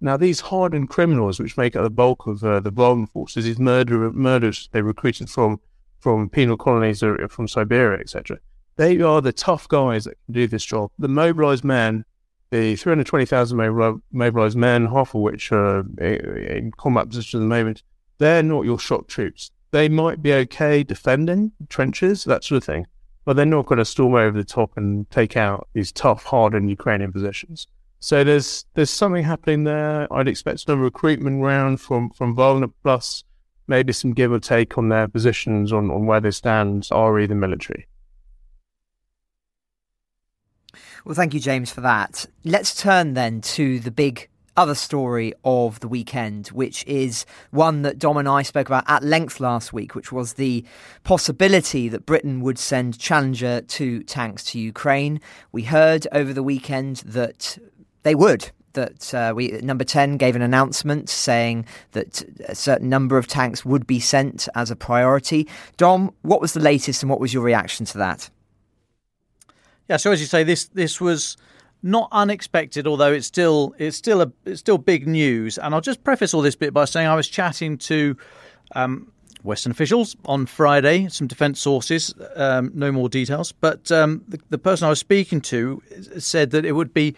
Now, 0.00 0.16
these 0.16 0.40
hardened 0.40 0.90
criminals, 0.90 1.40
which 1.40 1.56
make 1.56 1.74
up 1.74 1.82
the 1.82 1.90
bulk 1.90 2.26
of 2.26 2.44
uh, 2.44 2.60
the 2.60 2.70
Wagner 2.70 3.06
forces, 3.06 3.44
these 3.44 3.58
murder, 3.58 4.12
murderers 4.12 4.68
they 4.72 4.82
recruited 4.82 5.28
from 5.28 5.60
from 6.00 6.28
penal 6.28 6.56
colonies 6.56 7.02
or 7.02 7.26
from 7.28 7.48
Siberia, 7.48 7.98
etc. 7.98 8.38
They 8.76 9.00
are 9.00 9.20
the 9.20 9.32
tough 9.32 9.66
guys 9.66 10.04
that 10.04 10.14
can 10.26 10.34
do 10.34 10.46
this 10.46 10.64
job. 10.64 10.92
The 10.96 11.08
mobilized 11.08 11.64
men 11.64 12.04
the 12.50 12.76
320,000 12.76 14.00
mobilized 14.12 14.56
men, 14.56 14.86
half 14.86 15.14
of 15.14 15.20
which 15.20 15.52
are 15.52 15.80
in 16.00 16.72
combat 16.76 17.08
positions 17.08 17.42
at 17.42 17.44
the 17.44 17.48
moment, 17.48 17.82
they're 18.18 18.42
not 18.42 18.64
your 18.64 18.78
shock 18.78 19.06
troops. 19.06 19.50
They 19.70 19.88
might 19.88 20.22
be 20.22 20.32
okay 20.32 20.82
defending 20.82 21.52
trenches, 21.68 22.24
that 22.24 22.44
sort 22.44 22.58
of 22.58 22.64
thing, 22.64 22.86
but 23.24 23.36
they're 23.36 23.44
not 23.46 23.66
going 23.66 23.78
to 23.78 23.84
storm 23.84 24.14
over 24.14 24.36
the 24.36 24.44
top 24.44 24.76
and 24.76 25.08
take 25.10 25.36
out 25.36 25.68
these 25.74 25.92
tough, 25.92 26.24
hardened 26.24 26.70
Ukrainian 26.70 27.12
positions. 27.12 27.66
So 28.00 28.22
there's 28.22 28.64
there's 28.74 28.90
something 28.90 29.24
happening 29.24 29.64
there. 29.64 30.12
I'd 30.12 30.28
expect 30.28 30.60
some 30.60 30.80
recruitment 30.80 31.42
round 31.42 31.80
from 31.80 32.10
from 32.10 32.34
Wagner 32.34 32.68
plus 32.82 33.24
maybe 33.68 33.92
some 33.92 34.12
give 34.12 34.32
or 34.32 34.40
take 34.40 34.78
on 34.78 34.88
their 34.88 35.06
positions 35.06 35.72
on, 35.72 35.90
on 35.90 36.06
where 36.06 36.20
they 36.20 36.30
stand, 36.30 36.88
RE 36.90 37.26
the 37.26 37.34
military. 37.34 37.86
Well, 41.04 41.14
thank 41.14 41.34
you, 41.34 41.40
James, 41.40 41.70
for 41.70 41.82
that. 41.82 42.26
Let's 42.44 42.74
turn 42.74 43.14
then 43.14 43.40
to 43.42 43.78
the 43.78 43.90
big 43.90 44.28
other 44.58 44.74
story 44.74 45.32
of 45.44 45.78
the 45.78 45.86
weekend, 45.86 46.48
which 46.48 46.84
is 46.84 47.24
one 47.52 47.82
that 47.82 47.96
Dom 47.96 48.16
and 48.16 48.28
I 48.28 48.42
spoke 48.42 48.66
about 48.66 48.82
at 48.88 49.04
length 49.04 49.38
last 49.38 49.72
week, 49.72 49.94
which 49.94 50.10
was 50.10 50.34
the 50.34 50.64
possibility 51.04 51.88
that 51.88 52.04
Britain 52.04 52.40
would 52.40 52.58
send 52.58 52.98
Challenger 52.98 53.60
2 53.60 54.02
tanks 54.02 54.42
to 54.46 54.58
Ukraine. 54.58 55.20
We 55.52 55.62
heard 55.62 56.08
over 56.10 56.32
the 56.32 56.42
weekend 56.42 56.96
that 57.06 57.56
they 58.02 58.16
would. 58.16 58.50
That 58.72 59.14
uh, 59.14 59.32
we 59.34 59.48
number 59.62 59.82
ten 59.84 60.18
gave 60.18 60.36
an 60.36 60.42
announcement 60.42 61.08
saying 61.08 61.64
that 61.92 62.22
a 62.46 62.54
certain 62.54 62.88
number 62.88 63.16
of 63.16 63.26
tanks 63.26 63.64
would 63.64 63.86
be 63.86 63.98
sent 63.98 64.48
as 64.54 64.70
a 64.70 64.76
priority. 64.76 65.48
Dom, 65.78 66.12
what 66.22 66.40
was 66.40 66.52
the 66.52 66.60
latest, 66.60 67.02
and 67.02 67.10
what 67.10 67.18
was 67.18 67.32
your 67.32 67.42
reaction 67.42 67.86
to 67.86 67.98
that? 67.98 68.28
Yeah, 69.88 69.96
so 69.96 70.12
as 70.12 70.20
you 70.20 70.26
say, 70.26 70.44
this 70.44 70.66
this 70.66 71.00
was 71.00 71.36
not 71.82 72.08
unexpected, 72.12 72.86
although 72.86 73.12
it's 73.12 73.26
still 73.26 73.74
it's 73.78 73.96
still 73.96 74.20
a 74.20 74.32
it's 74.44 74.60
still 74.60 74.78
big 74.78 75.06
news. 75.06 75.58
And 75.58 75.74
I'll 75.74 75.80
just 75.80 76.02
preface 76.04 76.34
all 76.34 76.42
this 76.42 76.56
bit 76.56 76.72
by 76.72 76.84
saying 76.84 77.06
I 77.06 77.14
was 77.14 77.28
chatting 77.28 77.78
to 77.78 78.16
um, 78.74 79.12
Western 79.42 79.72
officials 79.72 80.16
on 80.24 80.46
Friday, 80.46 81.08
some 81.08 81.26
defence 81.26 81.60
sources, 81.60 82.14
um, 82.36 82.70
no 82.74 82.90
more 82.90 83.08
details, 83.08 83.52
but 83.52 83.90
um, 83.92 84.24
the, 84.28 84.38
the, 84.50 84.58
person 84.58 84.86
I 84.86 84.90
was 84.90 84.98
speaking 84.98 85.40
to 85.42 85.82
said 86.18 86.50
that 86.50 86.64
it 86.64 86.72
would 86.72 86.92
be. 86.92 87.14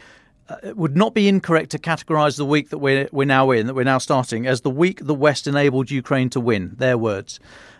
Uh, 0.48 0.56
it 0.64 0.76
would 0.76 0.96
not 0.96 1.14
be 1.14 1.28
incorrect 1.28 1.70
to 1.70 1.78
categorise 1.78 2.36
the 2.36 2.44
week 2.44 2.70
that 2.70 2.78
we're 2.78 3.08
we're 3.12 3.24
now 3.24 3.52
in, 3.52 3.68
that 3.68 3.74
we're 3.74 3.84
now 3.84 3.98
starting, 3.98 4.48
as 4.48 4.62
the 4.62 4.70
week 4.70 4.98
the 5.04 5.14
West 5.14 5.46
enabled 5.46 5.92
Ukraine 5.92 6.28
to 6.30 6.40
win. 6.40 6.72
Their 6.76 6.98
words, 6.98 7.38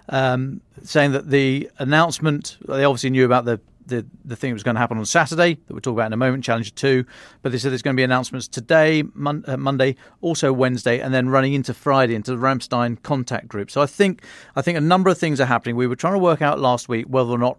um, 0.08 0.60
saying 0.84 1.10
that 1.10 1.30
the 1.30 1.68
announcement 1.78 2.58
they 2.68 2.84
obviously 2.84 3.10
knew 3.10 3.24
about 3.24 3.44
the 3.44 3.60
the, 3.90 4.06
the 4.24 4.36
thing 4.36 4.50
that 4.50 4.54
was 4.54 4.62
going 4.62 4.76
to 4.76 4.80
happen 4.80 4.96
on 4.96 5.04
Saturday 5.04 5.54
that 5.54 5.74
we'll 5.74 5.80
talk 5.80 5.92
about 5.92 6.06
in 6.06 6.12
a 6.12 6.16
moment, 6.16 6.42
Challenger 6.42 6.70
2. 6.70 7.04
But 7.42 7.52
they 7.52 7.58
said 7.58 7.70
there's 7.70 7.82
going 7.82 7.94
to 7.94 8.00
be 8.00 8.04
announcements 8.04 8.48
today, 8.48 9.04
mon- 9.14 9.44
uh, 9.46 9.56
Monday, 9.56 9.96
also 10.22 10.52
Wednesday, 10.52 11.00
and 11.00 11.12
then 11.12 11.28
running 11.28 11.52
into 11.52 11.74
Friday 11.74 12.14
into 12.14 12.30
the 12.30 12.38
Ramstein 12.38 13.02
contact 13.02 13.48
group. 13.48 13.70
So 13.70 13.82
I 13.82 13.86
think 13.86 14.24
I 14.56 14.62
think 14.62 14.78
a 14.78 14.80
number 14.80 15.10
of 15.10 15.18
things 15.18 15.40
are 15.40 15.46
happening. 15.46 15.76
We 15.76 15.86
were 15.86 15.96
trying 15.96 16.14
to 16.14 16.18
work 16.18 16.40
out 16.40 16.58
last 16.58 16.88
week 16.88 17.06
whether 17.06 17.30
or 17.30 17.38
not 17.38 17.58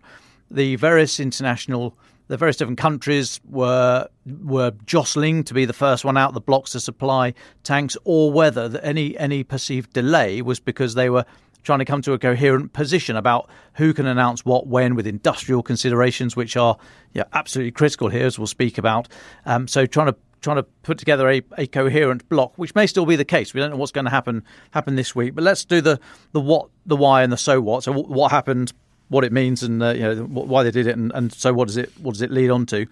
the 0.49 0.75
various 0.77 1.19
international 1.19 1.95
the 2.27 2.37
various 2.37 2.55
different 2.55 2.79
countries 2.79 3.41
were 3.49 4.07
were 4.43 4.71
jostling 4.85 5.43
to 5.43 5.53
be 5.53 5.65
the 5.65 5.73
first 5.73 6.05
one 6.05 6.15
out 6.15 6.33
the 6.33 6.39
blocks 6.39 6.71
to 6.71 6.79
supply 6.79 7.33
tanks, 7.63 7.97
or 8.05 8.31
whether 8.31 8.79
any 8.81 9.17
any 9.17 9.43
perceived 9.43 9.91
delay 9.91 10.41
was 10.41 10.59
because 10.59 10.93
they 10.93 11.09
were 11.09 11.25
trying 11.63 11.79
to 11.79 11.85
come 11.85 12.01
to 12.01 12.13
a 12.13 12.19
coherent 12.19 12.73
position 12.73 13.15
about 13.15 13.49
who 13.73 13.93
can 13.93 14.05
announce 14.05 14.45
what 14.45 14.67
when 14.67 14.95
with 14.95 15.07
industrial 15.07 15.63
considerations, 15.63 16.35
which 16.35 16.57
are 16.57 16.77
yeah, 17.13 17.23
absolutely 17.33 17.71
critical 17.71 18.09
here, 18.09 18.25
as 18.25 18.37
we'll 18.37 18.47
speak 18.47 18.77
about. 18.77 19.07
Um, 19.45 19.67
so 19.67 19.85
trying 19.85 20.07
to 20.07 20.15
trying 20.41 20.57
to 20.57 20.63
put 20.63 20.97
together 20.97 21.29
a, 21.29 21.41
a 21.57 21.67
coherent 21.67 22.27
block, 22.27 22.53
which 22.57 22.73
may 22.73 22.87
still 22.87 23.05
be 23.05 23.15
the 23.15 23.25
case. 23.25 23.53
We 23.53 23.61
don't 23.61 23.69
know 23.69 23.77
what's 23.77 23.91
going 23.91 24.05
to 24.05 24.11
happen 24.11 24.43
happen 24.71 24.95
this 24.95 25.15
week, 25.15 25.35
but 25.35 25.43
let's 25.43 25.63
do 25.65 25.81
the 25.81 25.99
the 26.31 26.41
what, 26.41 26.69
the 26.85 26.97
why, 26.97 27.23
and 27.23 27.31
the 27.31 27.37
so 27.37 27.61
what. 27.61 27.83
So 27.83 27.93
what 27.93 28.31
happened, 28.31 28.73
what 29.09 29.23
it 29.23 29.31
means, 29.31 29.63
and 29.63 29.81
uh, 29.81 29.91
you 29.91 30.01
know 30.01 30.23
why 30.25 30.63
they 30.63 30.71
did 30.71 30.87
it, 30.87 30.97
and, 30.97 31.11
and 31.13 31.31
so 31.31 31.53
what 31.53 31.67
does 31.67 31.77
it 31.77 31.91
what 31.99 32.13
does 32.13 32.21
it 32.21 32.31
lead 32.31 32.49
on 32.49 32.65
to? 32.67 32.87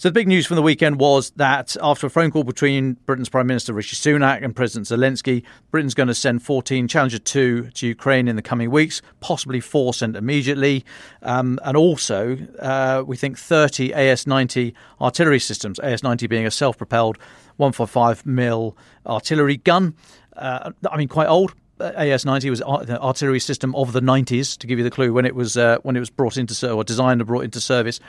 So 0.00 0.08
the 0.08 0.14
big 0.14 0.28
news 0.28 0.46
from 0.46 0.54
the 0.54 0.62
weekend 0.62 0.98
was 0.98 1.28
that 1.32 1.76
after 1.82 2.06
a 2.06 2.10
phone 2.10 2.30
call 2.30 2.42
between 2.42 2.94
Britain's 3.04 3.28
Prime 3.28 3.46
Minister 3.46 3.74
Rishi 3.74 3.96
Sunak 3.96 4.42
and 4.42 4.56
President 4.56 4.86
Zelensky, 4.86 5.42
Britain's 5.70 5.92
going 5.92 6.06
to 6.06 6.14
send 6.14 6.42
14 6.42 6.88
Challenger 6.88 7.18
2 7.18 7.64
to 7.72 7.86
Ukraine 7.86 8.26
in 8.26 8.34
the 8.34 8.40
coming 8.40 8.70
weeks, 8.70 9.02
possibly 9.20 9.60
four 9.60 9.92
sent 9.92 10.16
immediately, 10.16 10.86
um, 11.20 11.58
and 11.66 11.76
also 11.76 12.38
uh, 12.60 13.04
we 13.06 13.14
think 13.18 13.36
30 13.36 13.92
AS-90 13.92 14.72
artillery 15.02 15.38
systems. 15.38 15.78
AS-90 15.80 16.30
being 16.30 16.46
a 16.46 16.50
self-propelled 16.50 17.18
145 17.58 18.24
mil 18.24 18.78
artillery 19.04 19.58
gun. 19.58 19.94
Uh, 20.34 20.70
I 20.90 20.96
mean, 20.96 21.08
quite 21.08 21.28
old, 21.28 21.52
AS90 21.78 22.48
was 22.48 22.60
the 22.60 22.98
artillery 23.02 23.40
system 23.40 23.74
of 23.74 23.92
the 23.92 24.00
90s. 24.00 24.56
To 24.58 24.66
give 24.66 24.78
you 24.78 24.84
the 24.84 24.90
clue, 24.90 25.12
when 25.12 25.26
it 25.26 25.34
was 25.34 25.58
uh, 25.58 25.76
when 25.82 25.94
it 25.94 26.00
was 26.00 26.10
brought 26.10 26.36
into 26.36 26.72
or 26.72 26.84
designed 26.84 27.20
and 27.20 27.28
brought 27.28 27.44
into 27.44 27.60
service, 27.60 28.00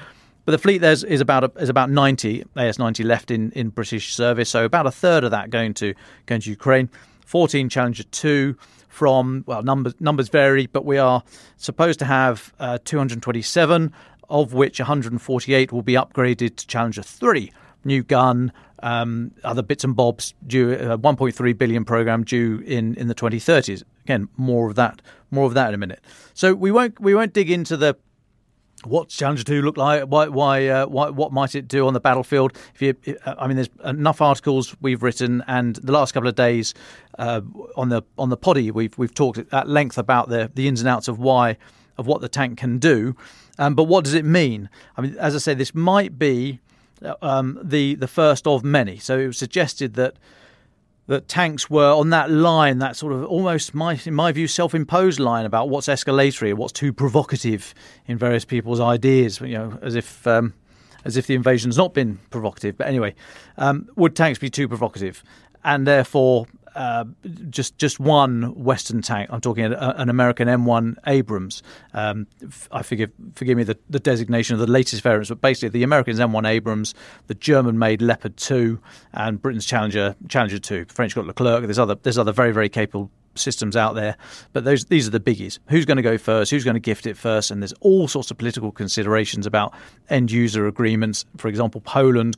but 0.46 0.52
the 0.52 0.58
fleet 0.58 0.80
there 0.80 0.92
is 0.92 1.22
about 1.22 1.52
is 1.62 1.70
about 1.70 1.90
90 1.90 2.44
AS90 2.56 3.06
left 3.06 3.32
in, 3.32 3.52
in 3.52 3.70
British 3.70 4.14
service, 4.14 4.50
so 4.50 4.66
about 4.66 4.88
a 4.88 4.92
third 4.92 5.24
of 5.24 5.32
that 5.32 5.50
going 5.50 5.74
to 5.76 5.94
going 6.26 6.42
to 6.42 6.50
Ukraine. 6.50 6.90
14 7.26 7.70
Challenger 7.70 8.04
2 8.04 8.58
from 8.90 9.44
well 9.48 9.64
numbers 9.64 9.94
numbers 10.00 10.30
vary, 10.30 10.68
but 10.68 10.86
we 10.86 10.98
are 10.98 11.24
supposed 11.58 12.00
to 12.00 12.06
have 12.06 12.54
uh, 12.60 12.78
227, 12.84 13.94
of 14.30 14.54
which 14.54 14.80
148 14.80 15.72
will 15.72 15.82
be 15.82 15.94
upgraded 15.94 16.56
to 16.58 16.68
Challenger 16.68 17.02
3. 17.02 17.52
New 17.84 18.04
gun, 18.04 18.52
um, 18.84 19.32
other 19.44 19.62
bits 19.64 19.84
and 19.84 19.96
bobs 19.96 20.34
due 20.46 20.74
uh, 20.74 20.98
1.3 20.98 21.58
billion 21.58 21.86
program 21.86 22.24
due 22.24 22.62
in, 22.66 22.94
in 22.96 23.08
the 23.08 23.16
2030s. 23.16 23.84
Again, 24.04 24.28
more 24.38 24.70
of 24.70 24.76
that, 24.76 25.02
more 25.32 25.46
of 25.46 25.54
that 25.54 25.70
in 25.70 25.76
a 25.76 25.78
minute. 25.78 26.02
So 26.34 26.54
we 26.54 26.72
won't 26.72 27.00
we 27.00 27.16
won't 27.16 27.34
dig 27.34 27.50
into 27.50 27.78
the 27.78 27.96
What's 28.84 29.16
Challenger 29.16 29.44
Two 29.44 29.62
look 29.62 29.78
like? 29.78 30.04
Why, 30.04 30.28
why, 30.28 30.68
uh, 30.68 30.88
why, 30.88 31.10
what 31.10 31.32
might 31.32 31.54
it 31.54 31.68
do 31.68 31.86
on 31.86 31.94
the 31.94 32.00
battlefield? 32.00 32.58
If 32.74 32.82
you, 32.82 33.18
I 33.26 33.46
mean, 33.46 33.56
there's 33.56 33.70
enough 33.86 34.22
articles 34.22 34.76
we've 34.82 35.04
written, 35.04 35.44
and 35.48 35.76
the 35.76 35.92
last 35.92 36.14
couple 36.14 36.28
of 36.28 36.36
days 36.36 36.74
uh, 37.20 37.42
on 37.76 37.90
the 37.90 38.02
on 38.18 38.30
the 38.30 38.38
poddy, 38.38 38.72
we've 38.72 38.98
we've 38.98 39.14
talked 39.14 39.38
at 39.38 39.70
length 39.70 40.00
about 40.00 40.30
the 40.30 40.52
the 40.56 40.68
ins 40.68 40.82
and 40.82 40.90
outs 40.90 41.08
of 41.08 41.20
why 41.20 41.58
of 41.98 42.08
what 42.08 42.22
the 42.22 42.30
tank 42.30 42.58
can 42.58 42.80
do. 42.80 43.16
Um, 43.60 43.76
but 43.76 43.84
what 43.84 44.04
does 44.04 44.16
it 44.16 44.26
mean? 44.26 44.70
I 44.98 45.02
mean, 45.02 45.16
as 45.20 45.36
I 45.36 45.38
say, 45.38 45.54
this 45.54 45.76
might 45.76 46.18
be 46.18 46.60
um, 47.22 47.60
the 47.62 47.94
the 47.96 48.08
first 48.08 48.48
of 48.48 48.64
many. 48.64 48.98
So 48.98 49.20
it 49.20 49.28
was 49.28 49.38
suggested 49.38 49.94
that 49.94 50.16
that 51.08 51.28
tanks 51.28 51.70
were 51.70 51.92
on 51.92 52.10
that 52.12 52.30
line, 52.30 52.80
that 52.80 52.96
sort 52.96 53.14
of 53.14 53.26
almost, 53.26 53.74
my, 53.74 54.00
in 54.06 54.14
my 54.14 54.32
view, 54.32 54.48
self-imposed 54.48 55.20
line 55.20 55.46
about 55.46 55.70
what's 55.70 55.88
escalatory, 55.88 56.54
what's 56.54 56.74
too 56.74 56.94
provocative 56.94 57.74
in 58.08 58.18
various 58.18 58.46
people's 58.46 58.80
ideas. 58.80 59.42
You 59.42 59.58
know, 59.58 59.80
as 59.82 59.96
if 59.96 60.26
um, 60.28 60.54
as 61.04 61.18
if 61.18 61.28
the 61.28 61.36
invasion's 61.36 61.78
not 61.78 61.94
been 61.94 62.20
provocative. 62.30 62.78
But 62.78 62.88
anyway, 62.88 63.16
um, 63.58 63.90
would 63.96 64.16
tanks 64.16 64.40
be 64.40 64.50
too 64.50 64.68
provocative, 64.68 65.24
and 65.64 65.88
therefore 65.88 66.48
uh, 66.76 67.06
just 67.50 67.78
just 67.78 68.00
one 68.00 68.64
Western 68.64 69.02
tank. 69.02 69.30
I'm 69.32 69.42
talking 69.42 69.66
an, 69.66 69.74
an 69.74 70.10
American 70.10 70.48
M1 70.48 70.96
Abrams. 71.08 71.64
Um, 71.94 72.28
I 72.72 72.82
forgive 72.84 73.12
forgive 73.36 73.58
me 73.58 73.64
the, 73.64 73.78
the, 73.90 74.00
designation 74.00 74.54
of 74.54 74.60
the 74.60 74.72
latest 74.72 75.02
variants, 75.02 75.30
but 75.30 75.42
basically 75.42 75.70
the 75.70 75.84
Americans 75.84 76.20
M1 76.20 76.48
Abrams, 76.48 76.94
the 77.28 77.36
German-made 77.36 78.02
Leopard 78.02 78.38
2, 78.38 78.80
and 79.14 79.42
Britain's 79.42 79.66
Challenger 79.66 80.16
Challenger 80.30 80.60
2. 80.60 80.86
French 80.90 81.14
got 81.16 81.26
Leclerc. 81.26 81.64
There's 81.64 81.80
other 81.80 81.96
there's 81.96 82.18
other 82.18 82.32
very 82.32 82.52
very 82.52 82.70
capable 82.70 83.12
systems 83.36 83.76
out 83.76 83.96
there, 83.96 84.16
but 84.54 84.64
those 84.64 84.86
these 84.86 85.08
are 85.08 85.12
the 85.12 85.20
biggies. 85.20 85.60
Who's 85.68 85.86
going 85.86 85.98
to 85.98 86.04
go 86.04 86.18
first? 86.18 86.52
Who's 86.52 86.64
going 86.64 86.76
to 86.76 86.82
gift 86.82 87.06
it 87.06 87.18
first? 87.18 87.52
And 87.52 87.62
there's 87.62 87.74
all 87.82 88.08
sorts 88.08 88.32
of 88.32 88.38
political 88.38 88.72
considerations 88.72 89.46
about 89.46 89.74
end 90.10 90.32
user 90.32 90.68
agreements. 90.68 91.26
For 91.38 91.48
example, 91.48 91.82
Poland 91.82 92.38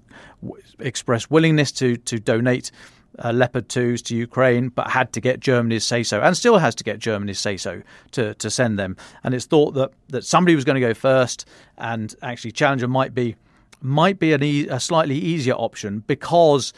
expressed 0.79 1.29
willingness 1.29 1.71
to 1.73 1.97
to 1.97 2.19
donate 2.19 2.71
uh, 3.19 3.31
Leopard 3.31 3.69
2s 3.69 4.03
to 4.05 4.15
Ukraine, 4.15 4.69
but 4.69 4.89
had 4.89 5.13
to 5.13 5.21
get 5.21 5.39
Germany's 5.39 5.83
say 5.83 6.03
so, 6.03 6.21
and 6.21 6.35
still 6.35 6.57
has 6.57 6.75
to 6.75 6.83
get 6.83 6.99
Germany's 6.99 7.39
say 7.39 7.57
so 7.57 7.81
to, 8.11 8.33
to 8.35 8.49
send 8.49 8.79
them. 8.79 8.97
And 9.23 9.33
it's 9.33 9.45
thought 9.45 9.73
that, 9.75 9.91
that 10.09 10.23
somebody 10.25 10.55
was 10.55 10.65
going 10.65 10.75
to 10.75 10.87
go 10.87 10.93
first, 10.93 11.47
and 11.77 12.15
actually 12.21 12.51
Challenger 12.51 12.87
might 12.87 13.13
be 13.13 13.35
might 13.81 14.17
be 14.17 14.31
e- 14.33 14.67
a 14.69 14.79
slightly 14.79 15.17
easier 15.17 15.55
option 15.55 15.99
because 16.07 16.71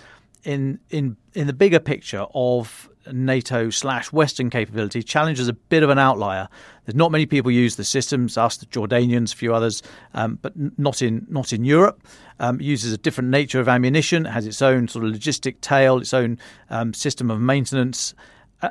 in 0.43 0.79
in 0.89 1.15
in 1.33 1.45
the 1.47 1.53
bigger 1.53 1.79
picture 1.79 2.25
of 2.33 2.89
NATO 3.11 3.69
slash 3.69 4.11
Western 4.11 4.49
capability, 4.49 5.03
Challenger 5.03 5.41
is 5.41 5.47
a 5.47 5.53
bit 5.53 5.83
of 5.83 5.89
an 5.89 5.99
outlier. 5.99 6.47
There's 6.85 6.95
not 6.95 7.11
many 7.11 7.25
people 7.25 7.51
use 7.51 7.75
the 7.75 7.83
systems, 7.83 8.37
us, 8.37 8.57
the 8.57 8.65
Jordanians, 8.67 9.33
a 9.33 9.35
few 9.35 9.53
others, 9.53 9.81
um, 10.13 10.39
but 10.41 10.53
not 10.77 11.01
in 11.01 11.25
not 11.29 11.53
in 11.53 11.65
Europe. 11.65 12.01
Um, 12.39 12.59
uses 12.59 12.91
a 12.93 12.97
different 12.97 13.29
nature 13.29 13.59
of 13.59 13.69
ammunition, 13.69 14.25
has 14.25 14.45
its 14.45 14.61
own 14.61 14.87
sort 14.87 15.05
of 15.05 15.11
logistic 15.13 15.61
tail, 15.61 15.99
its 15.99 16.13
own 16.13 16.37
um, 16.69 16.93
system 16.93 17.31
of 17.31 17.39
maintenance, 17.39 18.13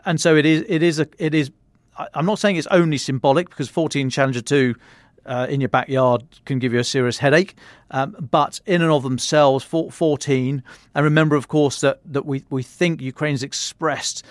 and 0.05 0.21
so 0.21 0.37
it 0.37 0.47
is. 0.47 0.65
It 0.69 0.83
is 0.83 1.01
a. 1.01 1.09
It 1.19 1.35
is. 1.35 1.51
I'm 2.13 2.27
not 2.27 2.39
saying 2.39 2.57
it's 2.57 2.67
only 2.69 2.99
symbolic 2.99 3.49
because 3.49 3.69
14 3.69 4.11
Challenger 4.11 4.41
2 4.41 4.75
uh, 5.27 5.47
in 5.49 5.61
your 5.61 5.69
backyard 5.69 6.25
can 6.45 6.59
give 6.59 6.73
you 6.73 6.79
a 6.79 6.85
serious 6.85 7.19
headache. 7.19 7.55
Um, 7.91 8.17
but 8.31 8.61
in 8.67 8.83
and 8.83 8.91
of 8.91 9.03
themselves, 9.03 9.65
14. 9.65 10.63
And 10.95 11.05
remember, 11.05 11.37
of 11.37 11.49
course, 11.49 11.81
that, 11.81 12.01
that 12.07 12.27
we, 12.27 12.45
we 12.51 12.63
think 12.63 13.01
Ukraine's 13.01 13.43
expressed 13.43 14.25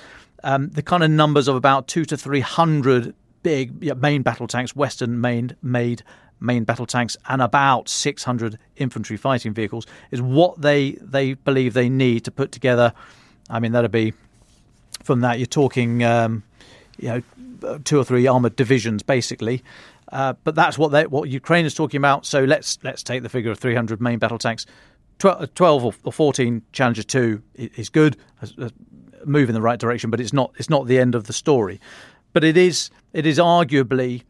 um, 0.44 0.70
the 0.70 0.82
kind 0.82 1.04
of 1.04 1.12
numbers 1.12 1.48
of 1.48 1.56
about 1.56 1.88
two 1.88 2.06
to 2.06 2.18
300 2.18 3.14
big 3.44 3.98
main 3.98 4.22
battle 4.22 4.48
tanks, 4.48 4.76
Western 4.76 5.22
made, 5.22 5.56
made 5.62 6.04
main 6.40 6.66
battle 6.66 6.86
tanks, 6.86 7.16
and 7.30 7.42
about 7.42 7.88
600 7.88 8.60
infantry 8.76 9.18
fighting 9.18 9.54
vehicles 9.54 9.88
is 10.12 10.22
what 10.22 10.62
they, 10.62 10.92
they 11.02 11.34
believe 11.34 11.74
they 11.74 11.90
need 11.90 12.26
to 12.26 12.32
put 12.32 12.52
together. 12.52 12.94
I 13.50 13.60
mean, 13.60 13.72
that'd 13.72 13.92
be 13.92 14.14
from 15.04 15.22
that, 15.22 15.40
you're 15.40 15.46
talking. 15.46 16.04
Um, 16.04 16.44
you 17.00 17.10
know, 17.10 17.78
two 17.84 18.00
or 18.00 18.04
three 18.04 18.28
armored 18.28 18.56
divisions, 18.56 19.04
basically. 19.04 19.64
Uh, 20.12 20.34
but 20.44 20.56
that's 20.56 20.78
what 20.78 21.10
what 21.10 21.30
Ukraine 21.30 21.66
is 21.66 21.74
talking 21.74 21.98
about. 21.98 22.26
So 22.26 22.44
let's 22.44 22.78
let's 22.84 23.04
take 23.04 23.24
the 23.24 23.30
figure 23.30 23.52
of 23.52 23.60
300 23.60 24.02
main 24.02 24.20
battle 24.20 24.38
tanks. 24.38 24.66
12, 25.20 25.54
12 25.54 25.98
or 26.04 26.12
14 26.12 26.64
Challenger 26.74 27.04
2 27.04 27.42
is 27.56 27.90
good, 27.90 28.18
a 28.58 28.72
move 29.26 29.50
in 29.50 29.56
the 29.56 29.62
right 29.62 29.80
direction, 29.80 30.10
but 30.10 30.20
it's 30.20 30.34
not 30.34 30.52
it's 30.58 30.70
not 30.70 30.88
the 30.88 31.00
end 31.00 31.16
of 31.16 31.26
the 31.26 31.34
story. 31.34 31.80
But 32.34 32.44
it 32.44 32.58
is 32.58 32.90
it 33.14 33.26
is 33.26 33.38
arguably 33.38 34.24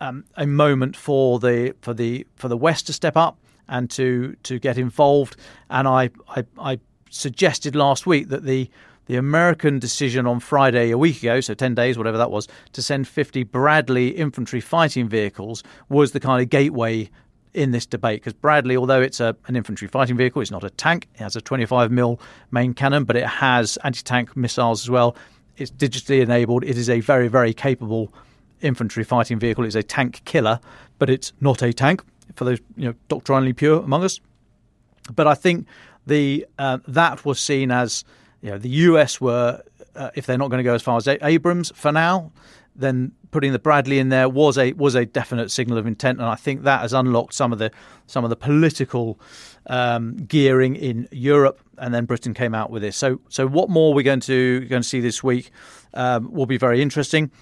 um, 0.00 0.24
a 0.36 0.46
moment 0.46 0.96
for 0.96 1.38
the 1.38 1.74
for 1.80 1.94
the 1.94 2.26
for 2.36 2.48
the 2.48 2.56
West 2.56 2.86
to 2.88 2.92
step 2.92 3.16
up 3.16 3.38
and 3.68 3.90
to 3.90 4.36
to 4.42 4.58
get 4.58 4.78
involved. 4.78 5.36
And 5.70 5.88
I 5.88 6.10
I, 6.28 6.44
I 6.58 6.80
suggested 7.10 7.74
last 7.74 8.06
week 8.06 8.28
that 8.28 8.44
the 8.44 8.68
the 9.06 9.16
American 9.16 9.78
decision 9.78 10.26
on 10.26 10.40
Friday 10.40 10.90
a 10.90 10.98
week 10.98 11.22
ago, 11.22 11.40
so 11.40 11.54
10 11.54 11.74
days, 11.74 11.96
whatever 11.96 12.18
that 12.18 12.30
was, 12.30 12.48
to 12.72 12.82
send 12.82 13.08
50 13.08 13.44
Bradley 13.44 14.08
infantry 14.08 14.60
fighting 14.60 15.08
vehicles 15.08 15.62
was 15.88 16.12
the 16.12 16.20
kind 16.20 16.42
of 16.42 16.50
gateway 16.50 17.08
in 17.54 17.70
this 17.70 17.86
debate 17.86 18.20
because 18.20 18.34
Bradley, 18.34 18.76
although 18.76 19.00
it's 19.00 19.18
a, 19.18 19.34
an 19.46 19.56
infantry 19.56 19.88
fighting 19.88 20.16
vehicle, 20.16 20.42
it's 20.42 20.50
not 20.50 20.62
a 20.62 20.70
tank. 20.70 21.08
It 21.14 21.20
has 21.20 21.36
a 21.36 21.40
25 21.40 21.90
mil 21.90 22.20
main 22.50 22.74
cannon, 22.74 23.04
but 23.04 23.16
it 23.16 23.26
has 23.26 23.78
anti-tank 23.82 24.36
missiles 24.36 24.82
as 24.82 24.90
well. 24.90 25.16
It's 25.56 25.70
digitally 25.70 26.20
enabled. 26.20 26.64
It 26.64 26.76
is 26.76 26.90
a 26.90 27.00
very, 27.00 27.28
very 27.28 27.54
capable 27.54 28.12
infantry 28.60 29.04
fighting 29.04 29.38
vehicle. 29.38 29.64
It's 29.64 29.74
a 29.74 29.82
tank 29.82 30.22
killer, 30.24 30.60
but 30.98 31.08
it's 31.08 31.32
not 31.40 31.62
a 31.62 31.72
tank 31.72 32.02
for 32.34 32.44
those 32.44 32.60
you 32.76 32.88
know 32.88 32.94
doctrinally 33.08 33.52
pure 33.52 33.82
among 33.82 34.04
us. 34.04 34.20
But 35.14 35.26
I 35.26 35.34
think 35.34 35.66
the 36.06 36.46
uh, 36.58 36.78
that 36.88 37.24
was 37.24 37.40
seen 37.40 37.70
as 37.70 38.04
you 38.46 38.52
know, 38.52 38.58
the 38.58 38.68
US 38.68 39.20
were, 39.20 39.60
uh, 39.96 40.10
if 40.14 40.24
they're 40.24 40.38
not 40.38 40.50
going 40.50 40.58
to 40.58 40.64
go 40.64 40.74
as 40.74 40.82
far 40.82 40.96
as 40.96 41.08
Abrams 41.08 41.72
for 41.74 41.90
now, 41.90 42.30
then 42.76 43.10
putting 43.32 43.50
the 43.50 43.58
Bradley 43.58 43.98
in 43.98 44.08
there 44.08 44.28
was 44.28 44.56
a 44.56 44.72
was 44.74 44.94
a 44.94 45.04
definite 45.04 45.50
signal 45.50 45.78
of 45.78 45.86
intent, 45.86 46.20
and 46.20 46.28
I 46.28 46.36
think 46.36 46.62
that 46.62 46.82
has 46.82 46.92
unlocked 46.92 47.34
some 47.34 47.52
of 47.52 47.58
the 47.58 47.72
some 48.06 48.22
of 48.22 48.30
the 48.30 48.36
political 48.36 49.18
um, 49.66 50.16
gearing 50.28 50.76
in 50.76 51.08
Europe, 51.10 51.58
and 51.78 51.92
then 51.92 52.04
Britain 52.04 52.34
came 52.34 52.54
out 52.54 52.70
with 52.70 52.82
this. 52.82 52.96
So 52.96 53.20
so 53.28 53.48
what 53.48 53.68
more 53.68 53.92
we're 53.92 54.04
going 54.04 54.20
to 54.20 54.60
going 54.66 54.82
to 54.82 54.88
see 54.88 55.00
this 55.00 55.24
week 55.24 55.50
um, 55.94 56.30
will 56.32 56.46
be 56.46 56.58
very 56.58 56.80
interesting. 56.80 57.32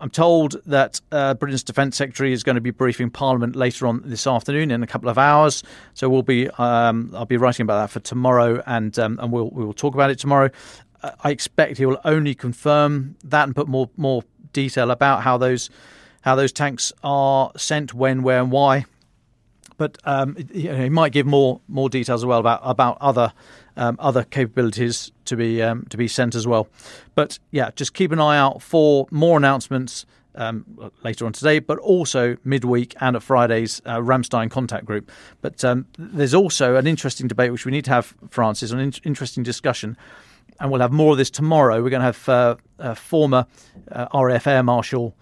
I'm 0.00 0.10
told 0.10 0.62
that 0.66 1.00
uh, 1.10 1.34
Britain's 1.34 1.64
Defence 1.64 1.96
Secretary 1.96 2.32
is 2.32 2.44
going 2.44 2.54
to 2.54 2.60
be 2.60 2.70
briefing 2.70 3.10
Parliament 3.10 3.56
later 3.56 3.86
on 3.86 4.02
this 4.04 4.26
afternoon 4.26 4.70
in 4.70 4.82
a 4.82 4.86
couple 4.86 5.08
of 5.08 5.18
hours. 5.18 5.64
So 5.94 6.08
we'll 6.08 6.22
be 6.22 6.48
um, 6.50 7.10
I'll 7.14 7.26
be 7.26 7.36
writing 7.36 7.64
about 7.64 7.80
that 7.82 7.90
for 7.90 8.00
tomorrow, 8.00 8.62
and 8.66 8.96
um, 8.98 9.18
and 9.20 9.32
we'll 9.32 9.50
we 9.50 9.64
will 9.64 9.72
talk 9.72 9.94
about 9.94 10.10
it 10.10 10.18
tomorrow. 10.18 10.50
Uh, 11.02 11.12
I 11.24 11.30
expect 11.30 11.78
he 11.78 11.86
will 11.86 12.00
only 12.04 12.34
confirm 12.34 13.16
that 13.24 13.44
and 13.44 13.56
put 13.56 13.66
more 13.66 13.90
more 13.96 14.22
detail 14.52 14.90
about 14.90 15.22
how 15.22 15.36
those 15.36 15.70
how 16.22 16.34
those 16.34 16.52
tanks 16.52 16.92
are 17.02 17.52
sent, 17.56 17.94
when, 17.94 18.22
where, 18.22 18.40
and 18.40 18.52
why. 18.52 18.84
But 19.76 19.98
um, 20.04 20.36
he 20.52 20.88
might 20.88 21.12
give 21.12 21.26
more 21.26 21.60
more 21.68 21.88
details 21.88 22.22
as 22.22 22.26
well 22.26 22.40
about 22.40 22.60
about 22.62 22.98
other 23.00 23.32
um, 23.78 23.96
other 23.98 24.24
capabilities 24.24 25.12
to 25.24 25.36
be 25.36 25.62
um, 25.62 25.86
to 25.88 25.96
be 25.96 26.08
sent 26.08 26.34
as 26.34 26.46
well. 26.46 26.68
But 27.14 27.38
yeah, 27.50 27.70
just 27.74 27.94
keep 27.94 28.12
an 28.12 28.20
eye 28.20 28.36
out 28.36 28.60
for 28.60 29.06
more 29.10 29.38
announcements 29.38 30.04
um, 30.34 30.92
later 31.04 31.26
on 31.26 31.32
today, 31.32 31.58
but 31.58 31.78
also 31.78 32.36
midweek 32.44 32.94
and 33.00 33.16
at 33.16 33.22
Friday's 33.22 33.80
uh, 33.86 33.98
Ramstein 33.98 34.50
contact 34.50 34.84
group. 34.84 35.10
But 35.40 35.64
um, 35.64 35.86
there's 35.96 36.34
also 36.34 36.76
an 36.76 36.86
interesting 36.86 37.28
debate 37.28 37.52
which 37.52 37.64
we 37.64 37.72
need 37.72 37.84
to 37.86 37.90
have, 37.92 38.14
Francis, 38.30 38.70
an 38.70 38.80
in- 38.80 38.92
interesting 39.04 39.42
discussion. 39.42 39.96
And 40.60 40.72
we'll 40.72 40.80
have 40.80 40.92
more 40.92 41.12
of 41.12 41.18
this 41.18 41.30
tomorrow. 41.30 41.82
We're 41.82 41.90
going 41.90 42.00
to 42.00 42.06
have 42.06 42.28
uh, 42.28 42.56
uh, 42.80 42.94
former 42.94 43.46
RAF 44.12 44.46
Air 44.46 44.64
Marshal 44.64 45.14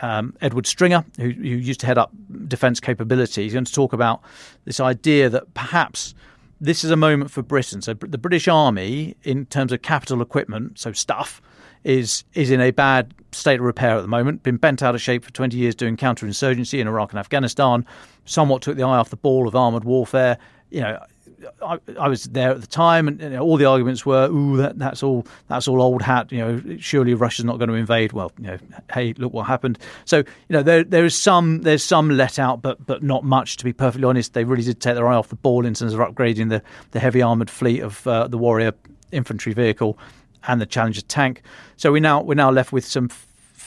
um, 0.00 0.34
Edward 0.40 0.66
Stringer, 0.66 1.04
who, 1.16 1.30
who, 1.30 1.42
used 1.42 1.78
to 1.80 1.86
head 1.86 1.98
up 1.98 2.10
defence 2.48 2.80
capability. 2.80 3.44
He's 3.44 3.52
going 3.52 3.64
to 3.64 3.72
talk 3.72 3.92
about 3.92 4.22
this 4.64 4.80
idea 4.80 5.28
that 5.28 5.54
perhaps 5.54 6.14
this 6.62 6.84
is 6.84 6.92
a 6.92 6.96
moment 6.96 7.32
for 7.32 7.42
Britain. 7.42 7.82
So 7.82 7.92
the 7.92 8.16
British 8.16 8.46
Army, 8.46 9.16
in 9.24 9.46
terms 9.46 9.72
of 9.72 9.82
capital 9.82 10.22
equipment, 10.22 10.78
so 10.78 10.92
stuff, 10.92 11.42
is 11.82 12.22
is 12.34 12.52
in 12.52 12.60
a 12.60 12.70
bad 12.70 13.12
state 13.32 13.58
of 13.58 13.66
repair 13.66 13.96
at 13.96 14.02
the 14.02 14.08
moment. 14.08 14.44
Been 14.44 14.58
bent 14.58 14.80
out 14.80 14.94
of 14.94 15.02
shape 15.02 15.24
for 15.24 15.32
20 15.32 15.56
years 15.56 15.74
doing 15.74 15.96
counterinsurgency 15.96 16.78
in 16.78 16.86
Iraq 16.86 17.10
and 17.10 17.18
Afghanistan. 17.18 17.84
Somewhat 18.26 18.62
took 18.62 18.76
the 18.76 18.84
eye 18.84 18.96
off 18.96 19.10
the 19.10 19.16
ball 19.16 19.48
of 19.48 19.56
armoured 19.56 19.82
warfare. 19.82 20.38
You 20.70 20.82
know, 20.82 21.04
I, 21.62 21.78
I, 21.98 22.08
was 22.08 22.24
there 22.24 22.50
at 22.50 22.60
the 22.60 22.66
time, 22.66 23.08
and 23.08 23.20
you 23.20 23.30
know, 23.30 23.40
all 23.40 23.56
the 23.56 23.64
arguments 23.64 24.04
were, 24.04 24.28
"Ooh, 24.28 24.56
that, 24.58 24.78
that's 24.78 25.02
all 25.02 25.26
that's 25.48 25.68
all 25.68 25.80
old 25.80 26.02
hat." 26.02 26.30
You 26.32 26.38
know, 26.38 26.76
surely 26.78 27.14
Russia's 27.14 27.44
not 27.44 27.58
going 27.58 27.68
to 27.68 27.74
invade. 27.74 28.12
Well, 28.12 28.32
you 28.38 28.48
know, 28.48 28.58
hey, 28.92 29.14
look 29.14 29.32
what 29.32 29.46
happened. 29.46 29.78
So 30.04 30.18
you 30.18 30.24
know, 30.50 30.62
there 30.62 30.84
there 30.84 31.04
is 31.04 31.16
some 31.16 31.62
there's 31.62 31.84
some 31.84 32.10
let 32.10 32.38
out, 32.38 32.62
but 32.62 32.84
but 32.86 33.02
not 33.02 33.24
much. 33.24 33.56
To 33.58 33.64
be 33.64 33.72
perfectly 33.72 34.06
honest, 34.06 34.34
they 34.34 34.44
really 34.44 34.62
did 34.62 34.80
take 34.80 34.94
their 34.94 35.06
eye 35.06 35.16
off 35.16 35.28
the 35.28 35.36
ball 35.36 35.66
in 35.66 35.74
terms 35.74 35.94
of 35.94 36.00
upgrading 36.00 36.50
the 36.50 36.62
the 36.92 37.00
heavy 37.00 37.22
armored 37.22 37.50
fleet 37.50 37.80
of 37.80 38.06
uh, 38.06 38.28
the 38.28 38.38
Warrior 38.38 38.72
infantry 39.10 39.52
vehicle 39.52 39.98
and 40.46 40.60
the 40.60 40.66
Challenger 40.66 41.02
tank. 41.02 41.42
So 41.76 41.92
we 41.92 42.00
now 42.00 42.22
we're 42.22 42.34
now 42.34 42.50
left 42.50 42.72
with 42.72 42.84
some 42.84 43.10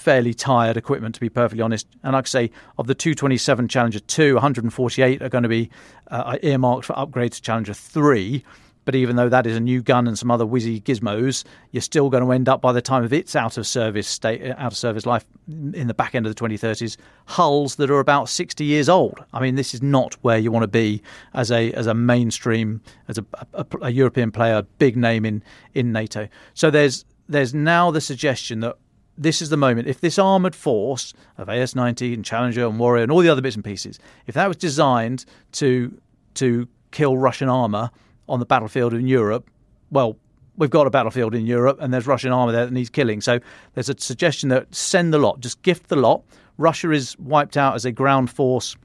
fairly 0.06 0.36
tired 0.36 0.78
equipment, 0.78 1.16
to 1.16 1.20
be 1.20 1.30
perfectly 1.30 1.64
honest. 1.64 1.88
And 2.04 2.14
like 2.14 2.28
I 2.28 2.30
say, 2.30 2.52
of 2.78 2.86
the 2.86 2.94
227 2.94 3.68
Challenger 3.68 4.00
2, 4.00 4.36
148 4.36 5.22
are 5.24 5.30
going 5.30 5.42
to 5.42 5.50
be 5.50 5.72
uh, 6.12 6.38
earmarked 6.44 6.86
for 6.86 6.98
upgrade 6.98 7.32
to 7.32 7.42
Challenger 7.42 7.74
3. 7.74 8.44
But 8.86 8.94
even 8.94 9.16
though 9.16 9.30
that 9.30 9.48
is 9.48 9.58
a 9.58 9.60
new 9.60 9.82
gun 9.82 10.08
and 10.08 10.16
some 10.16 10.30
other 10.30 10.46
whizzy 10.46 10.80
gizmos, 10.80 11.44
you're 11.72 11.82
still 11.82 12.12
going 12.12 12.24
to 12.24 12.32
end 12.32 12.48
up 12.48 12.62
by 12.62 12.72
the 12.72 12.84
time 12.84 13.04
of 13.04 13.14
its 13.14 13.36
out 13.36 13.58
of 13.58 13.66
service 13.66 14.08
state, 14.08 14.44
uh, 14.44 14.54
out 14.60 14.74
of 14.74 14.78
service 14.78 15.08
life 15.08 15.26
in 15.48 15.88
the 15.88 15.96
back 15.96 16.14
end 16.14 16.28
of 16.28 16.36
the 16.36 16.40
2030s, 16.40 16.98
hulls 17.26 17.78
that 17.78 17.90
are 17.90 18.00
about 18.00 18.30
60 18.30 18.64
years 18.64 18.88
old. 18.88 19.26
I 19.34 19.40
mean, 19.40 19.56
this 19.56 19.74
is 19.74 19.82
not 19.82 20.14
where 20.22 20.38
you 20.38 20.52
want 20.52 20.66
to 20.66 20.68
be 20.68 21.02
as 21.34 21.50
a 21.50 21.74
as 21.74 21.88
a 21.88 21.96
mainstream, 21.96 22.80
as 23.08 23.18
a, 23.18 23.26
a, 23.56 23.66
a 23.82 23.90
European 23.90 24.30
player, 24.32 24.62
big 24.78 24.96
name 24.96 25.26
in 25.26 25.42
in 25.74 25.92
NATO. 25.92 26.28
So 26.54 26.70
there's 26.70 27.06
there's 27.28 27.56
now 27.56 27.90
the 27.90 28.02
suggestion 28.02 28.60
that 28.60 28.78
this 29.18 29.42
is 29.42 29.50
the 29.50 29.58
moment. 29.58 29.88
If 29.88 30.02
this 30.02 30.20
armoured 30.20 30.56
force 30.56 31.14
of 31.38 31.50
AS 31.50 31.76
90 31.76 32.14
and 32.14 32.26
Challenger 32.26 32.66
and 32.68 32.80
Warrior 32.80 33.04
and 33.04 33.12
all 33.12 33.22
the 33.22 33.30
other 33.30 33.42
bits 33.42 33.56
and 33.56 33.64
pieces, 33.64 34.00
if 34.28 34.36
that 34.36 34.48
was 34.48 34.58
designed 34.58 35.26
to 35.54 36.00
to 36.36 36.68
kill 36.92 37.18
Russian 37.18 37.50
armour 37.50 37.92
on 38.28 38.40
the 38.40 38.46
battlefield 38.46 38.94
in 38.94 39.08
Europe, 39.08 39.50
well, 39.90 40.18
we've 40.58 40.70
got 40.70 40.88
a 40.88 40.90
battlefield 40.90 41.34
in 41.34 41.46
Europe 41.46 41.78
and 41.80 41.94
there's 41.94 42.08
Russian 42.08 42.32
armour 42.32 42.52
there 42.52 42.66
that 42.66 42.74
needs 42.74 42.90
killing. 42.90 43.22
So 43.22 43.40
there's 43.74 43.90
a 43.90 43.96
suggestion 43.98 44.50
that 44.50 44.74
send 44.74 45.14
the 45.14 45.18
lot, 45.18 45.40
just 45.40 45.62
gift 45.62 45.88
the 45.88 45.96
lot. 45.96 46.24
Russia 46.58 46.92
is 46.92 47.18
wiped 47.20 47.58
out 47.58 47.76
as 47.76 47.86
a 47.86 47.92
ground 47.92 48.30
force 48.30 48.76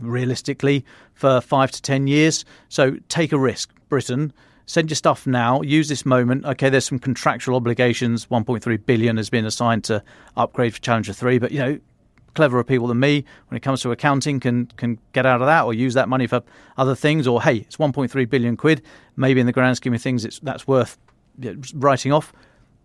realistically 0.00 0.84
for 1.12 1.40
five 1.40 1.70
to 1.72 1.82
ten 1.82 2.06
years. 2.06 2.44
So 2.68 2.96
take 3.08 3.32
a 3.32 3.38
risk, 3.38 3.72
Britain 3.88 4.32
send 4.70 4.88
your 4.88 4.96
stuff 4.96 5.26
now. 5.26 5.62
Use 5.62 5.88
this 5.88 6.06
moment. 6.06 6.44
Okay, 6.44 6.70
there's 6.70 6.84
some 6.84 7.00
contractual 7.00 7.56
obligations. 7.56 8.26
1.3 8.26 8.86
billion 8.86 9.16
has 9.16 9.28
been 9.28 9.44
assigned 9.44 9.82
to 9.84 10.02
upgrade 10.36 10.72
for 10.74 10.80
Challenger 10.80 11.12
3, 11.12 11.38
but 11.38 11.50
you 11.50 11.58
know, 11.58 11.80
cleverer 12.34 12.62
people 12.62 12.86
than 12.86 13.00
me 13.00 13.24
when 13.48 13.56
it 13.56 13.60
comes 13.60 13.82
to 13.82 13.90
accounting 13.90 14.38
can 14.38 14.66
can 14.76 14.96
get 15.12 15.26
out 15.26 15.40
of 15.42 15.46
that 15.46 15.64
or 15.64 15.74
use 15.74 15.94
that 15.94 16.08
money 16.08 16.28
for 16.28 16.40
other 16.76 16.94
things. 16.94 17.26
Or 17.26 17.42
hey, 17.42 17.56
it's 17.56 17.78
1.3 17.78 18.30
billion 18.30 18.56
quid. 18.56 18.82
Maybe 19.16 19.40
in 19.40 19.46
the 19.46 19.52
grand 19.52 19.76
scheme 19.76 19.92
of 19.92 20.00
things, 20.00 20.24
it's 20.24 20.38
that's 20.38 20.68
worth 20.68 20.96
writing 21.74 22.12
off. 22.12 22.32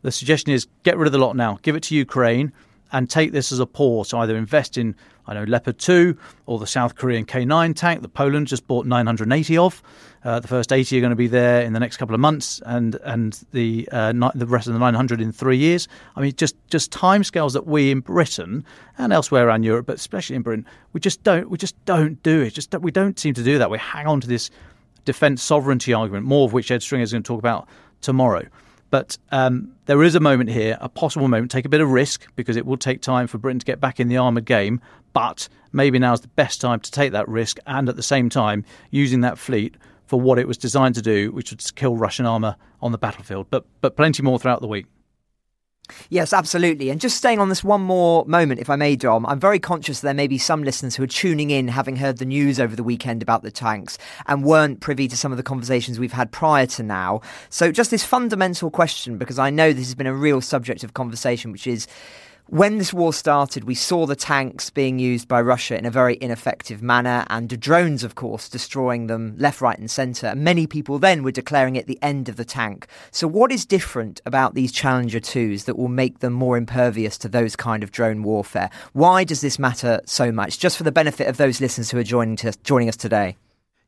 The 0.01 0.11
suggestion 0.11 0.53
is 0.53 0.67
get 0.81 0.97
rid 0.97 1.05
of 1.05 1.13
the 1.13 1.19
lot 1.19 1.35
now. 1.35 1.59
Give 1.61 1.75
it 1.75 1.83
to 1.83 1.95
Ukraine 1.95 2.51
and 2.91 3.09
take 3.09 3.31
this 3.31 3.51
as 3.51 3.59
a 3.59 3.65
pause. 3.65 4.09
So 4.09 4.19
either 4.19 4.35
invest 4.35 4.77
in, 4.77 4.95
I 5.27 5.33
know, 5.33 5.43
Leopard 5.43 5.79
2 5.79 6.17
or 6.45 6.59
the 6.59 6.67
South 6.67 6.95
Korean 6.95 7.25
K9 7.25 7.75
tank 7.75 8.01
that 8.01 8.13
Poland 8.13 8.47
just 8.47 8.67
bought 8.67 8.85
980 8.85 9.57
of. 9.57 9.81
Uh, 10.23 10.39
the 10.39 10.47
first 10.47 10.73
80 10.73 10.97
are 10.97 11.01
going 11.01 11.11
to 11.11 11.15
be 11.15 11.27
there 11.27 11.61
in 11.61 11.73
the 11.73 11.79
next 11.79 11.97
couple 11.97 12.15
of 12.15 12.19
months, 12.19 12.59
and 12.65 12.95
and 13.03 13.45
the 13.51 13.87
uh, 13.91 14.11
the 14.33 14.47
rest 14.47 14.65
of 14.65 14.73
the 14.73 14.79
900 14.79 15.21
in 15.21 15.31
three 15.31 15.57
years. 15.57 15.87
I 16.15 16.21
mean, 16.21 16.33
just 16.35 16.55
just 16.67 16.91
timescales 16.91 17.53
that 17.53 17.67
we 17.67 17.91
in 17.91 17.99
Britain 17.99 18.65
and 18.97 19.13
elsewhere 19.13 19.47
around 19.47 19.63
Europe, 19.63 19.85
but 19.85 19.97
especially 19.97 20.35
in 20.35 20.41
Britain, 20.41 20.65
we 20.93 20.99
just 20.99 21.23
don't 21.23 21.49
we 21.51 21.59
just 21.59 21.75
don't 21.85 22.21
do 22.23 22.41
it. 22.41 22.55
Just 22.55 22.73
we 22.79 22.89
don't 22.89 23.19
seem 23.19 23.35
to 23.35 23.43
do 23.43 23.59
that. 23.59 23.69
We 23.69 23.77
hang 23.77 24.07
on 24.07 24.19
to 24.21 24.27
this 24.27 24.49
defence 25.05 25.43
sovereignty 25.43 25.93
argument, 25.93 26.25
more 26.25 26.45
of 26.45 26.53
which 26.53 26.71
Ed 26.71 26.81
Stringer 26.81 27.03
is 27.03 27.11
going 27.11 27.21
to 27.21 27.27
talk 27.27 27.39
about 27.39 27.67
tomorrow. 28.01 28.45
But 28.95 29.17
um, 29.33 29.75
there 29.87 30.01
is 30.03 30.15
a 30.15 30.21
moment 30.21 30.49
here, 30.49 30.77
a 30.79 30.87
possible 30.87 31.27
moment. 31.27 31.51
Take 31.51 31.65
a 31.65 31.69
bit 31.69 31.81
of 31.81 31.91
risk 31.91 32.33
because 32.37 32.55
it 32.55 32.65
will 32.65 32.77
take 32.77 33.01
time 33.01 33.27
for 33.27 33.37
Britain 33.37 33.59
to 33.59 33.65
get 33.65 33.81
back 33.81 33.99
in 33.99 34.07
the 34.07 34.15
armoured 34.15 34.45
game. 34.45 34.79
But 35.11 35.49
maybe 35.73 35.99
now 35.99 36.13
is 36.13 36.21
the 36.21 36.29
best 36.29 36.61
time 36.61 36.79
to 36.79 36.89
take 36.89 37.11
that 37.11 37.27
risk 37.27 37.57
and 37.67 37.89
at 37.89 37.97
the 37.97 38.01
same 38.01 38.29
time 38.29 38.63
using 38.91 39.19
that 39.19 39.37
fleet 39.37 39.75
for 40.05 40.21
what 40.21 40.39
it 40.39 40.47
was 40.47 40.57
designed 40.57 40.95
to 40.95 41.01
do, 41.01 41.29
which 41.33 41.51
was 41.51 41.65
to 41.65 41.73
kill 41.73 41.97
Russian 41.97 42.25
armour 42.25 42.55
on 42.81 42.93
the 42.93 42.97
battlefield. 42.97 43.47
But 43.49 43.65
but 43.81 43.97
plenty 43.97 44.23
more 44.23 44.39
throughout 44.39 44.61
the 44.61 44.67
week. 44.69 44.85
Yes, 46.09 46.33
absolutely. 46.33 46.89
And 46.89 46.99
just 46.99 47.17
staying 47.17 47.39
on 47.39 47.49
this 47.49 47.63
one 47.63 47.81
more 47.81 48.25
moment, 48.25 48.59
if 48.59 48.69
I 48.69 48.75
may, 48.75 48.95
Dom, 48.95 49.25
I'm 49.25 49.39
very 49.39 49.59
conscious 49.59 49.99
there 49.99 50.13
may 50.13 50.27
be 50.27 50.37
some 50.37 50.63
listeners 50.63 50.95
who 50.95 51.03
are 51.03 51.07
tuning 51.07 51.51
in 51.51 51.67
having 51.67 51.95
heard 51.95 52.17
the 52.17 52.25
news 52.25 52.59
over 52.59 52.75
the 52.75 52.83
weekend 52.83 53.21
about 53.21 53.43
the 53.43 53.51
tanks 53.51 53.97
and 54.27 54.43
weren't 54.43 54.79
privy 54.79 55.07
to 55.07 55.17
some 55.17 55.31
of 55.31 55.37
the 55.37 55.43
conversations 55.43 55.99
we've 55.99 56.11
had 56.13 56.31
prior 56.31 56.65
to 56.67 56.83
now. 56.83 57.21
So, 57.49 57.71
just 57.71 57.91
this 57.91 58.03
fundamental 58.03 58.71
question, 58.71 59.17
because 59.17 59.39
I 59.39 59.49
know 59.49 59.73
this 59.73 59.87
has 59.87 59.95
been 59.95 60.07
a 60.07 60.13
real 60.13 60.41
subject 60.41 60.83
of 60.83 60.93
conversation, 60.93 61.51
which 61.51 61.67
is 61.67 61.87
when 62.47 62.77
this 62.77 62.93
war 62.93 63.11
started, 63.11 63.63
we 63.63 63.75
saw 63.75 64.05
the 64.05 64.15
tanks 64.15 64.69
being 64.69 64.99
used 64.99 65.27
by 65.27 65.41
Russia 65.41 65.77
in 65.77 65.85
a 65.85 65.91
very 65.91 66.17
ineffective 66.21 66.81
manner, 66.81 67.25
and 67.29 67.59
drones, 67.59 68.03
of 68.03 68.15
course, 68.15 68.47
destroying 68.47 69.07
them 69.07 69.35
left, 69.37 69.61
right, 69.61 69.77
and 69.77 69.89
centre. 69.89 70.33
Many 70.35 70.67
people 70.67 70.99
then 70.99 71.23
were 71.23 71.31
declaring 71.31 71.75
it 71.75 71.87
the 71.87 71.99
end 72.01 72.29
of 72.29 72.35
the 72.35 72.45
tank. 72.45 72.87
So, 73.11 73.27
what 73.27 73.51
is 73.51 73.65
different 73.65 74.21
about 74.25 74.53
these 74.53 74.71
Challenger 74.71 75.19
2s 75.19 75.65
that 75.65 75.77
will 75.77 75.87
make 75.87 76.19
them 76.19 76.33
more 76.33 76.55
impervious 76.57 77.17
to 77.19 77.29
those 77.29 77.55
kind 77.55 77.83
of 77.83 77.91
drone 77.91 78.21
warfare? 78.21 78.69
Why 78.93 79.23
does 79.23 79.41
this 79.41 79.57
matter 79.57 80.01
so 80.05 80.31
much? 80.31 80.59
Just 80.59 80.77
for 80.77 80.83
the 80.83 80.91
benefit 80.91 81.27
of 81.27 81.37
those 81.37 81.59
listeners 81.59 81.89
who 81.89 81.97
are 81.97 82.03
joining, 82.03 82.35
to, 82.37 82.53
joining 82.63 82.89
us 82.89 82.97
today. 82.97 83.37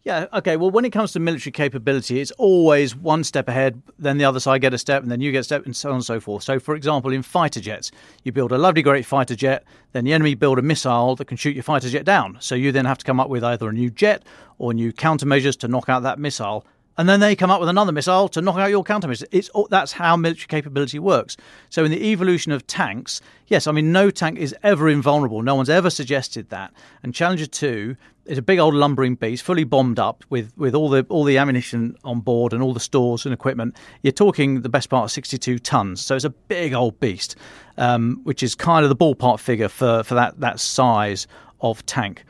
Yeah, 0.07 0.27
okay. 0.35 0.55
Well, 0.55 0.71
when 0.71 0.85
it 0.85 0.91
comes 0.91 1.11
to 1.11 1.19
military 1.19 1.51
capability, 1.51 2.21
it's 2.21 2.31
always 2.37 2.95
one 2.95 3.25
step 3.25 3.49
ahead, 3.49 3.81
then 3.99 4.17
the 4.17 4.23
other 4.23 4.39
side 4.39 4.61
get 4.61 4.73
a 4.73 4.77
step, 4.77 5.03
and 5.03 5.11
then 5.11 5.19
you 5.19 5.33
get 5.33 5.39
a 5.39 5.43
step, 5.43 5.65
and 5.65 5.75
so 5.75 5.89
on 5.89 5.95
and 5.95 6.05
so 6.05 6.21
forth. 6.21 6.43
So, 6.43 6.61
for 6.61 6.75
example, 6.75 7.11
in 7.11 7.21
fighter 7.21 7.59
jets, 7.59 7.91
you 8.23 8.31
build 8.31 8.53
a 8.53 8.57
lovely, 8.57 8.81
great 8.81 9.05
fighter 9.05 9.35
jet, 9.35 9.65
then 9.91 10.05
the 10.05 10.13
enemy 10.13 10.33
build 10.33 10.59
a 10.59 10.61
missile 10.61 11.17
that 11.17 11.25
can 11.25 11.35
shoot 11.35 11.55
your 11.55 11.63
fighter 11.63 11.89
jet 11.89 12.05
down. 12.05 12.37
So 12.39 12.55
you 12.55 12.71
then 12.71 12.85
have 12.85 12.99
to 12.99 13.05
come 13.05 13.19
up 13.19 13.27
with 13.27 13.43
either 13.43 13.67
a 13.67 13.73
new 13.73 13.89
jet 13.89 14.23
or 14.59 14.73
new 14.73 14.93
countermeasures 14.93 15.59
to 15.59 15.67
knock 15.67 15.89
out 15.89 16.03
that 16.03 16.19
missile. 16.19 16.65
And 16.97 17.07
then 17.07 17.19
they 17.19 17.35
come 17.35 17.51
up 17.51 17.59
with 17.59 17.69
another 17.69 17.91
missile 17.91 18.29
to 18.29 18.41
knock 18.41 18.57
out 18.57 18.69
your 18.71 18.85
countermeasures. 18.85 19.25
It's 19.31 19.51
that's 19.69 19.91
how 19.91 20.15
military 20.15 20.47
capability 20.47 20.99
works. 20.99 21.37
So 21.69 21.83
in 21.83 21.91
the 21.91 22.11
evolution 22.11 22.51
of 22.53 22.65
tanks, 22.65 23.21
yes, 23.47 23.67
I 23.67 23.71
mean 23.71 23.91
no 23.91 24.09
tank 24.09 24.39
is 24.39 24.55
ever 24.63 24.89
invulnerable. 24.89 25.43
No 25.43 25.53
one's 25.53 25.69
ever 25.69 25.91
suggested 25.91 26.49
that. 26.49 26.73
And 27.03 27.13
Challenger 27.13 27.45
2 27.45 27.95
it's 28.27 28.37
a 28.37 28.41
big 28.41 28.59
old 28.59 28.73
lumbering 28.73 29.15
beast, 29.15 29.43
fully 29.43 29.63
bombed 29.63 29.99
up 29.99 30.23
with, 30.29 30.51
with 30.57 30.75
all 30.75 30.89
the 30.89 31.05
all 31.09 31.23
the 31.23 31.37
ammunition 31.37 31.95
on 32.03 32.19
board 32.19 32.53
and 32.53 32.61
all 32.61 32.73
the 32.73 32.79
stores 32.79 33.25
and 33.25 33.33
equipment. 33.33 33.75
You're 34.01 34.11
talking 34.11 34.61
the 34.61 34.69
best 34.69 34.89
part 34.89 35.05
of 35.05 35.11
62 35.11 35.59
tons, 35.59 36.01
so 36.01 36.15
it's 36.15 36.25
a 36.25 36.29
big 36.29 36.73
old 36.73 36.99
beast, 36.99 37.35
um, 37.77 38.19
which 38.23 38.43
is 38.43 38.53
kind 38.55 38.83
of 38.83 38.89
the 38.89 38.95
ballpark 38.95 39.39
figure 39.39 39.69
for 39.69 40.03
for 40.03 40.15
that 40.15 40.39
that 40.41 40.59
size 40.59 41.27
of 41.61 41.85
tank. 41.85 42.25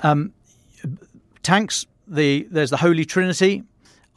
Um, 0.00 0.32
tanks, 1.42 1.86
the 2.06 2.46
there's 2.50 2.70
the 2.70 2.76
Holy 2.76 3.04
Trinity, 3.04 3.64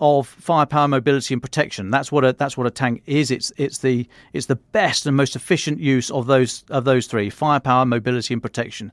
of 0.01 0.27
firepower, 0.27 0.87
mobility, 0.87 1.33
and 1.33 1.41
protection. 1.41 1.91
That's 1.91 2.11
what 2.11 2.25
a 2.25 2.33
that's 2.33 2.57
what 2.57 2.67
a 2.67 2.71
tank 2.71 3.03
is. 3.05 3.31
It's 3.31 3.53
it's 3.55 3.77
the 3.77 4.07
it's 4.33 4.47
the 4.47 4.55
best 4.55 5.05
and 5.05 5.15
most 5.15 5.35
efficient 5.35 5.79
use 5.79 6.09
of 6.09 6.25
those 6.25 6.65
of 6.69 6.83
those 6.83 7.07
three: 7.07 7.29
firepower, 7.29 7.85
mobility, 7.85 8.33
and 8.33 8.41
protection. 8.41 8.91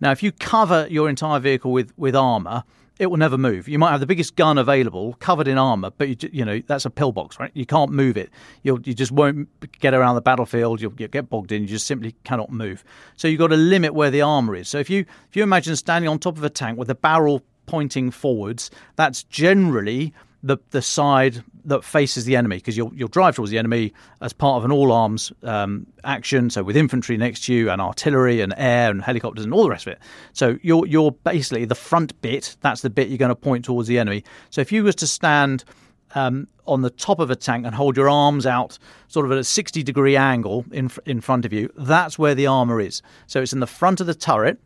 Now, 0.00 0.12
if 0.12 0.22
you 0.22 0.32
cover 0.32 0.86
your 0.90 1.08
entire 1.08 1.40
vehicle 1.40 1.72
with 1.72 1.92
with 1.96 2.14
armor, 2.14 2.62
it 2.98 3.06
will 3.06 3.16
never 3.16 3.38
move. 3.38 3.68
You 3.68 3.78
might 3.78 3.92
have 3.92 4.00
the 4.00 4.06
biggest 4.06 4.36
gun 4.36 4.58
available, 4.58 5.14
covered 5.14 5.48
in 5.48 5.56
armor, 5.56 5.90
but 5.96 6.22
you, 6.22 6.30
you 6.30 6.44
know 6.44 6.60
that's 6.66 6.84
a 6.84 6.90
pillbox, 6.90 7.40
right? 7.40 7.50
You 7.54 7.64
can't 7.64 7.90
move 7.90 8.18
it. 8.18 8.28
You'll, 8.62 8.82
you 8.82 8.92
just 8.92 9.12
won't 9.12 9.48
get 9.80 9.94
around 9.94 10.14
the 10.16 10.20
battlefield. 10.20 10.82
You'll, 10.82 10.92
you'll 10.98 11.08
get 11.08 11.30
bogged 11.30 11.52
in. 11.52 11.62
You 11.62 11.68
just 11.68 11.86
simply 11.86 12.14
cannot 12.24 12.52
move. 12.52 12.84
So 13.16 13.28
you've 13.28 13.40
got 13.40 13.48
to 13.48 13.56
limit 13.56 13.94
where 13.94 14.10
the 14.10 14.20
armor 14.20 14.54
is. 14.54 14.68
So 14.68 14.78
if 14.78 14.90
you 14.90 15.06
if 15.30 15.36
you 15.36 15.42
imagine 15.42 15.74
standing 15.74 16.08
on 16.10 16.18
top 16.18 16.36
of 16.36 16.44
a 16.44 16.50
tank 16.50 16.78
with 16.78 16.88
the 16.88 16.94
barrel 16.94 17.42
pointing 17.64 18.10
forwards, 18.10 18.70
that's 18.96 19.22
generally 19.22 20.12
the 20.42 20.58
the 20.70 20.82
side 20.82 21.42
that 21.64 21.84
faces 21.84 22.24
the 22.24 22.36
enemy 22.36 22.56
because 22.56 22.76
you'll 22.76 22.92
you'll 22.94 23.08
drive 23.08 23.36
towards 23.36 23.50
the 23.50 23.58
enemy 23.58 23.92
as 24.20 24.32
part 24.32 24.56
of 24.56 24.64
an 24.64 24.72
all 24.72 24.92
arms 24.92 25.32
um, 25.42 25.86
action. 26.04 26.50
So 26.50 26.62
with 26.62 26.76
infantry 26.76 27.16
next 27.16 27.44
to 27.44 27.54
you 27.54 27.70
and 27.70 27.80
artillery 27.80 28.40
and 28.40 28.54
air 28.56 28.90
and 28.90 29.02
helicopters 29.02 29.44
and 29.44 29.52
all 29.52 29.62
the 29.62 29.70
rest 29.70 29.86
of 29.86 29.92
it. 29.92 29.98
So 30.32 30.58
you're 30.62 30.86
you're 30.86 31.12
basically 31.12 31.64
the 31.64 31.74
front 31.74 32.20
bit. 32.22 32.56
That's 32.60 32.80
the 32.82 32.90
bit 32.90 33.08
you're 33.08 33.18
going 33.18 33.30
to 33.30 33.36
point 33.36 33.64
towards 33.64 33.88
the 33.88 33.98
enemy. 33.98 34.24
So 34.50 34.60
if 34.60 34.72
you 34.72 34.84
was 34.84 34.94
to 34.96 35.06
stand 35.06 35.64
um, 36.14 36.48
on 36.66 36.82
the 36.82 36.90
top 36.90 37.18
of 37.20 37.30
a 37.30 37.36
tank 37.36 37.66
and 37.66 37.74
hold 37.74 37.96
your 37.96 38.08
arms 38.08 38.46
out 38.46 38.78
sort 39.08 39.26
of 39.26 39.32
at 39.32 39.38
a 39.38 39.44
60 39.44 39.82
degree 39.82 40.16
angle 40.16 40.64
in 40.72 40.90
in 41.04 41.20
front 41.20 41.44
of 41.44 41.52
you, 41.52 41.70
that's 41.76 42.18
where 42.18 42.34
the 42.34 42.46
armor 42.46 42.80
is. 42.80 43.02
So 43.26 43.42
it's 43.42 43.52
in 43.52 43.60
the 43.60 43.66
front 43.66 44.00
of 44.00 44.06
the 44.06 44.14
turret 44.14 44.58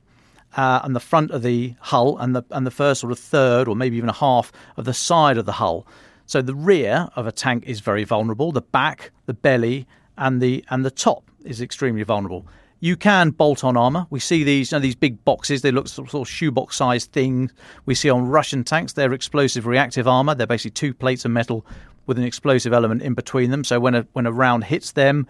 uh, 0.56 0.80
and 0.84 0.94
the 0.94 1.00
front 1.00 1.30
of 1.30 1.42
the 1.42 1.74
hull 1.80 2.18
and 2.18 2.34
the 2.34 2.44
and 2.50 2.66
the 2.66 2.70
first 2.70 3.00
sort 3.00 3.12
of 3.12 3.18
third 3.18 3.68
or 3.68 3.76
maybe 3.76 3.96
even 3.96 4.08
a 4.08 4.14
half 4.14 4.52
of 4.76 4.84
the 4.84 4.94
side 4.94 5.38
of 5.38 5.46
the 5.46 5.52
hull. 5.52 5.86
So 6.26 6.40
the 6.40 6.54
rear 6.54 7.08
of 7.16 7.26
a 7.26 7.32
tank 7.32 7.64
is 7.66 7.80
very 7.80 8.04
vulnerable. 8.04 8.52
The 8.52 8.62
back, 8.62 9.10
the 9.26 9.34
belly, 9.34 9.86
and 10.16 10.40
the 10.40 10.64
and 10.70 10.84
the 10.84 10.90
top 10.90 11.30
is 11.44 11.60
extremely 11.60 12.02
vulnerable. 12.02 12.46
You 12.80 12.96
can 12.96 13.30
bolt 13.30 13.64
on 13.64 13.76
armor. 13.76 14.06
We 14.10 14.20
see 14.20 14.44
these 14.44 14.70
you 14.70 14.76
know, 14.76 14.80
these 14.80 14.94
big 14.94 15.24
boxes. 15.24 15.62
They 15.62 15.70
look 15.70 15.88
sort 15.88 16.12
of 16.12 16.28
shoebox 16.28 16.76
sized 16.76 17.12
things. 17.12 17.52
We 17.86 17.94
see 17.94 18.10
on 18.10 18.28
Russian 18.28 18.62
tanks. 18.62 18.92
They're 18.92 19.12
explosive 19.12 19.66
reactive 19.66 20.06
armor. 20.06 20.34
They're 20.34 20.46
basically 20.46 20.72
two 20.72 20.94
plates 20.94 21.24
of 21.24 21.30
metal 21.30 21.66
with 22.06 22.18
an 22.18 22.24
explosive 22.24 22.72
element 22.72 23.02
in 23.02 23.14
between 23.14 23.50
them. 23.50 23.64
So 23.64 23.80
when 23.80 23.94
a 23.94 24.06
when 24.12 24.26
a 24.26 24.32
round 24.32 24.64
hits 24.64 24.92
them, 24.92 25.26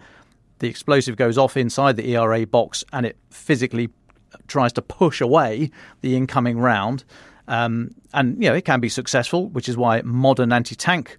the 0.59 0.67
explosive 0.67 1.15
goes 1.15 1.37
off 1.37 1.57
inside 1.57 1.95
the 1.95 2.15
ERA 2.15 2.45
box 2.45 2.83
and 2.91 3.05
it 3.05 3.17
physically 3.29 3.89
tries 4.47 4.73
to 4.73 4.81
push 4.81 5.21
away 5.21 5.71
the 6.01 6.15
incoming 6.15 6.59
round. 6.59 7.03
Um, 7.47 7.93
and, 8.13 8.41
you 8.41 8.49
know, 8.49 8.55
it 8.55 8.65
can 8.65 8.79
be 8.79 8.89
successful, 8.89 9.49
which 9.49 9.69
is 9.69 9.77
why 9.77 10.01
modern 10.01 10.51
anti 10.51 10.75
tank 10.75 11.17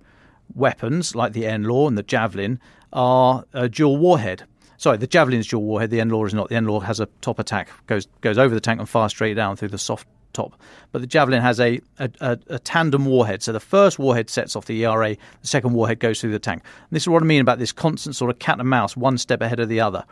weapons 0.55 1.15
like 1.15 1.33
the 1.33 1.45
NLAW 1.45 1.89
and 1.89 1.99
the 1.99 2.03
Javelin 2.03 2.61
are 2.93 3.45
a 3.53 3.69
dual 3.69 3.97
warhead. 3.97 4.45
Sorry, 4.79 4.97
the 4.97 5.07
Javelin 5.07 5.41
is 5.41 5.47
dual 5.47 5.63
warhead. 5.63 5.91
The 5.91 5.99
NLAW 5.99 6.27
is 6.27 6.35
not. 6.35 6.49
The 6.49 6.57
NLAW 6.57 6.83
has 6.83 7.01
a 7.01 7.07
top 7.21 7.39
attack, 7.39 7.69
goes 7.87 8.07
goes 8.21 8.39
over 8.39 8.55
the 8.55 8.61
tank 8.61 8.81
and 8.81 8.89
fires 8.89 9.13
straight 9.13 9.35
down 9.35 9.57
through 9.57 9.69
the 9.69 9.79
soft 9.79 10.07
top. 10.33 10.61
But 10.93 11.01
the 11.01 11.07
Javelin 11.07 11.41
has 11.41 11.59
a, 11.59 11.81
a, 11.99 12.11
a, 12.21 12.39
a, 12.49 12.59
tandem 12.59 13.07
warhead. 13.07 13.43
So 13.43 13.53
the 13.53 13.61
first 13.61 13.99
warhead 13.99 14.29
sets 14.29 14.55
off 14.55 14.67
the 14.67 14.85
ERA, 14.85 15.17
the 15.41 15.47
second 15.47 15.73
warhead 15.73 15.99
goes 15.99 16.21
through 16.21 16.33
the 16.33 16.39
tank. 16.39 16.63
And 16.63 16.95
this 16.95 17.05
is 17.05 17.09
what 17.09 17.23
I 17.23 17.27
mean 17.27 17.41
about 17.41 17.59
this 17.59 17.73
constant 17.73 18.15
sort 18.15 18.31
of 18.31 18.39
cat 18.39 18.61
and 18.61 18.69
mouse, 18.69 18.97
one 18.97 19.19
step 19.19 19.41
ahead 19.41 19.61
of 19.61 19.69
the 19.69 19.81
other. 19.81 20.05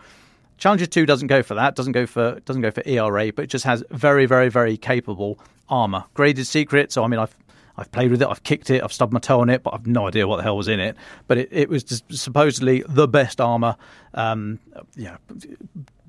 Challenger 0.59 0.87
2 0.87 1.07
doesn't 1.07 1.27
go 1.27 1.43
for 1.43 1.55
that, 1.55 1.75
doesn't 1.75 1.93
go 1.93 2.07
for 2.07 2.41
doesn't 2.41 2.63
go 2.63 2.71
for 2.71 2.83
ERA, 2.87 3.33
but 3.33 3.45
it 3.45 3.49
just 3.49 3.65
has 3.65 3.85
very, 3.91 4.27
very, 4.27 4.49
very 4.49 4.77
capable 4.77 5.39
armor. 5.69 6.05
Graded 6.15 6.47
secret, 6.47 6.93
so 6.93 7.05
I 7.05 7.09
mean 7.09 7.21
I've 7.21 7.37
I've 7.77 7.91
played 7.91 8.11
with 8.11 8.23
it, 8.23 8.29
I've 8.29 8.45
kicked 8.45 8.71
it, 8.71 8.83
I've 8.83 8.93
stubbed 8.93 9.13
my 9.13 9.19
toe 9.19 9.41
on 9.41 9.51
it, 9.51 9.63
but 9.65 9.75
I've 9.75 9.87
no 9.87 10.07
idea 10.07 10.29
what 10.29 10.37
the 10.37 10.45
hell 10.45 10.57
was 10.57 10.69
in 10.69 10.79
it. 10.79 10.97
But 11.27 11.39
it, 11.39 11.49
it 11.51 11.69
was 11.69 12.03
supposedly 12.09 12.85
the 12.89 13.09
best 13.09 13.41
armor. 13.41 13.77
Um, 14.15 14.61
yeah, 14.95 15.17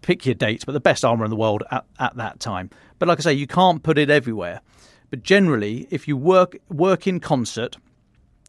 pick 0.02 0.26
your 0.26 0.36
dates, 0.36 0.64
but 0.64 0.74
the 0.74 0.80
best 0.80 1.04
armor 1.04 1.26
in 1.26 1.32
the 1.32 1.36
world 1.36 1.64
at, 1.72 1.86
at 2.00 2.16
that 2.18 2.40
time. 2.40 2.70
But 3.00 3.08
like 3.08 3.18
I 3.20 3.22
say, 3.22 3.34
you 3.34 3.48
can't 3.48 3.82
put 3.82 3.98
it 3.98 4.12
everywhere. 4.12 4.62
But 5.10 5.24
generally, 5.24 5.88
if 5.90 6.08
you 6.08 6.18
work 6.18 6.58
work 6.70 7.08
in 7.08 7.20
concert 7.20 7.78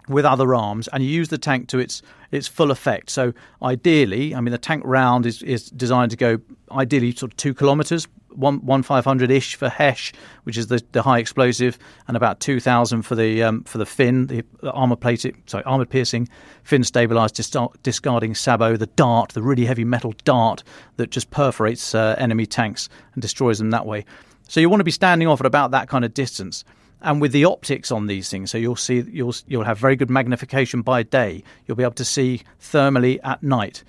with 0.08 0.24
other 0.24 0.54
arms 0.54 0.88
and 0.88 1.02
you 1.02 1.08
use 1.08 1.28
the 1.28 1.38
tank 1.38 1.68
to 1.68 1.78
its 1.78 2.02
its 2.30 2.48
full 2.48 2.70
effect. 2.70 3.10
So 3.10 3.32
ideally, 3.62 4.34
I 4.34 4.40
mean, 4.40 4.52
the 4.52 4.58
tank 4.58 4.82
round 4.84 5.26
is, 5.26 5.42
is 5.42 5.70
designed 5.70 6.10
to 6.10 6.16
go 6.16 6.38
ideally 6.70 7.12
sort 7.12 7.32
of 7.32 7.36
two 7.36 7.54
kilometres, 7.54 8.08
one 8.30 8.58
one 8.66 8.82
five 8.82 9.04
hundred 9.04 9.30
ish 9.30 9.54
for 9.54 9.68
Hesh, 9.68 10.12
which 10.44 10.58
is 10.58 10.66
the, 10.66 10.82
the 10.92 11.02
high 11.02 11.18
explosive, 11.18 11.78
and 12.06 12.16
about 12.16 12.38
two 12.40 12.60
thousand 12.60 13.02
for 13.02 13.14
the 13.14 13.42
um, 13.42 13.64
for 13.64 13.78
the 13.78 13.86
fin, 13.86 14.26
the, 14.26 14.44
armor 14.62 14.96
plated, 14.96 15.34
sorry, 15.46 15.64
armored 15.64 15.88
piercing, 15.88 16.28
fin 16.62 16.84
stabilized, 16.84 17.34
dis- 17.34 17.56
discarding 17.82 18.34
sabot, 18.34 18.78
the 18.78 18.86
dart, 18.88 19.32
the 19.32 19.42
really 19.42 19.64
heavy 19.64 19.84
metal 19.84 20.12
dart 20.24 20.62
that 20.96 21.10
just 21.10 21.30
perforates 21.30 21.94
uh, 21.94 22.14
enemy 22.18 22.46
tanks 22.46 22.88
and 23.14 23.22
destroys 23.22 23.58
them 23.58 23.70
that 23.70 23.86
way. 23.86 24.04
So 24.48 24.60
you 24.60 24.68
want 24.68 24.80
to 24.80 24.84
be 24.84 24.90
standing 24.90 25.26
off 25.28 25.40
at 25.40 25.46
about 25.46 25.70
that 25.70 25.88
kind 25.88 26.04
of 26.04 26.14
distance 26.14 26.64
and 27.06 27.20
with 27.20 27.30
the 27.32 27.44
optics 27.44 27.92
on 27.92 28.08
these 28.08 28.28
things 28.28 28.50
so 28.50 28.58
you'll 28.58 28.76
see 28.76 29.00
you'll 29.08 29.34
you'll 29.46 29.64
have 29.64 29.78
very 29.78 29.96
good 29.96 30.10
magnification 30.10 30.82
by 30.82 31.02
day. 31.02 31.42
You'll 31.66 31.76
be 31.76 31.84
able 31.84 31.94
to 31.94 32.04
see 32.04 32.42
thermally 32.60 33.20
at 33.24 33.42
night. 33.42 33.84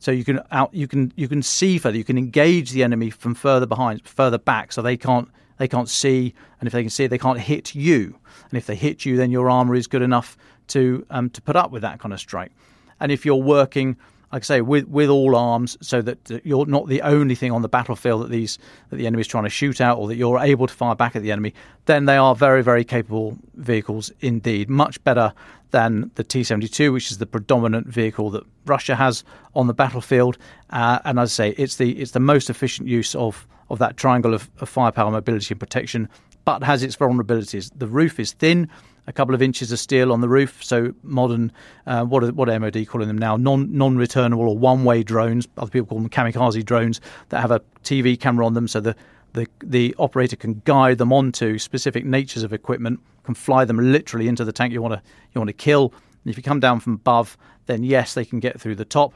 So 0.00 0.10
you 0.10 0.24
can 0.24 0.40
out 0.50 0.74
you 0.74 0.88
can 0.88 1.12
you 1.16 1.28
can 1.28 1.40
see 1.40 1.78
further 1.78 1.96
you 1.96 2.04
can 2.04 2.18
engage 2.18 2.72
the 2.72 2.82
enemy 2.82 3.10
from 3.10 3.34
further 3.34 3.66
behind 3.66 4.06
further 4.06 4.38
back 4.38 4.72
so 4.72 4.82
they 4.82 4.96
can't 4.96 5.28
they 5.58 5.68
can't 5.68 5.88
see. 5.88 6.34
And 6.60 6.66
if 6.66 6.72
they 6.72 6.82
can 6.82 6.90
see 6.90 7.06
they 7.06 7.18
can't 7.18 7.40
hit 7.40 7.74
you. 7.74 8.18
And 8.50 8.58
if 8.58 8.66
they 8.66 8.74
hit 8.74 9.06
you 9.06 9.16
then 9.16 9.30
your 9.30 9.48
armor 9.48 9.76
is 9.76 9.86
good 9.86 10.02
enough 10.02 10.36
to 10.68 11.06
um, 11.10 11.30
to 11.30 11.40
put 11.40 11.54
up 11.54 11.70
with 11.70 11.82
that 11.82 12.00
kind 12.00 12.12
of 12.12 12.18
strike. 12.18 12.50
And 12.98 13.12
if 13.12 13.24
you're 13.24 13.36
working 13.36 13.96
like 14.32 14.42
I 14.42 14.44
say, 14.44 14.60
with 14.60 14.86
with 14.88 15.08
all 15.08 15.36
arms, 15.36 15.78
so 15.80 16.02
that 16.02 16.42
you're 16.44 16.66
not 16.66 16.86
the 16.86 17.02
only 17.02 17.34
thing 17.34 17.52
on 17.52 17.62
the 17.62 17.68
battlefield 17.68 18.22
that 18.22 18.30
these 18.30 18.58
that 18.90 18.96
the 18.96 19.06
enemy 19.06 19.22
is 19.22 19.26
trying 19.26 19.44
to 19.44 19.50
shoot 19.50 19.80
out, 19.80 19.98
or 19.98 20.08
that 20.08 20.16
you're 20.16 20.38
able 20.38 20.66
to 20.66 20.74
fire 20.74 20.94
back 20.94 21.16
at 21.16 21.22
the 21.22 21.32
enemy. 21.32 21.54
Then 21.86 22.04
they 22.04 22.16
are 22.16 22.34
very 22.34 22.62
very 22.62 22.84
capable 22.84 23.38
vehicles 23.54 24.12
indeed, 24.20 24.68
much 24.68 25.02
better 25.04 25.32
than 25.70 26.10
the 26.14 26.24
T-72, 26.24 26.92
which 26.92 27.10
is 27.10 27.18
the 27.18 27.26
predominant 27.26 27.86
vehicle 27.86 28.30
that 28.30 28.42
Russia 28.64 28.96
has 28.96 29.22
on 29.54 29.66
the 29.66 29.74
battlefield. 29.74 30.38
Uh, 30.70 30.98
and 31.04 31.18
as 31.18 31.38
I 31.38 31.50
say, 31.50 31.54
it's 31.58 31.76
the 31.76 31.98
it's 31.98 32.12
the 32.12 32.20
most 32.20 32.50
efficient 32.50 32.88
use 32.88 33.14
of 33.14 33.46
of 33.70 33.78
that 33.78 33.96
triangle 33.96 34.34
of, 34.34 34.50
of 34.60 34.68
firepower, 34.68 35.10
mobility, 35.10 35.52
and 35.52 35.60
protection, 35.60 36.08
but 36.44 36.62
has 36.62 36.82
its 36.82 36.96
vulnerabilities. 36.96 37.70
The 37.76 37.86
roof 37.86 38.18
is 38.18 38.32
thin 38.32 38.68
a 39.08 39.12
couple 39.12 39.34
of 39.34 39.40
inches 39.40 39.72
of 39.72 39.78
steel 39.80 40.12
on 40.12 40.20
the 40.20 40.28
roof. 40.28 40.62
So 40.62 40.94
modern, 41.02 41.50
uh, 41.86 42.04
what 42.04 42.22
are, 42.22 42.32
what 42.32 42.48
are 42.48 42.60
MOD 42.60 42.86
calling 42.86 43.08
them 43.08 43.18
now? 43.18 43.36
Non 43.36 43.72
non 43.72 43.96
returnable 43.96 44.48
or 44.48 44.56
one 44.56 44.84
way 44.84 45.02
drones. 45.02 45.48
Other 45.56 45.70
people 45.70 45.86
call 45.86 45.98
them 45.98 46.10
kamikaze 46.10 46.64
drones 46.64 47.00
that 47.30 47.40
have 47.40 47.50
a 47.50 47.60
TV 47.82 48.20
camera 48.20 48.46
on 48.46 48.54
them, 48.54 48.68
so 48.68 48.80
the 48.80 48.94
the 49.32 49.48
the 49.64 49.96
operator 49.98 50.36
can 50.36 50.62
guide 50.64 50.98
them 50.98 51.12
onto 51.12 51.58
specific 51.58 52.04
natures 52.04 52.42
of 52.42 52.52
equipment, 52.52 53.00
can 53.24 53.34
fly 53.34 53.64
them 53.64 53.78
literally 53.78 54.28
into 54.28 54.44
the 54.44 54.52
tank 54.52 54.72
you 54.72 54.82
want 54.82 54.94
to 54.94 55.02
you 55.32 55.40
want 55.40 55.48
to 55.48 55.54
kill. 55.54 55.92
And 56.24 56.30
if 56.30 56.36
you 56.36 56.42
come 56.42 56.60
down 56.60 56.78
from 56.80 56.94
above, 56.94 57.38
then 57.66 57.82
yes, 57.82 58.12
they 58.12 58.26
can 58.26 58.40
get 58.40 58.60
through 58.60 58.74
the 58.74 58.84
top. 58.84 59.14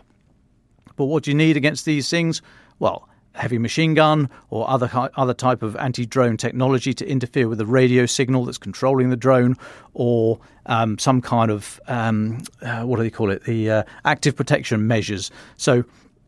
But 0.96 1.04
what 1.04 1.24
do 1.24 1.30
you 1.30 1.36
need 1.36 1.58
against 1.58 1.84
these 1.84 2.08
things? 2.08 2.40
Well, 2.78 3.08
heavy 3.34 3.58
machine 3.58 3.94
gun 3.94 4.28
or 4.50 4.68
other 4.68 4.90
other 5.16 5.34
type 5.34 5.62
of 5.62 5.76
anti-drone 5.76 6.36
technology 6.36 6.92
to 6.94 7.06
interfere 7.06 7.48
with 7.48 7.58
the 7.58 7.66
radio 7.66 8.06
signal 8.06 8.44
that's 8.44 8.58
controlling 8.58 9.10
the 9.10 9.16
drone, 9.16 9.56
or 9.94 10.38
um, 10.66 10.98
some 10.98 11.20
kind 11.20 11.50
of 11.50 11.80
um, 11.88 12.42
uh, 12.62 12.82
what 12.82 12.96
do 12.96 13.02
they 13.02 13.10
call 13.10 13.30
it? 13.30 13.44
The 13.44 13.70
uh, 13.70 13.82
active 14.04 14.36
protection 14.36 14.86
measures. 14.86 15.30
So 15.56 15.84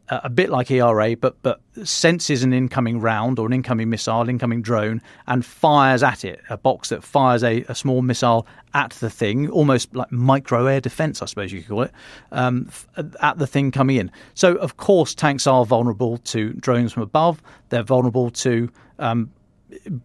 a 0.09 0.29
bit 0.29 0.51
like 0.51 0.71
ERA, 0.71 1.17
but 1.17 1.41
but 1.43 1.61
senses 1.83 2.43
an 2.43 2.53
incoming 2.53 3.01
round 3.01 3.39
or 3.39 3.47
an 3.47 3.53
incoming 3.53 3.89
missile, 3.89 4.29
incoming 4.29 4.61
drone, 4.61 5.01
and 5.27 5.45
fires 5.45 6.03
at 6.03 6.25
it. 6.25 6.41
A 6.51 6.59
box 6.59 6.91
that 6.91 7.03
fires 7.03 7.43
a, 7.43 7.63
a 7.69 7.75
small 7.75 8.03
missile 8.03 8.47
at 8.75 8.91
the 8.93 9.09
thing, 9.09 9.49
almost 9.49 9.95
like 9.95 10.13
micro 10.13 10.67
air 10.67 10.81
defense, 10.81 11.23
I 11.23 11.27
suppose 11.27 11.53
you 11.53 11.61
could 11.61 11.69
call 11.69 11.83
it, 11.83 11.93
um, 12.33 12.69
at 13.21 13.39
the 13.39 13.47
thing 13.47 13.71
coming 13.71 13.97
in. 13.97 14.11
So 14.35 14.57
of 14.57 14.77
course, 14.77 15.15
tanks 15.15 15.47
are 15.47 15.65
vulnerable 15.65 16.19
to 16.19 16.53
drones 16.55 16.93
from 16.93 17.03
above. 17.03 17.43
They're 17.71 17.83
vulnerable 17.83 18.31
to 18.31 18.71
um, 18.99 19.31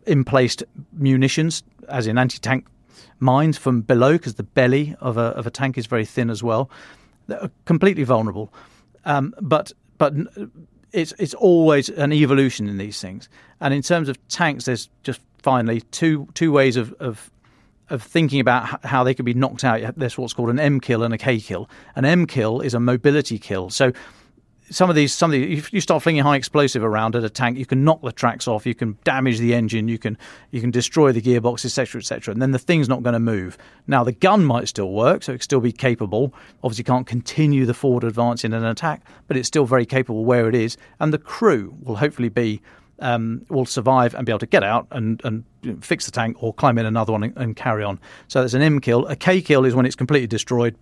emplaced 0.07 0.63
munitions, 0.93 1.63
as 1.89 2.07
in 2.07 2.17
anti-tank 2.17 2.65
mines 3.19 3.57
from 3.57 3.81
below, 3.81 4.13
because 4.13 4.35
the 4.35 4.43
belly 4.43 4.95
of 5.01 5.17
a 5.17 5.31
of 5.35 5.45
a 5.45 5.51
tank 5.51 5.77
is 5.77 5.87
very 5.87 6.05
thin 6.05 6.29
as 6.29 6.41
well. 6.41 6.69
They're 7.27 7.51
completely 7.65 8.03
vulnerable. 8.03 8.53
Um, 9.05 9.33
but 9.41 9.71
but 9.99 10.13
it's 10.91 11.13
it's 11.19 11.35
always 11.35 11.89
an 11.89 12.11
evolution 12.11 12.67
in 12.67 12.77
these 12.77 12.99
things. 12.99 13.29
And 13.61 13.73
in 13.73 13.83
terms 13.83 14.09
of 14.09 14.27
tanks, 14.29 14.65
there's 14.65 14.89
just 15.03 15.21
finally 15.43 15.81
two 15.81 16.27
two 16.33 16.51
ways 16.51 16.75
of 16.77 16.93
of, 16.93 17.29
of 17.91 18.01
thinking 18.01 18.39
about 18.39 18.83
how 18.83 19.03
they 19.03 19.13
could 19.13 19.25
be 19.25 19.35
knocked 19.35 19.63
out. 19.63 19.93
There's 19.95 20.17
what's 20.17 20.33
called 20.33 20.49
an 20.49 20.59
M 20.59 20.79
kill 20.79 21.03
and 21.03 21.13
a 21.13 21.17
K 21.17 21.39
kill. 21.39 21.69
An 21.95 22.05
M 22.05 22.25
kill 22.25 22.61
is 22.61 22.73
a 22.73 22.79
mobility 22.79 23.37
kill. 23.37 23.69
So 23.69 23.91
some 24.69 24.89
of 24.89 24.95
these, 24.95 25.13
some 25.13 25.31
of 25.31 25.33
these, 25.33 25.59
if 25.59 25.73
you 25.73 25.81
start 25.81 26.03
flinging 26.03 26.23
high 26.23 26.35
explosive 26.35 26.83
around 26.83 27.15
at 27.15 27.23
a 27.23 27.29
tank, 27.29 27.57
you 27.57 27.65
can 27.65 27.83
knock 27.83 28.01
the 28.01 28.11
tracks 28.11 28.47
off, 28.47 28.65
you 28.65 28.75
can 28.75 28.97
damage 29.03 29.39
the 29.39 29.53
engine, 29.53 29.87
you 29.87 29.97
can 29.97 30.17
you 30.51 30.61
can 30.61 30.71
destroy 30.71 31.11
the 31.11 31.21
gearbox, 31.21 31.65
etc., 31.65 31.99
etc. 31.99 32.31
And 32.31 32.41
then 32.41 32.51
the 32.51 32.59
thing's 32.59 32.89
not 32.89 33.03
going 33.03 33.13
to 33.13 33.19
move. 33.19 33.57
Now 33.87 34.03
the 34.03 34.11
gun 34.11 34.45
might 34.45 34.67
still 34.67 34.91
work, 34.91 35.23
so 35.23 35.31
it 35.33 35.37
can 35.37 35.41
still 35.41 35.61
be 35.61 35.71
capable. 35.71 36.33
Obviously, 36.63 36.81
you 36.81 36.85
can't 36.85 37.07
continue 37.07 37.65
the 37.65 37.73
forward 37.73 38.03
advance 38.03 38.43
in 38.43 38.53
an 38.53 38.65
attack, 38.65 39.03
but 39.27 39.37
it's 39.37 39.47
still 39.47 39.65
very 39.65 39.85
capable 39.85 40.25
where 40.25 40.47
it 40.47 40.55
is. 40.55 40.77
And 40.99 41.13
the 41.13 41.17
crew 41.17 41.75
will 41.81 41.95
hopefully 41.95 42.29
be 42.29 42.61
um, 43.01 43.45
will 43.49 43.65
survive 43.65 44.13
and 44.13 44.25
be 44.25 44.31
able 44.31 44.39
to 44.39 44.45
get 44.45 44.63
out 44.63 44.87
and, 44.91 45.21
and 45.23 45.43
fix 45.83 46.05
the 46.05 46.11
tank 46.11 46.41
or 46.41 46.53
climb 46.53 46.77
in 46.77 46.85
another 46.85 47.11
one 47.11 47.23
and, 47.23 47.37
and 47.37 47.55
carry 47.55 47.83
on. 47.83 47.99
So 48.27 48.39
there's 48.39 48.53
an 48.53 48.61
M 48.61 48.79
kill. 48.79 49.07
A 49.07 49.15
K 49.15 49.41
kill 49.41 49.65
is 49.65 49.75
when 49.75 49.85
it's 49.85 49.95
completely 49.95 50.27
destroyed 50.27 50.75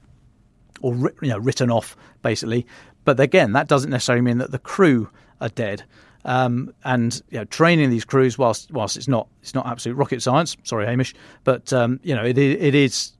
or 0.81 0.95
you 0.95 1.29
know 1.29 1.37
written 1.37 1.71
off 1.71 1.95
basically. 2.21 2.65
But 3.05 3.19
again, 3.19 3.53
that 3.53 3.67
doesn't 3.67 3.89
necessarily 3.89 4.21
mean 4.21 4.37
that 4.39 4.51
the 4.51 4.59
crew 4.59 5.09
are 5.39 5.49
dead. 5.49 5.83
Um, 6.25 6.73
and 6.83 7.21
you 7.29 7.37
know, 7.37 7.45
training 7.45 7.89
these 7.89 8.03
crews, 8.03 8.37
whilst 8.37 8.71
whilst 8.71 8.97
it's 8.97 9.07
not 9.07 9.27
it's 9.41 9.53
not 9.53 9.65
absolute 9.65 9.95
rocket 9.95 10.21
science. 10.21 10.57
Sorry, 10.63 10.85
Hamish, 10.85 11.15
but 11.43 11.71
um, 11.71 11.99
you 12.03 12.13
know 12.13 12.25
it, 12.25 12.37
it 12.37 12.75
is 12.75 13.13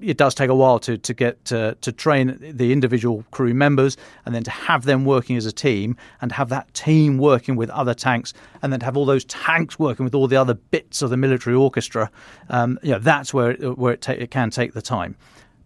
it 0.00 0.16
does 0.16 0.34
take 0.34 0.50
a 0.50 0.54
while 0.54 0.78
to 0.80 0.98
to 0.98 1.14
get 1.14 1.44
to, 1.46 1.76
to 1.80 1.92
train 1.92 2.36
the 2.40 2.72
individual 2.72 3.24
crew 3.30 3.54
members 3.54 3.96
and 4.26 4.34
then 4.34 4.42
to 4.42 4.50
have 4.50 4.84
them 4.84 5.04
working 5.04 5.36
as 5.36 5.46
a 5.46 5.52
team 5.52 5.96
and 6.20 6.32
have 6.32 6.48
that 6.48 6.72
team 6.74 7.18
working 7.18 7.56
with 7.56 7.70
other 7.70 7.94
tanks 7.94 8.34
and 8.60 8.72
then 8.72 8.80
to 8.80 8.84
have 8.84 8.96
all 8.96 9.06
those 9.06 9.24
tanks 9.26 9.78
working 9.78 10.04
with 10.04 10.14
all 10.14 10.26
the 10.26 10.36
other 10.36 10.54
bits 10.54 11.00
of 11.00 11.10
the 11.10 11.16
military 11.16 11.54
orchestra. 11.54 12.10
Um, 12.48 12.78
you 12.82 12.90
know 12.90 12.98
that's 12.98 13.32
where 13.32 13.54
where 13.54 13.94
it, 13.94 14.02
ta- 14.02 14.12
it 14.12 14.30
can 14.30 14.50
take 14.50 14.72
the 14.72 14.82
time. 14.82 15.16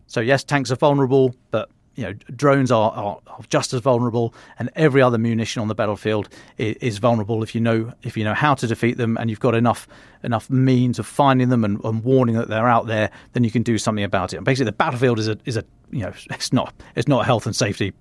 So 0.07 0.21
yes, 0.21 0.45
tanks 0.45 0.71
are 0.71 0.77
vulnerable, 0.77 1.35
but 1.51 1.71
you 1.97 2.05
know, 2.05 2.13
drones 2.13 2.71
are, 2.71 2.93
are, 2.93 3.19
just 3.49 3.73
as 3.73 3.81
vulnerable, 3.81 4.35
and 4.59 4.71
every 4.77 5.01
other 5.01 5.17
munition 5.17 5.63
on 5.63 5.69
the 5.69 5.75
battlefield 5.75 6.29
is, 6.59 6.77
is, 6.77 6.99
vulnerable 6.99 7.43
if 7.43 7.55
you 7.55 7.61
know 7.61 7.93
if 8.03 8.17
you 8.17 8.25
know 8.25 8.35
how 8.35 8.55
to 8.55 8.67
defeat 8.67 8.99
them, 8.99 9.17
and 9.17 9.31
you've 9.31 9.41
got 9.41 9.55
enough 9.55 9.89
enough 10.23 10.49
means 10.51 10.99
of 10.99 11.07
finding 11.07 11.49
them 11.49 11.65
and, 11.65 11.83
and 11.85 12.05
warning 12.05 12.35
that 12.37 12.49
they're 12.49 12.69
out 12.69 12.87
there. 12.87 13.11
Then 13.33 13.45
you 13.45 13.51
can 13.51 13.63
do 13.63 13.79
something 13.79 14.05
about 14.05 14.35
it. 14.35 14.37
And 14.37 14.45
basically, 14.45 14.67
the 14.67 14.73
battlefield 14.73 15.19
is 15.19 15.29
a 15.29 15.39
is 15.47 15.57
a 15.57 15.65
you 15.91 16.03
know 16.03 16.13
it's 16.31 16.53
not 16.53 16.75
it's 16.95 17.09
not 17.09 17.23
a 17.23 17.25
health 17.25 17.47
and 17.47 17.57
safety 17.57 17.95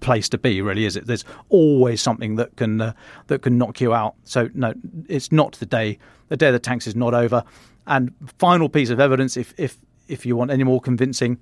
place 0.00 0.28
to 0.30 0.38
be, 0.38 0.62
really, 0.62 0.84
is 0.84 0.96
it? 0.96 1.06
There's 1.06 1.24
always 1.48 2.00
something 2.02 2.36
that 2.36 2.56
can 2.56 2.80
uh, 2.80 2.92
that 3.28 3.42
can 3.42 3.56
knock 3.56 3.80
you 3.80 3.94
out. 3.94 4.16
So 4.24 4.50
no, 4.54 4.74
it's 5.08 5.32
not 5.32 5.52
the 5.54 5.66
day. 5.66 5.98
The 6.28 6.36
day 6.36 6.50
the 6.50 6.58
tanks 6.58 6.86
is 6.86 6.94
not 6.94 7.14
over. 7.14 7.42
And 7.86 8.12
final 8.38 8.68
piece 8.68 8.90
of 8.90 9.00
evidence, 9.00 9.36
if 9.36 9.54
if 9.56 9.78
if 10.10 10.26
you 10.26 10.36
want 10.36 10.50
any 10.50 10.64
more 10.64 10.80
convincing, 10.80 11.38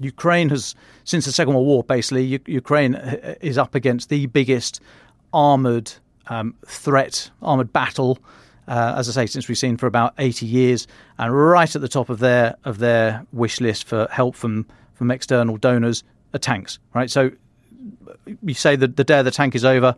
Ukraine 0.00 0.48
has, 0.50 0.74
since 1.04 1.24
the 1.24 1.32
Second 1.32 1.54
World 1.54 1.66
War, 1.66 1.84
basically, 1.84 2.24
U- 2.24 2.40
Ukraine 2.46 2.94
is 3.40 3.58
up 3.58 3.74
against 3.74 4.08
the 4.08 4.26
biggest 4.26 4.80
armored 5.32 5.92
um, 6.28 6.54
threat, 6.66 7.30
armored 7.42 7.72
battle. 7.72 8.18
Uh, 8.66 8.94
as 8.98 9.08
I 9.08 9.12
say, 9.12 9.26
since 9.26 9.48
we've 9.48 9.56
seen 9.56 9.78
for 9.78 9.86
about 9.86 10.12
80 10.18 10.44
years, 10.44 10.86
and 11.18 11.34
right 11.34 11.74
at 11.74 11.80
the 11.80 11.88
top 11.88 12.10
of 12.10 12.18
their 12.18 12.54
of 12.64 12.78
their 12.78 13.24
wish 13.32 13.62
list 13.62 13.84
for 13.84 14.06
help 14.10 14.34
from 14.34 14.66
from 14.92 15.10
external 15.10 15.56
donors 15.56 16.04
are 16.34 16.38
tanks. 16.38 16.78
Right, 16.94 17.10
so 17.10 17.30
you 18.42 18.54
say 18.54 18.76
that 18.76 18.96
the 18.96 19.04
day 19.04 19.20
of 19.20 19.24
the 19.24 19.30
tank 19.30 19.54
is 19.54 19.64
over, 19.64 19.94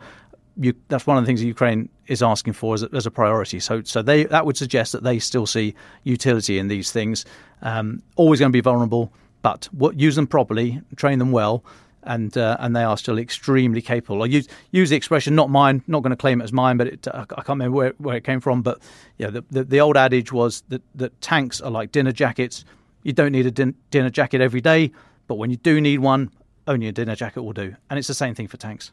you, 0.57 0.74
that's 0.88 1.07
one 1.07 1.16
of 1.16 1.22
the 1.22 1.26
things 1.26 1.40
that 1.40 1.46
Ukraine 1.46 1.88
is 2.07 2.22
asking 2.22 2.55
for 2.55 2.74
as 2.74 2.82
a, 2.82 2.88
as 2.92 3.07
a, 3.07 3.11
priority. 3.11 3.61
So, 3.61 3.82
so 3.82 4.03
they 4.03 4.24
that 4.24 4.46
would 4.46 4.57
suggest 4.57 4.92
that 4.92 5.03
they 5.03 5.18
still 5.18 5.46
see 5.46 5.74
utility 6.05 6.59
in 6.59 6.68
these 6.68 6.90
things. 6.90 7.24
Um, 7.62 8.03
always 8.16 8.40
going 8.40 8.51
to 8.51 8.57
be 8.57 8.61
vulnerable, 8.61 9.12
but 9.42 9.68
what, 9.72 9.98
use 9.98 10.16
them 10.16 10.26
properly, 10.26 10.80
train 10.96 11.18
them 11.18 11.32
well, 11.32 11.64
and 12.03 12.36
uh, 12.36 12.57
and 12.61 12.74
they 12.74 12.82
are 12.82 12.96
still 12.96 13.18
extremely 13.18 13.82
capable. 13.82 14.22
I 14.22 14.26
use 14.26 14.48
use 14.70 14.90
the 14.90 14.96
expression 14.96 15.34
not 15.34 15.51
mine, 15.51 15.82
not 15.86 16.03
going 16.03 16.11
to 16.11 16.16
claim 16.16 16.40
it 16.40 16.44
as 16.44 16.53
mine, 16.53 16.76
but 16.76 16.86
it, 16.86 17.09
I 17.09 17.24
can't 17.24 17.48
remember 17.48 17.76
where, 17.76 17.94
where 17.98 18.16
it 18.16 18.24
came 18.24 18.40
from. 18.40 18.62
But 18.62 18.80
yeah, 19.18 19.30
the, 19.30 19.44
the, 19.51 19.64
the 19.64 19.80
old 19.80 19.96
adage 19.96 20.32
was 20.32 20.62
that 20.68 20.82
that 20.96 21.18
tanks 21.20 21.61
are 21.61 21.70
like 21.70 21.92
dinner 21.92 22.12
jackets. 22.12 22.64
You 23.03 23.12
don't 23.12 23.32
need 23.32 23.46
a 23.46 23.51
din- 23.51 23.76
dinner 23.90 24.11
jacket 24.11 24.40
every 24.40 24.61
day, 24.61 24.92
but 25.26 25.36
when 25.36 25.51
you 25.51 25.57
do 25.57 25.80
need 25.80 26.01
one, 26.01 26.30
only 26.66 26.86
a 26.86 26.92
dinner 26.92 27.16
jacket 27.16 27.42
will 27.42 27.53
do. 27.53 27.74
And 27.88 27.98
it's 27.98 28.09
the 28.09 28.14
same 28.14 28.34
thing 28.34 28.48
for 28.48 28.57
tanks. 28.57 28.92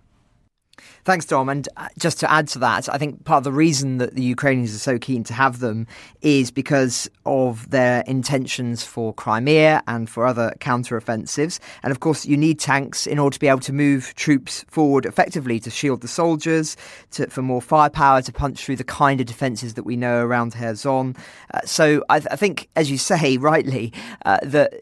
Thanks, 1.04 1.26
Dom. 1.26 1.50
And 1.50 1.68
uh, 1.78 1.88
just 1.98 2.20
to 2.20 2.32
add 2.32 2.48
to 2.50 2.60
that, 2.60 2.90
I 2.94 2.98
think 2.98 3.24
part 3.24 3.40
of 3.40 3.44
the 3.44 3.52
reason 3.52 3.98
that 3.98 4.16
the 4.16 4.24
Ukrainians 4.24 4.76
are 4.76 4.80
so 4.80 5.00
keen 5.00 5.24
to 5.26 5.34
have 5.34 5.60
them 5.60 5.88
is 6.22 6.52
because 6.52 7.10
of 7.26 7.70
their 7.70 8.02
intentions 8.02 8.84
for 8.84 9.14
Crimea 9.14 9.84
and 9.88 10.10
for 10.10 10.26
other 10.26 10.54
counter-offensives. 10.60 11.60
And 11.84 11.92
of 11.92 12.00
course, 12.00 12.26
you 12.26 12.38
need 12.38 12.60
tanks 12.60 13.08
in 13.08 13.20
order 13.20 13.36
to 13.36 13.40
be 13.40 13.48
able 13.48 13.60
to 13.62 13.74
move 13.74 14.14
troops 14.16 14.66
forward 14.68 15.06
effectively 15.06 15.60
to 15.62 15.70
shield 15.70 16.02
the 16.02 16.08
soldiers, 16.08 16.78
to, 17.12 17.28
for 17.30 17.42
more 17.42 17.62
firepower 17.62 18.22
to 18.22 18.32
punch 18.32 18.64
through 18.66 18.76
the 18.76 18.84
kind 18.84 19.20
of 19.20 19.28
defences 19.28 19.76
that 19.76 19.84
we 19.84 19.96
know 19.96 20.24
around 20.24 20.54
Kherson. 20.54 21.16
Uh, 21.54 21.62
so 21.66 22.04
I, 22.10 22.20
th- 22.20 22.32
I, 22.32 22.36
think, 22.36 22.70
as 22.76 22.92
you 22.92 22.98
say 22.98 23.38
rightly, 23.38 23.94
uh, 24.26 24.40
that 24.44 24.74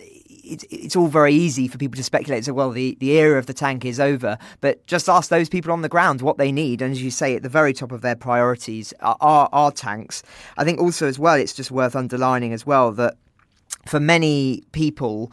it's, 0.46 0.66
it's 0.70 0.96
all 0.96 1.08
very 1.08 1.34
easy 1.34 1.68
for 1.68 1.78
people 1.78 1.98
to 1.98 2.04
speculate. 2.04 2.46
So, 2.46 2.54
well, 2.54 2.72
the, 2.72 2.98
the 3.00 3.12
era 3.12 3.38
of 3.38 3.46
the 3.46 3.54
tank 3.54 3.86
is 3.86 4.00
over. 4.00 4.38
But 4.62 4.86
just 4.88 5.10
ask 5.10 5.30
those 5.30 5.50
people 5.50 5.72
on 5.72 5.82
the 5.82 5.89
ground 5.89 6.22
what 6.22 6.38
they 6.38 6.52
need. 6.52 6.82
And 6.82 6.91
as 6.91 7.02
you 7.02 7.12
say, 7.12 7.36
at 7.36 7.43
the 7.43 7.50
very 7.50 7.74
top 7.74 7.91
of 7.91 8.02
their 8.02 8.16
priorities 8.16 8.93
are, 9.02 9.18
are, 9.22 9.50
are 9.52 9.72
tanks. 9.72 10.24
I 10.58 10.64
think 10.64 10.80
also, 10.80 11.08
as 11.08 11.20
well, 11.20 11.36
it's 11.36 11.54
just 11.54 11.72
worth 11.72 11.96
underlining 11.96 12.54
as 12.54 12.66
well 12.66 12.91
that 12.93 13.16
for 13.86 14.00
many 14.00 14.64
people, 14.72 15.32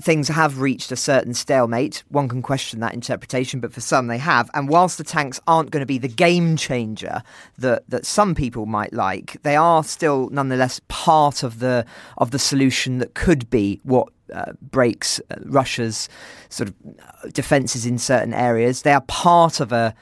things 0.00 0.28
have 0.28 0.60
reached 0.60 0.90
a 0.90 0.96
certain 0.96 1.34
stalemate. 1.34 2.02
One 2.08 2.28
can 2.28 2.42
question 2.42 2.80
that 2.80 2.94
interpretation, 2.94 3.60
but 3.60 3.72
for 3.72 3.80
some 3.80 4.08
they 4.08 4.18
have. 4.18 4.50
And 4.54 4.68
whilst 4.68 4.98
the 4.98 5.04
tanks 5.04 5.40
aren't 5.46 5.70
going 5.70 5.80
to 5.82 5.86
be 5.86 5.98
the 5.98 6.08
game 6.08 6.56
changer 6.56 7.22
that 7.58 7.88
that 7.88 8.06
some 8.06 8.34
people 8.34 8.66
might 8.66 8.92
like, 8.92 9.40
they 9.42 9.56
are 9.56 9.84
still 9.84 10.28
nonetheless 10.30 10.80
part 10.88 11.42
of 11.42 11.60
the 11.60 11.86
of 12.18 12.30
the 12.30 12.38
solution 12.38 12.98
that 12.98 13.14
could 13.14 13.48
be 13.50 13.80
what 13.84 14.08
uh, 14.32 14.52
breaks 14.60 15.20
uh, 15.30 15.36
Russia's 15.44 16.08
sort 16.48 16.68
of 16.68 16.74
uh, 17.00 17.28
defences 17.32 17.86
in 17.86 17.98
certain 17.98 18.34
areas. 18.34 18.82
They 18.82 18.92
are 18.92 19.00
part 19.02 19.60
of 19.60 19.72
a 19.72 19.94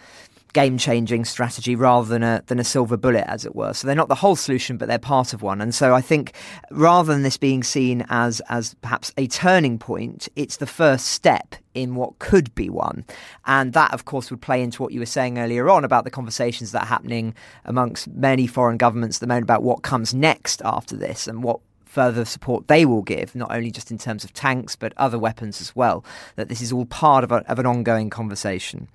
game 0.53 0.79
changing 0.79 1.25
strategy 1.25 1.75
rather 1.77 2.09
than 2.09 2.23
a 2.23 2.43
than 2.47 2.59
a 2.59 2.65
silver 2.65 2.97
bullet, 2.97 3.25
as 3.29 3.45
it 3.45 3.55
were. 3.55 3.73
So 3.73 3.87
they're 3.87 3.97
not 3.97 4.09
the 4.09 4.15
whole 4.15 4.37
solution, 4.37 4.77
but 4.77 4.89
they're 4.89 4.99
part 4.99 5.33
of 5.33 5.43
one. 5.43 5.61
And 5.61 5.75
so 5.75 5.95
I 5.95 6.01
think 6.01 6.33
rather 6.71 7.13
than 7.13 7.23
this 7.23 7.37
being 7.37 7.63
seen 7.63 8.05
as 8.09 8.41
as 8.49 8.75
perhaps 8.83 9.13
a 9.17 9.27
turning 9.27 9.79
point, 9.79 10.29
it's 10.37 10.57
the 10.57 10.67
first 10.67 11.07
step 11.07 11.55
in 11.75 11.95
what 11.95 12.19
could 12.19 12.55
be 12.55 12.69
one. 12.69 13.05
And 13.47 13.73
that, 13.73 13.93
of 13.95 14.05
course, 14.05 14.31
would 14.31 14.43
play 14.43 14.63
into 14.63 14.83
what 14.83 14.93
you 14.93 15.01
were 15.01 15.07
saying 15.07 15.39
earlier 15.39 15.71
on 15.71 15.85
about 15.85 16.05
the 16.05 16.11
conversations 16.11 16.73
that 16.73 16.83
are 16.83 16.87
happening 16.87 17.35
amongst 17.65 18.09
many 18.09 18.47
foreign 18.47 18.79
governments 18.79 19.19
at 19.19 19.21
the 19.21 19.27
moment 19.27 19.45
about 19.45 19.63
what 19.63 19.83
comes 19.83 20.15
next 20.15 20.61
after 20.65 20.97
this 20.97 21.29
and 21.29 21.43
what 21.43 21.61
further 21.89 22.25
support 22.25 22.69
they 22.69 22.85
will 22.85 23.03
give, 23.03 23.35
not 23.35 23.51
only 23.51 23.71
just 23.71 23.91
in 23.91 23.99
terms 23.99 24.25
of 24.25 24.33
tanks, 24.33 24.77
but 24.77 24.93
other 24.97 25.19
weapons 25.19 25.61
as 25.61 25.75
well. 25.75 26.05
That 26.37 26.49
this 26.49 26.61
is 26.61 26.73
all 26.73 26.87
part 26.87 27.25
of, 27.25 27.33
a, 27.33 27.37
of 27.51 27.59
an 27.59 27.67
ongoing 27.67 28.11
conversation. 28.11 28.89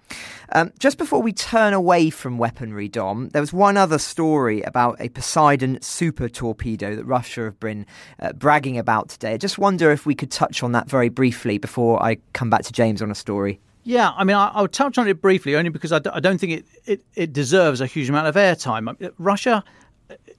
Um, 0.52 0.72
just 0.80 0.98
before 0.98 1.22
we 1.22 1.34
turn 1.34 1.74
away 1.74 2.10
from 2.10 2.38
weaponry, 2.38 2.88
Dom, 2.88 3.30
there 3.30 3.42
was 3.42 3.52
one 3.52 3.76
other 3.78 3.98
story 3.98 4.62
about 4.62 5.02
a 5.02 5.10
Poseidon 5.10 5.82
super 5.82 6.30
torpedo 6.30 6.96
that 6.96 7.06
Russia 7.06 7.44
have 7.46 7.60
been 7.60 7.86
uh, 8.20 8.34
bragging 8.34 8.78
about 8.78 9.10
today. 9.10 9.34
I 9.34 9.38
just 9.38 9.58
wonder 9.58 9.92
if 9.92 10.06
we 10.06 10.16
could 10.16 10.32
touch 10.32 10.64
on 10.64 10.72
that 10.74 10.90
very 10.90 11.10
briefly 11.10 11.58
before 11.58 12.02
I 12.02 12.18
come 12.34 12.50
back 12.50 12.64
to 12.64 12.72
James 12.72 13.02
on 13.02 13.10
a 13.10 13.16
story. 13.16 13.60
Yeah, 13.86 14.12
I 14.16 14.24
mean, 14.24 14.38
I, 14.38 14.62
will 14.62 14.70
touch 14.70 14.98
on 14.98 15.08
it 15.08 15.22
briefly 15.22 15.56
only 15.56 15.70
because 15.70 15.92
I 15.92 16.00
don't 16.00 16.38
think 16.38 16.54
it, 16.54 16.66
it, 16.86 17.02
it 17.16 17.34
deserves 17.34 17.82
a 17.82 17.86
huge 17.86 18.08
amount 18.08 18.28
of 18.28 18.36
airtime. 18.36 19.12
Russia 19.18 19.64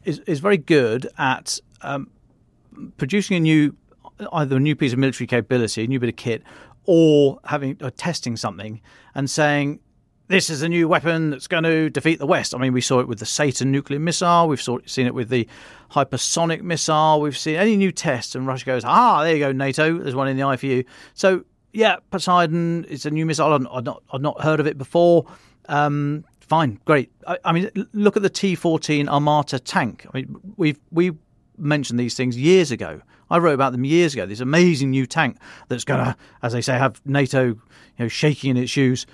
is, 0.05 0.21
is 0.21 0.41
very 0.41 0.57
good 0.57 1.09
at 1.19 1.59
um, 1.83 2.09
producing 2.97 3.37
a 3.37 3.41
new 3.41 3.77
either 4.33 4.57
a 4.57 4.61
new 4.61 4.77
piece 4.77 4.93
of 4.93 4.99
military 4.99 5.27
capability, 5.27 5.85
a 5.85 5.87
new 5.87 5.99
bit 5.99 6.09
of 6.09 6.17
kit, 6.17 6.43
or 6.85 7.41
having 7.45 7.77
or 7.83 7.91
testing 7.91 8.37
something 8.37 8.81
and 9.15 9.29
saying 9.29 9.81
this 10.29 10.49
is 10.49 10.63
a 10.63 10.69
new 10.69 10.89
weapon 10.89 11.31
that's 11.31 11.47
going 11.47 11.65
to 11.65 11.91
defeat 11.91 12.19
the 12.19 12.27
West. 12.27 12.55
I 12.55 12.59
mean, 12.59 12.73
we 12.73 12.81
saw 12.81 13.01
it 13.01 13.09
with 13.09 13.19
the 13.19 13.27
Satan 13.27 13.71
nuclear 13.71 13.99
missile. 13.99 14.49
We've 14.49 14.63
saw, 14.63 14.79
seen 14.87 15.07
it 15.07 15.15
with 15.15 15.29
the 15.29 15.47
hypersonic 15.91 16.63
missile. 16.63 17.21
We've 17.21 17.37
seen 17.37 17.57
any 17.57 17.77
new 17.77 17.93
test, 17.93 18.35
and 18.35 18.47
Russia 18.47 18.65
goes, 18.65 18.85
ah, 18.85 19.23
there 19.23 19.35
you 19.35 19.39
go, 19.39 19.53
NATO. 19.53 19.99
There's 19.99 20.15
one 20.15 20.29
in 20.29 20.37
the 20.37 20.43
eye 20.43 20.57
for 20.57 20.67
you. 20.67 20.85
So, 21.13 21.45
yeah, 21.73 21.97
Poseidon 22.11 22.85
is 22.85 23.05
a 23.05 23.11
new 23.11 23.27
missile. 23.27 23.53
I've 23.53 23.85
not, 23.85 24.03
not 24.19 24.41
heard 24.41 24.61
of 24.61 24.67
it 24.67 24.79
before. 24.79 25.27
Um, 25.69 26.25
fine, 26.41 26.81
great. 26.87 27.13
I, 27.27 27.39
I, 27.45 27.53
mean, 27.53 27.71
look 27.93 28.17
at 28.17 28.23
the 28.23 28.31
T14 28.31 29.09
Armata 29.09 29.59
tank. 29.59 30.07
I 30.07 30.19
mean, 30.19 30.37
we've 30.57 30.81
we 30.91 31.13
mentioned 31.59 31.99
these 31.99 32.15
things 32.15 32.37
years 32.37 32.71
ago. 32.71 33.01
I 33.31 33.39
wrote 33.39 33.55
about 33.55 33.73
them 33.73 33.85
years 33.85 34.15
ago. 34.15 34.27
This 34.27 34.41
amazing 34.41 34.91
new 34.91 35.07
tank 35.07 35.39
that's 35.69 35.85
going 35.85 36.05
to, 36.05 36.17
as 36.43 36.53
they 36.53 36.61
say, 36.61 36.75
have 36.75 37.01
NATO, 37.05 37.45
you 37.47 37.59
know, 37.99 38.09
shaking 38.09 38.51
in 38.51 38.57
its 38.57 38.71
shoes. 38.71 39.07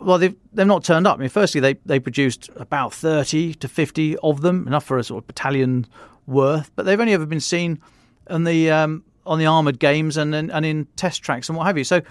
Well, 0.00 0.18
they've 0.18 0.34
they've 0.52 0.66
not 0.66 0.84
turned 0.84 1.06
up. 1.06 1.18
I 1.18 1.20
mean, 1.20 1.28
firstly, 1.28 1.60
they 1.60 1.74
they 1.86 2.00
produced 2.00 2.50
about 2.56 2.92
thirty 2.92 3.54
to 3.54 3.68
fifty 3.68 4.16
of 4.18 4.40
them, 4.40 4.66
enough 4.66 4.84
for 4.84 4.98
a 4.98 5.04
sort 5.04 5.22
of 5.22 5.26
battalion 5.28 5.86
worth, 6.26 6.70
but 6.74 6.86
they've 6.86 7.00
only 7.00 7.12
ever 7.12 7.26
been 7.26 7.40
seen 7.40 7.80
on 8.28 8.44
the 8.44 8.70
um, 8.70 9.04
on 9.24 9.38
the 9.38 9.46
armored 9.46 9.78
games 9.78 10.16
and, 10.16 10.34
and 10.34 10.50
and 10.50 10.66
in 10.66 10.86
test 10.96 11.22
tracks 11.22 11.48
and 11.48 11.56
what 11.56 11.66
have 11.66 11.78
you. 11.78 11.84
So, 11.84 12.02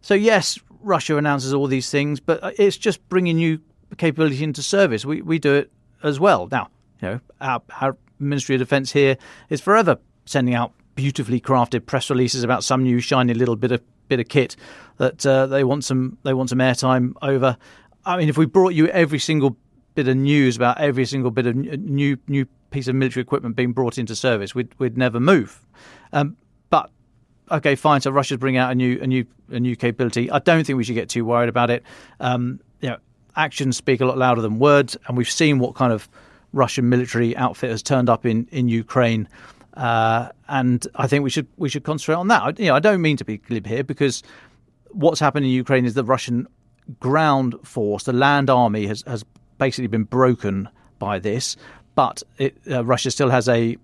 so 0.00 0.14
yes, 0.14 0.58
Russia 0.80 1.16
announces 1.16 1.52
all 1.52 1.66
these 1.66 1.90
things, 1.90 2.20
but 2.20 2.40
it's 2.58 2.76
just 2.76 3.06
bringing 3.08 3.36
new 3.36 3.60
capability 3.98 4.44
into 4.44 4.62
service. 4.62 5.04
We 5.04 5.22
we 5.22 5.38
do 5.38 5.54
it 5.54 5.72
as 6.02 6.20
well. 6.20 6.48
Now, 6.50 6.68
you 7.02 7.08
know, 7.08 7.20
our, 7.40 7.62
our 7.80 7.96
Ministry 8.20 8.54
of 8.54 8.60
Defence 8.60 8.92
here 8.92 9.16
is 9.48 9.60
forever 9.60 9.98
sending 10.26 10.54
out 10.54 10.72
beautifully 10.94 11.40
crafted 11.40 11.86
press 11.86 12.10
releases 12.10 12.44
about 12.44 12.62
some 12.62 12.82
new 12.82 13.00
shiny 13.00 13.34
little 13.34 13.56
bit 13.56 13.72
of 13.72 13.82
bit 14.08 14.20
of 14.20 14.28
kit 14.28 14.56
that 14.98 15.24
uh, 15.24 15.46
they 15.46 15.64
want 15.64 15.84
some 15.84 16.18
they 16.24 16.34
want 16.34 16.50
some 16.50 16.58
airtime 16.58 17.14
over. 17.22 17.56
I 18.04 18.16
mean, 18.16 18.28
if 18.28 18.36
we 18.36 18.46
brought 18.46 18.74
you 18.74 18.88
every 18.88 19.18
single 19.18 19.56
bit 19.94 20.08
of 20.08 20.16
news 20.16 20.56
about 20.56 20.78
every 20.78 21.04
single 21.06 21.30
bit 21.30 21.46
of 21.46 21.56
new 21.56 22.18
new 22.28 22.46
piece 22.70 22.88
of 22.88 22.94
military 22.94 23.22
equipment 23.22 23.56
being 23.56 23.72
brought 23.72 23.98
into 23.98 24.14
service, 24.14 24.54
we'd 24.54 24.74
we'd 24.78 24.98
never 24.98 25.20
move. 25.20 25.64
Um, 26.12 26.36
but 26.68 26.90
okay, 27.50 27.74
fine. 27.74 28.00
So 28.00 28.10
Russia's 28.10 28.38
bringing 28.38 28.58
out 28.58 28.70
a 28.70 28.74
new 28.74 28.98
a 29.00 29.06
new 29.06 29.24
a 29.50 29.60
new 29.60 29.76
capability. 29.76 30.30
I 30.30 30.38
don't 30.38 30.64
think 30.64 30.76
we 30.76 30.84
should 30.84 30.94
get 30.94 31.08
too 31.08 31.24
worried 31.24 31.48
about 31.48 31.70
it. 31.70 31.82
Um, 32.18 32.60
you 32.80 32.90
know, 32.90 32.98
actions 33.36 33.76
speak 33.76 34.00
a 34.00 34.04
lot 34.04 34.18
louder 34.18 34.42
than 34.42 34.58
words, 34.58 34.96
and 35.06 35.16
we've 35.16 35.30
seen 35.30 35.58
what 35.58 35.74
kind 35.74 35.92
of 35.92 36.08
Russian 36.52 36.88
military 36.88 37.36
outfit 37.36 37.70
has 37.70 37.82
turned 37.82 38.08
up 38.08 38.26
in 38.26 38.46
in 38.50 38.68
Ukraine. 38.68 39.28
Uh, 39.74 40.28
and 40.48 40.86
I 40.96 41.06
think 41.06 41.22
we 41.24 41.30
should 41.30 41.46
we 41.56 41.68
should 41.68 41.84
concentrate 41.84 42.16
on 42.16 42.28
that. 42.28 42.58
You 42.58 42.66
know, 42.66 42.74
I 42.74 42.80
don't 42.80 43.00
mean 43.00 43.16
to 43.18 43.24
be 43.24 43.38
glib 43.38 43.66
here 43.66 43.84
because 43.84 44.22
what's 44.90 45.20
happened 45.20 45.46
in 45.46 45.52
Ukraine 45.52 45.84
is 45.84 45.94
the 45.94 46.04
Russian 46.04 46.46
ground 46.98 47.54
force, 47.62 48.04
the 48.04 48.12
land 48.12 48.50
army, 48.50 48.86
has 48.86 49.04
has 49.06 49.24
basically 49.58 49.86
been 49.86 50.04
broken 50.04 50.68
by 50.98 51.18
this. 51.18 51.56
But 51.94 52.22
it, 52.38 52.56
uh, 52.70 52.84
Russia 52.84 53.10
still 53.10 53.30
has 53.30 53.48
a 53.48 53.76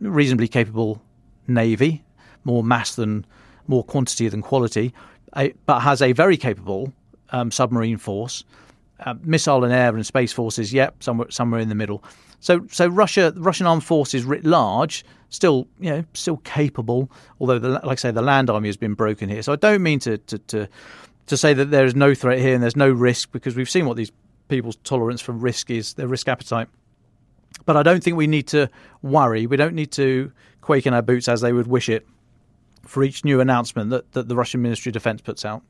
reasonably 0.00 0.48
capable 0.48 1.02
navy, 1.46 2.02
more 2.44 2.62
mass 2.62 2.94
than 2.94 3.26
more 3.66 3.84
quantity 3.84 4.28
than 4.28 4.42
quality, 4.42 4.94
a, 5.36 5.52
but 5.66 5.80
has 5.80 6.00
a 6.02 6.12
very 6.12 6.36
capable 6.36 6.92
um, 7.30 7.50
submarine 7.50 7.96
force 7.96 8.44
uh, 9.04 9.14
missile 9.22 9.64
and 9.64 9.72
air 9.72 9.94
and 9.94 10.04
space 10.04 10.32
forces, 10.32 10.72
yep, 10.72 11.02
somewhere 11.02 11.30
somewhere 11.30 11.60
in 11.60 11.68
the 11.68 11.74
middle. 11.74 12.02
So 12.40 12.66
so 12.70 12.88
Russia, 12.88 13.32
Russian 13.36 13.66
armed 13.66 13.84
forces 13.84 14.24
writ 14.24 14.44
large, 14.44 15.04
still 15.28 15.66
you 15.78 15.90
know 15.90 16.04
still 16.14 16.38
capable. 16.38 17.10
Although 17.40 17.58
the, 17.58 17.68
like 17.68 17.86
I 17.86 17.94
say, 17.94 18.10
the 18.10 18.22
land 18.22 18.50
army 18.50 18.68
has 18.68 18.76
been 18.76 18.94
broken 18.94 19.28
here. 19.28 19.42
So 19.42 19.52
I 19.52 19.56
don't 19.56 19.82
mean 19.82 19.98
to 20.00 20.18
to 20.18 20.38
to, 20.38 20.68
to 21.26 21.36
say 21.36 21.54
that 21.54 21.70
there 21.70 21.84
is 21.84 21.94
no 21.94 22.14
threat 22.14 22.38
here 22.38 22.54
and 22.54 22.62
there's 22.62 22.76
no 22.76 22.90
risk 22.90 23.32
because 23.32 23.56
we've 23.56 23.70
seen 23.70 23.86
what 23.86 23.96
these 23.96 24.12
people's 24.48 24.76
tolerance 24.84 25.20
for 25.20 25.32
risk 25.32 25.70
is, 25.70 25.94
their 25.94 26.08
risk 26.08 26.28
appetite. 26.28 26.68
But 27.66 27.76
I 27.76 27.82
don't 27.82 28.02
think 28.02 28.16
we 28.16 28.26
need 28.26 28.46
to 28.48 28.68
worry. 29.02 29.46
We 29.46 29.56
don't 29.56 29.74
need 29.74 29.92
to 29.92 30.32
quake 30.60 30.86
in 30.86 30.94
our 30.94 31.02
boots 31.02 31.28
as 31.28 31.40
they 31.40 31.52
would 31.52 31.66
wish 31.66 31.88
it 31.88 32.06
for 32.82 33.02
each 33.02 33.24
new 33.24 33.40
announcement 33.40 33.90
that, 33.90 34.12
that 34.12 34.28
the 34.28 34.36
Russian 34.36 34.60
Ministry 34.60 34.90
of 34.90 34.94
Defence 34.94 35.20
puts 35.20 35.44
out. 35.44 35.62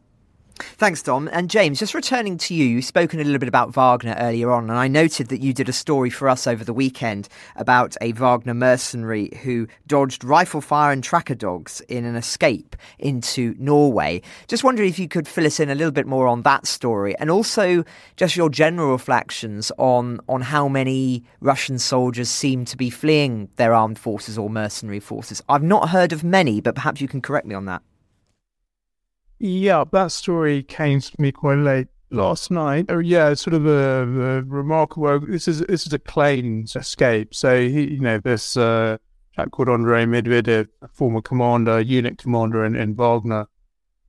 Thanks, 0.57 1.03
Dom. 1.03 1.29
And 1.33 1.51
James, 1.51 1.81
just 1.81 1.95
returning 1.95 2.39
to 2.39 2.55
you, 2.55 2.65
you've 2.65 2.85
spoken 2.85 3.19
a 3.19 3.25
little 3.25 3.41
bit 3.41 3.49
about 3.49 3.75
Wagner 3.75 4.15
earlier 4.19 4.53
on, 4.53 4.71
and 4.71 4.79
I 4.79 4.87
noted 4.87 5.29
that 5.29 5.41
you 5.41 5.53
did 5.53 5.69
a 5.69 5.73
story 5.73 6.11
for 6.11 6.29
us 6.29 6.47
over 6.47 6.63
the 6.63 6.73
weekend 6.73 7.29
about 7.57 7.97
a 8.01 8.13
Wagner 8.13 8.55
mercenary 8.55 9.37
who 9.43 9.67
dodged 9.89 10.23
rifle 10.23 10.61
fire 10.61 10.93
and 10.93 11.03
tracker 11.03 11.35
dogs 11.35 11.81
in 11.89 12.05
an 12.05 12.15
escape 12.15 12.77
into 13.01 13.57
Norway. 13.59 14.23
Just 14.47 14.63
wondering 14.63 14.89
if 14.89 14.99
you 14.99 15.09
could 15.09 15.27
fill 15.27 15.47
us 15.47 15.59
in 15.59 15.71
a 15.71 15.75
little 15.75 15.93
bit 15.93 16.07
more 16.07 16.29
on 16.29 16.43
that 16.43 16.67
story, 16.67 17.17
and 17.19 17.31
also 17.31 17.83
just 18.17 18.37
your 18.37 18.49
general 18.49 18.93
reflections 18.93 19.73
on, 19.77 20.21
on 20.29 20.41
how 20.43 20.69
many 20.69 21.25
Russian 21.41 21.81
soldiers 21.81 22.29
seem 22.29 22.65
to 22.67 22.77
be 22.77 22.91
fleeing 22.91 23.49
their 23.57 23.75
armed 23.75 23.99
forces 23.99 24.39
or 24.39 24.49
mercenary 24.49 25.01
forces. 25.01 25.43
I've 25.49 25.65
not 25.65 25.89
heard 25.89 26.13
of 26.13 26.23
many, 26.23 26.61
but 26.61 26.77
perhaps 26.77 27.01
you 27.01 27.09
can 27.09 27.21
correct 27.21 27.47
me 27.47 27.57
on 27.57 27.65
that. 27.65 27.83
Yeah, 29.47 29.85
that 29.93 30.11
story 30.11 30.63
came 30.63 31.03
to 31.03 31.13
me 31.21 31.31
quite 31.31 31.59
late 31.59 31.89
last 32.09 32.51
night. 32.51 32.87
Oh, 32.89 32.99
yeah, 32.99 33.35
sort 33.35 33.53
of 33.53 33.67
a, 33.67 34.39
a, 34.39 34.43
remarkable. 34.43 35.21
This 35.21 35.47
is 35.47 35.61
this 35.61 35.87
is 35.87 35.93
a 35.93 35.99
claimed 35.99 36.75
escape. 36.75 37.35
So 37.35 37.61
he, 37.61 37.91
you 37.93 38.01
know, 38.01 38.17
this 38.17 38.57
uh, 38.57 38.97
chap 39.37 39.51
called 39.51 39.69
Andrei 39.69 40.07
Medvedev, 40.07 40.69
a 40.81 40.89
former 40.89 41.21
commander, 41.21 41.79
unit 41.79 42.17
commander 42.17 42.65
in, 42.65 42.75
in 42.75 42.95
Wagner 42.95 43.47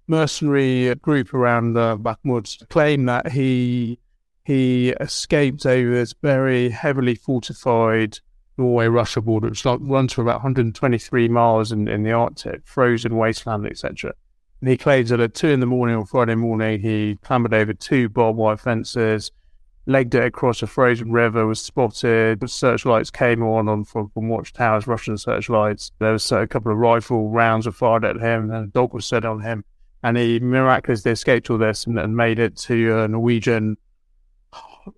mercenary 0.07 0.95
group 0.95 1.33
around 1.33 1.75
uh, 1.75 1.97
Bakhmut, 1.97 2.69
claimed 2.69 3.09
that 3.09 3.29
he 3.29 3.99
he 4.45 4.91
escaped 5.01 5.65
over 5.65 5.91
this 5.91 6.13
very 6.21 6.69
heavily 6.69 7.15
fortified 7.15 8.19
Norway-Russia 8.57 9.19
border, 9.19 9.49
which 9.49 9.65
runs 9.65 10.13
for 10.13 10.21
about 10.21 10.35
123 10.35 11.27
miles 11.27 11.73
in, 11.73 11.89
in 11.89 12.03
the 12.03 12.13
Arctic, 12.13 12.61
frozen 12.63 13.17
wasteland, 13.17 13.65
etc 13.65 14.13
and 14.61 14.69
he 14.69 14.77
claims 14.77 15.09
that 15.09 15.19
at 15.19 15.33
two 15.33 15.49
in 15.49 15.59
the 15.59 15.65
morning 15.65 15.95
on 15.95 16.05
Friday 16.05 16.35
morning, 16.35 16.79
he 16.79 17.17
clambered 17.23 17.53
over 17.53 17.73
two 17.73 18.09
barbed 18.09 18.37
wire 18.37 18.57
fences, 18.57 19.31
legged 19.85 20.15
it 20.15 20.25
across 20.25 20.61
a 20.63 20.67
frozen 20.67 21.11
river, 21.11 21.45
was 21.45 21.59
spotted. 21.59 22.49
Searchlights 22.49 23.11
came 23.11 23.43
on, 23.43 23.67
on 23.67 23.83
from, 23.83 24.09
watchtowers, 24.15 24.87
Russian 24.87 25.17
searchlights. 25.17 25.91
There 25.99 26.13
was 26.13 26.31
a 26.31 26.47
couple 26.47 26.71
of 26.71 26.77
rifle 26.77 27.29
rounds 27.29 27.65
were 27.65 27.71
fired 27.73 28.05
at 28.05 28.15
him, 28.15 28.49
and 28.49 28.65
a 28.65 28.67
dog 28.67 28.93
was 28.93 29.05
set 29.05 29.25
on 29.25 29.41
him. 29.41 29.65
And 30.03 30.17
he 30.17 30.39
miraculously 30.39 31.11
escaped 31.11 31.49
all 31.49 31.57
this 31.57 31.85
and, 31.85 31.99
and 31.99 32.15
made 32.15 32.39
it 32.39 32.55
to 32.57 32.99
a 32.99 33.07
Norwegian 33.07 33.77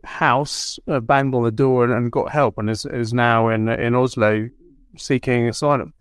house, 0.03 0.79
uh, 0.87 0.99
banged 0.99 1.33
on 1.33 1.43
the 1.43 1.51
door, 1.51 1.83
and, 1.83 1.93
and 1.93 2.11
got 2.11 2.31
help, 2.31 2.57
and 2.57 2.69
is, 2.69 2.85
is 2.85 3.13
now 3.13 3.49
in 3.49 3.69
in 3.69 3.95
Oslo 3.95 4.49
seeking 4.97 5.47
asylum 5.47 5.93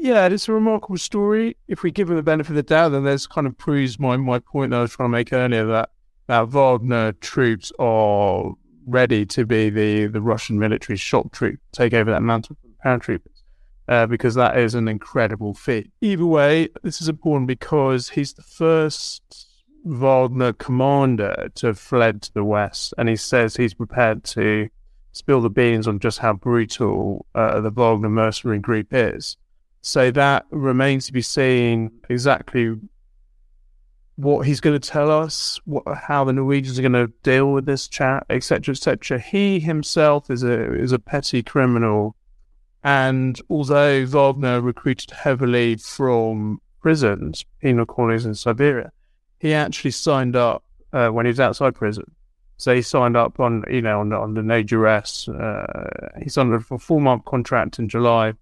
yeah, 0.00 0.26
it's 0.26 0.48
a 0.48 0.52
remarkable 0.52 0.96
story. 0.96 1.56
If 1.66 1.82
we 1.82 1.90
give 1.90 2.08
him 2.08 2.16
the 2.16 2.22
benefit 2.22 2.50
of 2.50 2.56
the 2.56 2.62
doubt, 2.62 2.90
then 2.90 3.04
this 3.04 3.26
kind 3.26 3.46
of 3.46 3.58
proves 3.58 3.98
my, 3.98 4.16
my 4.16 4.38
point 4.38 4.70
that 4.70 4.78
I 4.78 4.82
was 4.82 4.92
trying 4.92 5.08
to 5.08 5.12
make 5.12 5.32
earlier 5.32 5.66
that, 5.66 5.90
that 6.28 6.48
Wagner 6.48 7.12
troops 7.12 7.72
are 7.78 8.52
ready 8.86 9.26
to 9.26 9.44
be 9.44 9.70
the, 9.70 10.06
the 10.06 10.20
Russian 10.20 10.58
military 10.58 10.96
shock 10.96 11.32
troop, 11.32 11.58
take 11.72 11.92
over 11.94 12.10
that 12.10 12.22
mantle 12.22 12.56
from 12.60 12.74
paratroopers, 12.84 13.42
uh, 13.88 14.06
because 14.06 14.34
that 14.36 14.56
is 14.56 14.74
an 14.74 14.88
incredible 14.88 15.52
feat. 15.52 15.90
Either 16.00 16.26
way, 16.26 16.68
this 16.82 17.00
is 17.00 17.08
important 17.08 17.48
because 17.48 18.10
he's 18.10 18.32
the 18.32 18.42
first 18.42 19.46
Wagner 19.84 20.52
commander 20.52 21.50
to 21.56 21.68
have 21.68 21.78
fled 21.78 22.22
to 22.22 22.34
the 22.34 22.44
west, 22.44 22.94
and 22.98 23.08
he 23.08 23.16
says 23.16 23.56
he's 23.56 23.74
prepared 23.74 24.24
to 24.24 24.68
spill 25.12 25.40
the 25.40 25.50
beans 25.50 25.88
on 25.88 25.98
just 25.98 26.18
how 26.20 26.32
brutal 26.32 27.26
uh, 27.34 27.60
the 27.60 27.70
Wagner 27.70 28.08
mercenary 28.08 28.58
group 28.58 28.88
is. 28.92 29.36
So 29.82 30.10
that 30.10 30.46
remains 30.50 31.06
to 31.06 31.12
be 31.12 31.22
seen 31.22 31.90
exactly 32.08 32.76
what 34.16 34.46
he's 34.46 34.60
going 34.60 34.78
to 34.78 34.88
tell 34.88 35.10
us, 35.10 35.60
what, 35.64 35.84
how 35.96 36.24
the 36.24 36.32
Norwegians 36.32 36.78
are 36.78 36.82
going 36.82 36.92
to 36.92 37.12
deal 37.22 37.52
with 37.52 37.66
this 37.66 37.86
chat, 37.86 38.26
etc., 38.28 38.72
etc. 38.72 39.20
He 39.20 39.60
himself 39.60 40.30
is 40.30 40.42
a 40.42 40.74
is 40.74 40.90
a 40.90 40.98
petty 40.98 41.42
criminal, 41.42 42.16
and 42.82 43.40
although 43.48 44.04
Wagner 44.04 44.60
recruited 44.60 45.12
heavily 45.12 45.76
from 45.76 46.60
prisons, 46.80 47.44
penal 47.60 47.86
colonies 47.86 48.26
in 48.26 48.34
Siberia, 48.34 48.90
he 49.38 49.54
actually 49.54 49.92
signed 49.92 50.34
up 50.34 50.64
uh, 50.92 51.08
when 51.08 51.26
he 51.26 51.30
was 51.30 51.40
outside 51.40 51.74
prison. 51.74 52.10
So 52.56 52.74
he 52.74 52.82
signed 52.82 53.16
up 53.16 53.38
on, 53.38 53.62
you 53.70 53.80
know, 53.80 54.00
on, 54.00 54.34
the 54.34 54.42
no 54.42 54.62
duress. 54.62 55.28
Uh, 55.28 56.10
he 56.20 56.28
signed 56.28 56.52
up 56.52 56.62
for 56.62 56.74
a 56.74 56.78
four 56.78 57.00
month 57.00 57.24
contract 57.24 57.78
in 57.78 57.88
July, 57.88 58.32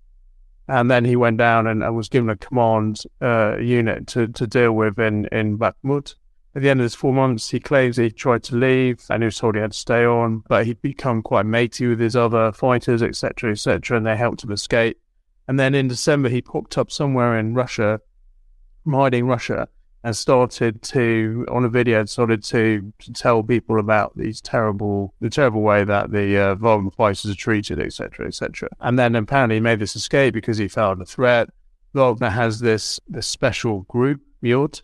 and 0.69 0.91
then 0.91 1.05
he 1.05 1.17
went 1.17 1.39
down 1.39 1.67
and, 1.67 1.83
and 1.83 1.97
was 1.97 2.09
given 2.09 2.31
a 2.31 2.37
command 2.37 3.03
uh, 3.21 3.57
unit 3.59 4.07
to, 4.09 4.29
to 4.29 4.47
deal 4.47 4.73
with 4.73 4.99
in 4.99 5.27
in 5.27 5.59
Bakhmut. 5.59 6.15
At 6.55 6.63
the 6.63 6.71
end 6.71 6.81
of 6.81 6.85
his 6.85 6.95
four 6.95 7.13
months, 7.13 7.51
he 7.51 7.61
claims 7.61 7.99
he 7.99 8.11
tried 8.11 8.43
to 8.45 8.57
leave 8.57 9.05
and 9.11 9.23
he 9.23 9.27
was 9.27 9.37
told 9.37 9.57
he 9.57 9.61
had 9.61 9.73
to 9.73 9.79
stay 9.79 10.07
on, 10.07 10.43
but 10.49 10.65
he'd 10.65 10.81
become 10.81 11.21
quite 11.21 11.45
matey 11.45 11.87
with 11.87 12.01
his 12.01 12.17
other 12.17 12.51
fighters, 12.51 13.03
etc., 13.03 13.51
etc., 13.51 13.99
and 13.99 14.07
they 14.07 14.17
helped 14.17 14.43
him 14.43 14.53
escape. 14.53 14.99
And 15.47 15.61
then 15.61 15.75
in 15.75 15.89
December, 15.89 16.31
he 16.31 16.41
popped 16.41 16.79
up 16.79 16.91
somewhere 16.91 17.39
in 17.39 17.53
Russia, 17.53 18.01
hiding 18.91 19.27
Russia, 19.27 19.69
and 20.07 20.17
started 20.17 20.81
to 20.83 21.45
on 21.51 21.65
a 21.65 21.69
video 21.69 22.05
started 22.05 22.41
to, 22.45 22.93
to 23.01 23.13
tell 23.13 23.43
people 23.43 23.81
about 23.81 24.17
these 24.17 24.41
terrible 24.41 25.13
the 25.21 25.29
terrible 25.29 25.63
way 25.63 25.83
that 25.83 26.13
the 26.13 26.39
uh, 26.39 26.55
Wagner 26.55 26.93
fighters 26.93 27.29
are 27.29 27.35
treated, 27.35 27.81
etc., 27.81 28.29
etc. 28.29 28.69
And 28.79 28.97
then 28.97 29.17
apparently 29.17 29.57
he 29.57 29.61
made 29.61 29.81
this 29.81 29.97
escape 29.97 30.33
because 30.33 30.59
he 30.59 30.69
felt 30.69 31.01
a 31.01 31.05
threat. 31.05 31.49
Wagner 31.93 32.31
has 32.31 32.61
this 32.61 33.01
this 33.09 33.27
special 33.27 33.81
group, 33.89 34.21
Miod, 34.45 34.81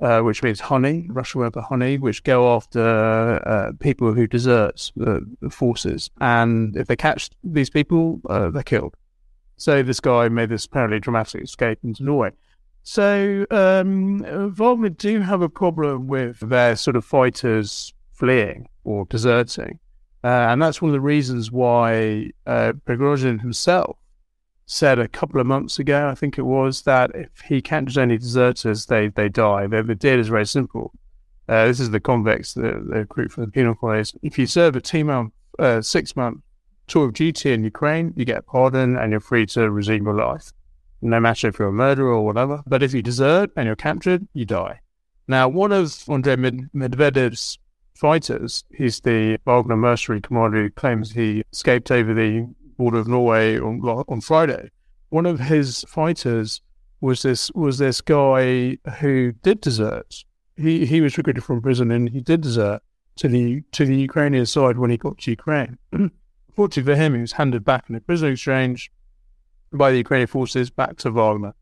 uh, 0.00 0.22
which 0.22 0.42
means 0.42 0.60
honey, 0.60 1.08
Russian 1.10 1.42
word 1.42 1.52
for 1.52 1.60
honey, 1.60 1.98
which 1.98 2.24
go 2.24 2.56
after 2.56 3.42
uh, 3.46 3.72
people 3.80 4.14
who 4.14 4.26
desert 4.26 4.90
the, 4.96 5.30
the, 5.42 5.50
forces. 5.50 6.08
And 6.22 6.74
if 6.74 6.86
they 6.86 6.96
catch 6.96 7.28
these 7.42 7.68
people, 7.68 8.22
uh, 8.30 8.48
they're 8.48 8.62
killed. 8.62 8.96
So 9.58 9.82
this 9.82 10.00
guy 10.00 10.30
made 10.30 10.48
this 10.48 10.64
apparently 10.64 11.00
dramatic 11.00 11.42
escape 11.42 11.80
into 11.84 12.02
Norway. 12.02 12.30
So 12.84 13.46
um, 13.50 14.52
Wagner 14.52 14.90
do 14.90 15.20
have 15.20 15.40
a 15.40 15.48
problem 15.48 16.06
with 16.06 16.38
their 16.40 16.76
sort 16.76 16.96
of 16.96 17.04
fighters 17.04 17.94
fleeing 18.12 18.68
or 18.84 19.06
deserting. 19.06 19.78
Uh, 20.22 20.48
and 20.50 20.60
that's 20.60 20.82
one 20.82 20.90
of 20.90 20.92
the 20.92 21.00
reasons 21.00 21.50
why 21.50 22.30
uh, 22.46 22.74
Prigozhin 22.86 23.40
himself 23.40 23.96
said 24.66 24.98
a 24.98 25.08
couple 25.08 25.40
of 25.40 25.46
months 25.46 25.78
ago, 25.78 26.08
I 26.08 26.14
think 26.14 26.38
it 26.38 26.42
was, 26.42 26.82
that 26.82 27.10
if 27.14 27.40
he 27.46 27.62
catches 27.62 27.96
any 27.96 28.18
deserters, 28.18 28.86
they, 28.86 29.08
they 29.08 29.30
die. 29.30 29.66
The, 29.66 29.82
the 29.82 29.94
deal 29.94 30.20
is 30.20 30.28
very 30.28 30.46
simple. 30.46 30.92
Uh, 31.48 31.66
this 31.66 31.80
is 31.80 31.90
the 31.90 32.00
convicts, 32.00 32.52
the, 32.52 32.62
the 32.62 33.00
recruit 33.00 33.32
for 33.32 33.40
the 33.40 33.50
penal 33.50 33.74
colonies. 33.74 34.14
If 34.22 34.38
you 34.38 34.46
serve 34.46 34.76
a 34.76 34.80
two 34.80 35.04
month, 35.04 35.32
uh, 35.58 35.80
six 35.80 36.16
month 36.16 36.40
tour 36.86 37.06
of 37.06 37.14
duty 37.14 37.52
in 37.52 37.64
Ukraine, 37.64 38.12
you 38.14 38.26
get 38.26 38.38
a 38.38 38.42
pardon 38.42 38.96
and 38.96 39.10
you're 39.10 39.20
free 39.20 39.46
to 39.46 39.70
resume 39.70 40.04
your 40.04 40.14
life 40.14 40.52
no 41.04 41.20
matter 41.20 41.48
if 41.48 41.58
you're 41.58 41.68
a 41.68 41.72
murderer 41.72 42.12
or 42.12 42.24
whatever. 42.24 42.62
But 42.66 42.82
if 42.82 42.94
you 42.94 43.02
desert 43.02 43.50
and 43.56 43.66
you're 43.66 43.76
captured, 43.76 44.26
you 44.32 44.44
die. 44.44 44.80
Now, 45.28 45.48
one 45.48 45.72
of 45.72 46.04
Andrei 46.08 46.36
Medvedev's 46.36 47.58
fighters, 47.94 48.64
he's 48.74 49.00
the 49.00 49.38
Wagner 49.46 49.76
mercenary 49.76 50.20
commander 50.20 50.62
who 50.62 50.70
claims 50.70 51.12
he 51.12 51.44
escaped 51.52 51.90
over 51.90 52.12
the 52.12 52.48
border 52.76 52.98
of 52.98 53.08
Norway 53.08 53.58
on, 53.58 53.80
on 54.08 54.20
Friday. 54.20 54.70
One 55.10 55.26
of 55.26 55.40
his 55.40 55.84
fighters 55.88 56.60
was 57.00 57.22
this 57.22 57.50
was 57.52 57.78
this 57.78 58.00
guy 58.00 58.78
who 58.98 59.32
did 59.42 59.60
desert. 59.60 60.24
He 60.56 60.86
he 60.86 61.00
was 61.00 61.16
recruited 61.16 61.44
from 61.44 61.62
prison 61.62 61.90
and 61.90 62.08
he 62.08 62.20
did 62.20 62.40
desert 62.40 62.82
to 63.16 63.28
the 63.28 63.62
to 63.72 63.84
the 63.84 63.96
Ukrainian 63.96 64.46
side 64.46 64.78
when 64.78 64.90
he 64.90 64.96
got 64.96 65.18
to 65.18 65.30
Ukraine. 65.30 65.78
Fortunately 66.56 66.92
for 66.92 66.96
him, 66.96 67.14
he 67.14 67.20
was 67.20 67.32
handed 67.32 67.64
back 67.64 67.84
in 67.88 67.94
a 67.94 68.00
prisoner 68.00 68.32
exchange 68.32 68.90
by 69.78 69.90
the 69.90 69.98
Ukrainian 69.98 70.26
forces 70.26 70.70
back 70.70 70.96
to 70.98 71.10
Wagner. 71.10 71.54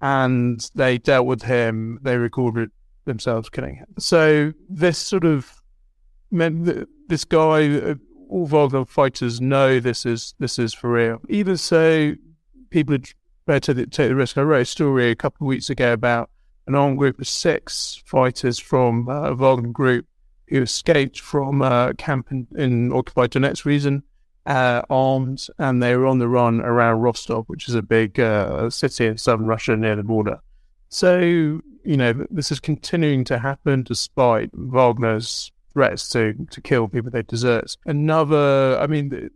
And 0.00 0.68
they 0.74 0.98
dealt 0.98 1.26
with 1.26 1.42
him, 1.42 1.98
they 2.02 2.16
recorded 2.16 2.70
themselves 3.04 3.48
killing 3.48 3.76
him. 3.76 3.86
So 3.98 4.52
this 4.68 4.98
sort 4.98 5.24
of 5.24 5.60
meant 6.30 6.66
that 6.66 6.88
this 7.08 7.24
guy, 7.24 7.68
uh, 7.78 7.94
all 8.28 8.46
Wagner 8.46 8.84
fighters 8.84 9.40
know 9.40 9.80
this 9.80 10.06
is 10.06 10.34
this 10.38 10.58
is 10.58 10.74
for 10.74 10.92
real. 10.92 11.20
Even 11.28 11.56
so, 11.56 12.14
people 12.70 12.98
prepared 13.44 13.62
to 13.64 13.74
take 13.86 14.08
the 14.08 14.14
risk. 14.14 14.36
I 14.38 14.42
wrote 14.42 14.62
a 14.62 14.64
story 14.66 15.10
a 15.10 15.16
couple 15.16 15.46
of 15.46 15.48
weeks 15.48 15.70
ago 15.70 15.92
about 15.92 16.30
an 16.66 16.74
armed 16.74 16.98
group 16.98 17.18
of 17.18 17.26
six 17.26 18.00
fighters 18.04 18.58
from 18.58 19.08
uh, 19.08 19.30
a 19.30 19.34
Wagner 19.34 19.70
group 19.70 20.06
who 20.48 20.62
escaped 20.62 21.20
from 21.20 21.62
a 21.62 21.94
camp 21.96 22.30
in, 22.30 22.46
in 22.56 22.92
occupied 22.92 23.30
Donetsk 23.30 23.64
region 23.64 24.02
uh, 24.48 24.82
armed 24.88 25.46
and 25.58 25.82
they 25.82 25.94
were 25.94 26.06
on 26.06 26.18
the 26.18 26.28
run 26.28 26.60
around 26.62 27.00
Rostov, 27.00 27.44
which 27.46 27.68
is 27.68 27.74
a 27.74 27.82
big 27.82 28.18
uh, 28.18 28.70
city 28.70 29.06
in 29.06 29.18
southern 29.18 29.46
Russia 29.46 29.76
near 29.76 29.94
the 29.94 30.02
border. 30.02 30.40
So, 30.88 31.18
you 31.20 31.96
know, 31.96 32.26
this 32.30 32.50
is 32.50 32.58
continuing 32.58 33.24
to 33.24 33.38
happen 33.38 33.82
despite 33.82 34.50
Wagner's 34.54 35.52
threats 35.74 36.08
to, 36.10 36.34
to 36.50 36.60
kill 36.62 36.88
people 36.88 37.10
they 37.10 37.22
desert. 37.22 37.76
Another, 37.84 38.78
I 38.80 38.86
mean, 38.86 39.10
the, 39.10 39.30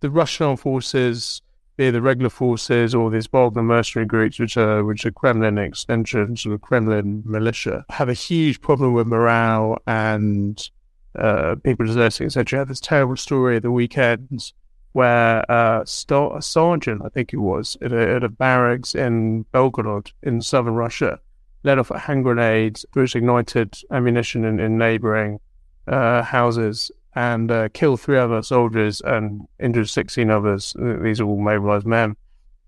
the 0.00 0.10
Russian 0.10 0.46
armed 0.46 0.60
forces, 0.60 1.40
be 1.76 1.90
the 1.90 2.02
regular 2.02 2.30
forces 2.30 2.94
or 2.94 3.10
these 3.10 3.28
Wagner 3.28 3.62
mercenary 3.62 4.06
groups, 4.06 4.38
which 4.38 4.56
are 4.56 4.84
which 4.84 5.06
are 5.06 5.10
Kremlin 5.10 5.58
extensions 5.58 6.44
of 6.46 6.60
Kremlin 6.60 7.22
militia, 7.24 7.84
have 7.88 8.08
a 8.08 8.14
huge 8.14 8.60
problem 8.60 8.92
with 8.94 9.06
morale 9.06 9.78
and 9.86 10.70
uh, 11.18 11.56
people 11.62 11.86
deserting, 11.86 12.26
etc. 12.26 12.60
had 12.60 12.68
this 12.68 12.80
terrible 12.80 13.16
story 13.16 13.56
at 13.56 13.62
the 13.62 13.70
weekends 13.70 14.52
where 14.92 15.50
uh, 15.50 15.82
a 15.82 16.42
sergeant, 16.42 17.02
I 17.04 17.08
think 17.08 17.32
it 17.32 17.38
was, 17.38 17.76
at 17.82 17.92
a, 17.92 18.14
at 18.14 18.22
a 18.22 18.28
barracks 18.28 18.94
in 18.94 19.44
Belgorod 19.52 20.12
in 20.22 20.40
southern 20.40 20.74
Russia, 20.74 21.18
let 21.64 21.78
off 21.78 21.90
a 21.90 21.98
hand 21.98 22.22
grenade, 22.22 22.78
which 22.92 23.16
ignited 23.16 23.76
ammunition 23.90 24.44
in, 24.44 24.60
in 24.60 24.78
neighboring 24.78 25.40
uh, 25.88 26.22
houses 26.22 26.92
and 27.16 27.50
uh, 27.50 27.68
killed 27.70 28.00
three 28.00 28.18
other 28.18 28.42
soldiers 28.42 29.00
and 29.00 29.42
injured 29.58 29.88
16 29.88 30.30
others. 30.30 30.76
These 30.78 31.20
are 31.20 31.24
all 31.24 31.40
mobilized 31.40 31.86
men. 31.86 32.16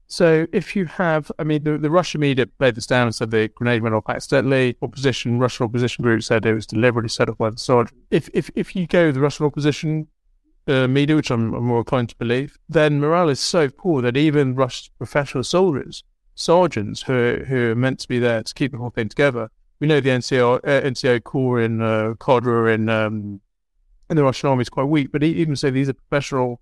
So 0.08 0.46
if 0.52 0.76
you 0.76 0.86
have, 0.86 1.32
I 1.38 1.44
mean, 1.44 1.64
the, 1.64 1.78
the 1.78 1.90
Russian 1.90 2.20
media 2.20 2.46
played 2.46 2.76
this 2.76 2.86
down 2.86 3.06
and 3.06 3.14
said 3.14 3.30
the 3.30 3.48
grenade 3.48 3.82
went 3.82 3.94
off 3.94 4.04
accidentally. 4.08 4.76
Opposition, 4.80 5.38
Russian 5.38 5.64
opposition 5.64 6.02
group 6.02 6.22
said 6.22 6.46
it 6.46 6.54
was 6.54 6.66
deliberately 6.66 7.08
set 7.08 7.28
off 7.28 7.38
by 7.38 7.50
the 7.50 7.58
sergeant. 7.58 8.00
If 8.10 8.28
if 8.32 8.50
if 8.54 8.76
you 8.76 8.86
go 8.86 9.10
the 9.10 9.20
Russian 9.20 9.46
opposition 9.46 10.06
uh, 10.68 10.86
media, 10.86 11.16
which 11.16 11.30
I'm, 11.30 11.54
I'm, 11.54 11.64
more 11.64 11.78
inclined 11.78 12.10
to 12.10 12.16
believe, 12.16 12.56
then 12.68 13.00
morale 13.00 13.28
is 13.28 13.40
so 13.40 13.68
poor 13.68 14.02
that 14.02 14.16
even 14.16 14.54
Russian 14.54 14.92
professional 14.98 15.44
soldiers, 15.44 16.04
sergeants 16.34 17.02
who 17.02 17.44
who 17.48 17.72
are 17.72 17.74
meant 17.74 17.98
to 18.00 18.08
be 18.08 18.20
there 18.20 18.42
to 18.42 18.54
keep 18.54 18.72
the 18.72 18.78
whole 18.78 18.90
thing 18.90 19.08
together, 19.08 19.50
we 19.80 19.88
know 19.88 20.00
the 20.00 20.10
NCO 20.10 20.58
uh, 20.58 20.82
NCO 20.82 21.22
corps 21.24 21.60
in 21.60 21.82
uh, 21.82 22.14
cadre 22.20 22.74
in 22.74 22.88
um, 22.88 23.40
in 24.08 24.16
the 24.16 24.22
Russian 24.22 24.48
army 24.48 24.62
is 24.62 24.68
quite 24.68 24.84
weak, 24.84 25.10
but 25.10 25.24
even 25.24 25.56
so, 25.56 25.70
these 25.70 25.88
are 25.88 25.94
professional 25.94 26.60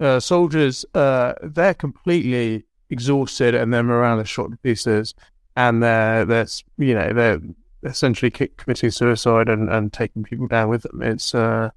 uh, 0.00 0.20
soldiers. 0.20 0.86
Uh, 0.94 1.34
they're 1.42 1.74
completely 1.74 2.64
exhausted 2.90 3.54
and 3.54 3.72
their 3.72 3.82
morale 3.82 4.20
is 4.20 4.28
shot 4.28 4.50
to 4.50 4.56
pieces, 4.58 5.14
and 5.56 5.82
they're 5.82 6.24
they're 6.24 6.46
you 6.78 6.94
know 6.94 7.12
they're 7.12 7.40
essentially 7.82 8.30
committing 8.30 8.90
suicide 8.90 9.48
and, 9.48 9.68
and 9.70 9.92
taking 9.92 10.22
people 10.22 10.46
down 10.46 10.68
with 10.68 10.82
them. 10.82 11.02
It's 11.02 11.34
uh, 11.34 11.70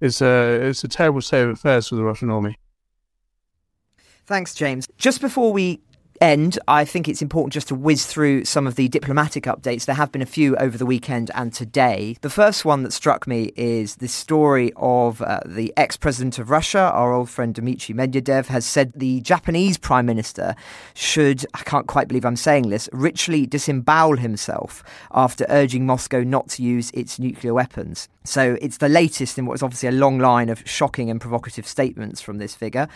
it's 0.00 0.20
a 0.20 0.68
it's 0.68 0.84
a 0.84 0.88
terrible 0.88 1.20
state 1.20 1.42
of 1.42 1.50
affairs 1.50 1.88
for 1.88 1.96
the 1.96 2.04
Russian 2.04 2.30
army. 2.30 2.58
Thanks, 4.26 4.54
James. 4.54 4.88
Just 4.96 5.20
before 5.20 5.52
we 5.52 5.80
end, 6.20 6.58
I 6.68 6.84
think 6.84 7.08
it's 7.08 7.22
important 7.22 7.52
just 7.52 7.68
to 7.68 7.74
whiz 7.74 8.06
through 8.06 8.44
some 8.44 8.66
of 8.66 8.74
the 8.74 8.88
diplomatic 8.88 9.44
updates. 9.44 9.86
There 9.86 9.94
have 9.94 10.12
been 10.12 10.22
a 10.22 10.26
few 10.26 10.56
over 10.56 10.76
the 10.76 10.86
weekend 10.86 11.30
and 11.34 11.52
today. 11.52 12.16
The 12.20 12.30
first 12.30 12.64
one 12.64 12.82
that 12.82 12.92
struck 12.92 13.26
me 13.26 13.52
is 13.56 13.96
the 13.96 14.08
story 14.08 14.72
of 14.76 15.22
uh, 15.22 15.40
the 15.46 15.72
ex 15.76 15.96
president 15.96 16.38
of 16.38 16.50
Russia, 16.50 16.90
our 16.92 17.12
old 17.12 17.30
friend 17.30 17.54
Dmitry 17.54 17.94
Medvedev, 17.94 18.46
has 18.46 18.66
said 18.66 18.92
the 18.94 19.20
Japanese 19.20 19.78
prime 19.78 20.06
minister 20.06 20.54
should, 20.94 21.46
I 21.54 21.60
can't 21.60 21.86
quite 21.86 22.08
believe 22.08 22.24
I'm 22.24 22.36
saying 22.36 22.68
this, 22.68 22.88
ritually 22.92 23.46
disembowel 23.46 24.16
himself 24.16 24.82
after 25.12 25.46
urging 25.48 25.86
Moscow 25.86 26.22
not 26.22 26.48
to 26.50 26.62
use 26.62 26.90
its 26.92 27.18
nuclear 27.18 27.54
weapons. 27.54 28.08
So 28.30 28.56
it's 28.62 28.76
the 28.76 28.88
latest 28.88 29.38
in 29.38 29.46
what 29.46 29.54
is 29.54 29.62
obviously 29.62 29.88
a 29.88 29.92
long 29.92 30.20
line 30.20 30.50
of 30.50 30.62
shocking 30.64 31.10
and 31.10 31.20
provocative 31.20 31.66
statements 31.66 32.20
from 32.20 32.38
this 32.38 32.54
figure, 32.54 32.86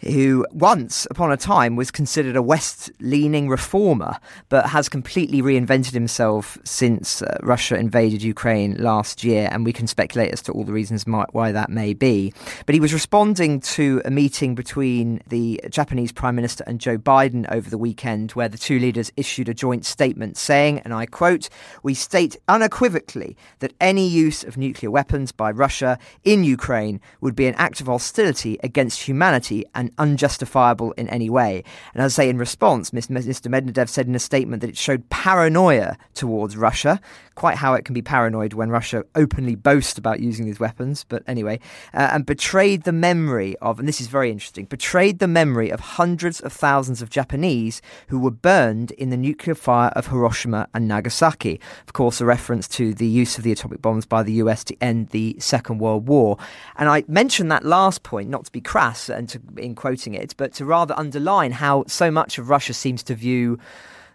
who 0.00 0.44
once 0.50 1.06
upon 1.10 1.30
a 1.30 1.36
time 1.36 1.76
was 1.76 1.92
considered 1.92 2.34
a 2.34 2.42
West 2.42 2.90
leaning 2.98 3.48
reformer, 3.48 4.18
but 4.48 4.70
has 4.70 4.88
completely 4.88 5.40
reinvented 5.40 5.92
himself 5.92 6.58
since 6.64 7.22
uh, 7.22 7.38
Russia 7.42 7.76
invaded 7.76 8.22
Ukraine 8.22 8.74
last 8.78 9.22
year. 9.22 9.48
And 9.52 9.64
we 9.64 9.72
can 9.72 9.86
speculate 9.86 10.32
as 10.32 10.42
to 10.42 10.52
all 10.52 10.64
the 10.64 10.72
reasons 10.72 11.04
why 11.04 11.52
that 11.52 11.70
may 11.70 11.94
be. 11.94 12.32
But 12.66 12.74
he 12.74 12.80
was 12.80 12.92
responding 12.92 13.60
to 13.60 14.02
a 14.04 14.10
meeting 14.10 14.56
between 14.56 15.22
the 15.28 15.60
Japanese 15.70 16.10
Prime 16.10 16.34
Minister 16.34 16.64
and 16.66 16.80
Joe 16.80 16.98
Biden 16.98 17.46
over 17.52 17.70
the 17.70 17.78
weekend, 17.78 18.32
where 18.32 18.48
the 18.48 18.58
two 18.58 18.80
leaders 18.80 19.12
issued 19.16 19.48
a 19.48 19.54
joint 19.54 19.86
statement 19.86 20.36
saying, 20.36 20.80
and 20.80 20.92
I 20.92 21.06
quote, 21.06 21.48
We 21.84 21.94
state 21.94 22.36
unequivocally 22.48 23.36
that 23.60 23.72
any 23.80 24.08
use 24.08 24.42
of 24.42 24.58
nuclear 24.64 24.90
weapons 24.90 25.32
by 25.32 25.50
Russia 25.50 25.98
in 26.24 26.44
Ukraine 26.44 27.00
would 27.20 27.36
be 27.36 27.46
an 27.46 27.54
act 27.56 27.80
of 27.80 27.86
hostility 27.86 28.58
against 28.62 29.02
humanity 29.02 29.64
and 29.74 29.90
unjustifiable 29.98 30.92
in 30.92 31.08
any 31.08 31.28
way. 31.28 31.62
And 31.92 32.02
as 32.02 32.14
I 32.14 32.24
say, 32.24 32.28
in 32.28 32.38
response, 32.38 32.90
Mr. 32.90 33.48
Medvedev 33.48 33.88
said 33.88 34.06
in 34.06 34.14
a 34.14 34.18
statement 34.18 34.60
that 34.62 34.70
it 34.70 34.76
showed 34.76 35.08
paranoia 35.10 35.96
towards 36.14 36.56
Russia, 36.56 37.00
quite 37.34 37.56
how 37.56 37.74
it 37.74 37.84
can 37.84 37.94
be 37.94 38.02
paranoid 38.02 38.52
when 38.52 38.70
Russia 38.70 39.04
openly 39.14 39.54
boasts 39.54 39.98
about 39.98 40.20
using 40.20 40.46
these 40.46 40.60
weapons, 40.60 41.04
but 41.08 41.22
anyway, 41.26 41.58
uh, 41.92 42.10
and 42.12 42.26
betrayed 42.26 42.84
the 42.84 42.92
memory 42.92 43.56
of, 43.58 43.78
and 43.78 43.88
this 43.88 44.00
is 44.00 44.06
very 44.06 44.30
interesting, 44.30 44.64
betrayed 44.66 45.18
the 45.18 45.28
memory 45.28 45.70
of 45.70 45.80
hundreds 45.80 46.40
of 46.40 46.52
thousands 46.52 47.02
of 47.02 47.10
Japanese 47.10 47.82
who 48.08 48.18
were 48.18 48.30
burned 48.30 48.92
in 48.92 49.10
the 49.10 49.16
nuclear 49.16 49.54
fire 49.54 49.90
of 49.90 50.06
Hiroshima 50.08 50.68
and 50.74 50.88
Nagasaki. 50.88 51.60
Of 51.86 51.92
course, 51.92 52.20
a 52.20 52.24
reference 52.24 52.68
to 52.68 52.94
the 52.94 53.06
use 53.06 53.36
of 53.38 53.44
the 53.44 53.52
atomic 53.52 53.82
bombs 53.82 54.06
by 54.06 54.22
the 54.22 54.32
US 54.48 54.64
to 54.64 54.76
end 54.80 55.08
the 55.08 55.36
Second 55.38 55.78
World 55.78 56.08
War. 56.08 56.38
And 56.76 56.88
I 56.88 57.04
mentioned 57.08 57.50
that 57.50 57.64
last 57.64 58.02
point, 58.02 58.28
not 58.28 58.44
to 58.46 58.52
be 58.52 58.60
crass 58.60 59.08
and 59.08 59.28
to, 59.28 59.40
in 59.56 59.74
quoting 59.74 60.14
it, 60.14 60.34
but 60.36 60.52
to 60.54 60.64
rather 60.64 60.94
underline 60.96 61.52
how 61.52 61.84
so 61.86 62.10
much 62.10 62.38
of 62.38 62.48
Russia 62.48 62.74
seems 62.74 63.02
to 63.04 63.14
view 63.14 63.58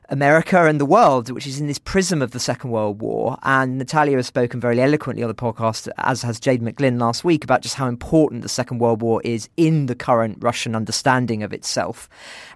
America 0.10 0.66
and 0.66 0.80
the 0.80 0.86
world, 0.86 1.30
which 1.30 1.45
is 1.45 1.60
in 1.60 1.68
this 1.68 1.78
prism 1.78 2.22
of 2.22 2.32
the 2.32 2.39
Second 2.39 2.72
World 2.72 2.99
War. 2.99 3.38
And 3.43 3.78
Natalia 3.78 4.16
has 4.18 4.26
spoken 4.26 4.60
very 4.60 4.82
eloquently 4.82 5.24
on 5.24 5.28
the 5.28 5.36
podcast, 5.36 5.88
as 5.97 6.24
has 6.24 6.39
Jade 6.39 6.62
McGlynn 6.62 6.99
last 6.99 7.24
week, 7.24 7.43
about 7.43 7.62
just 7.62 7.76
how 7.76 7.88
important 7.88 8.41
the 8.41 8.49
Second 8.49 8.80
World 8.80 9.01
War 9.01 9.22
is 9.24 9.49
in 9.55 9.86
the 9.86 9.95
current 9.95 10.38
Russian 10.41 10.76
understanding 10.76 11.43
of 11.43 11.53
itself. 11.53 12.10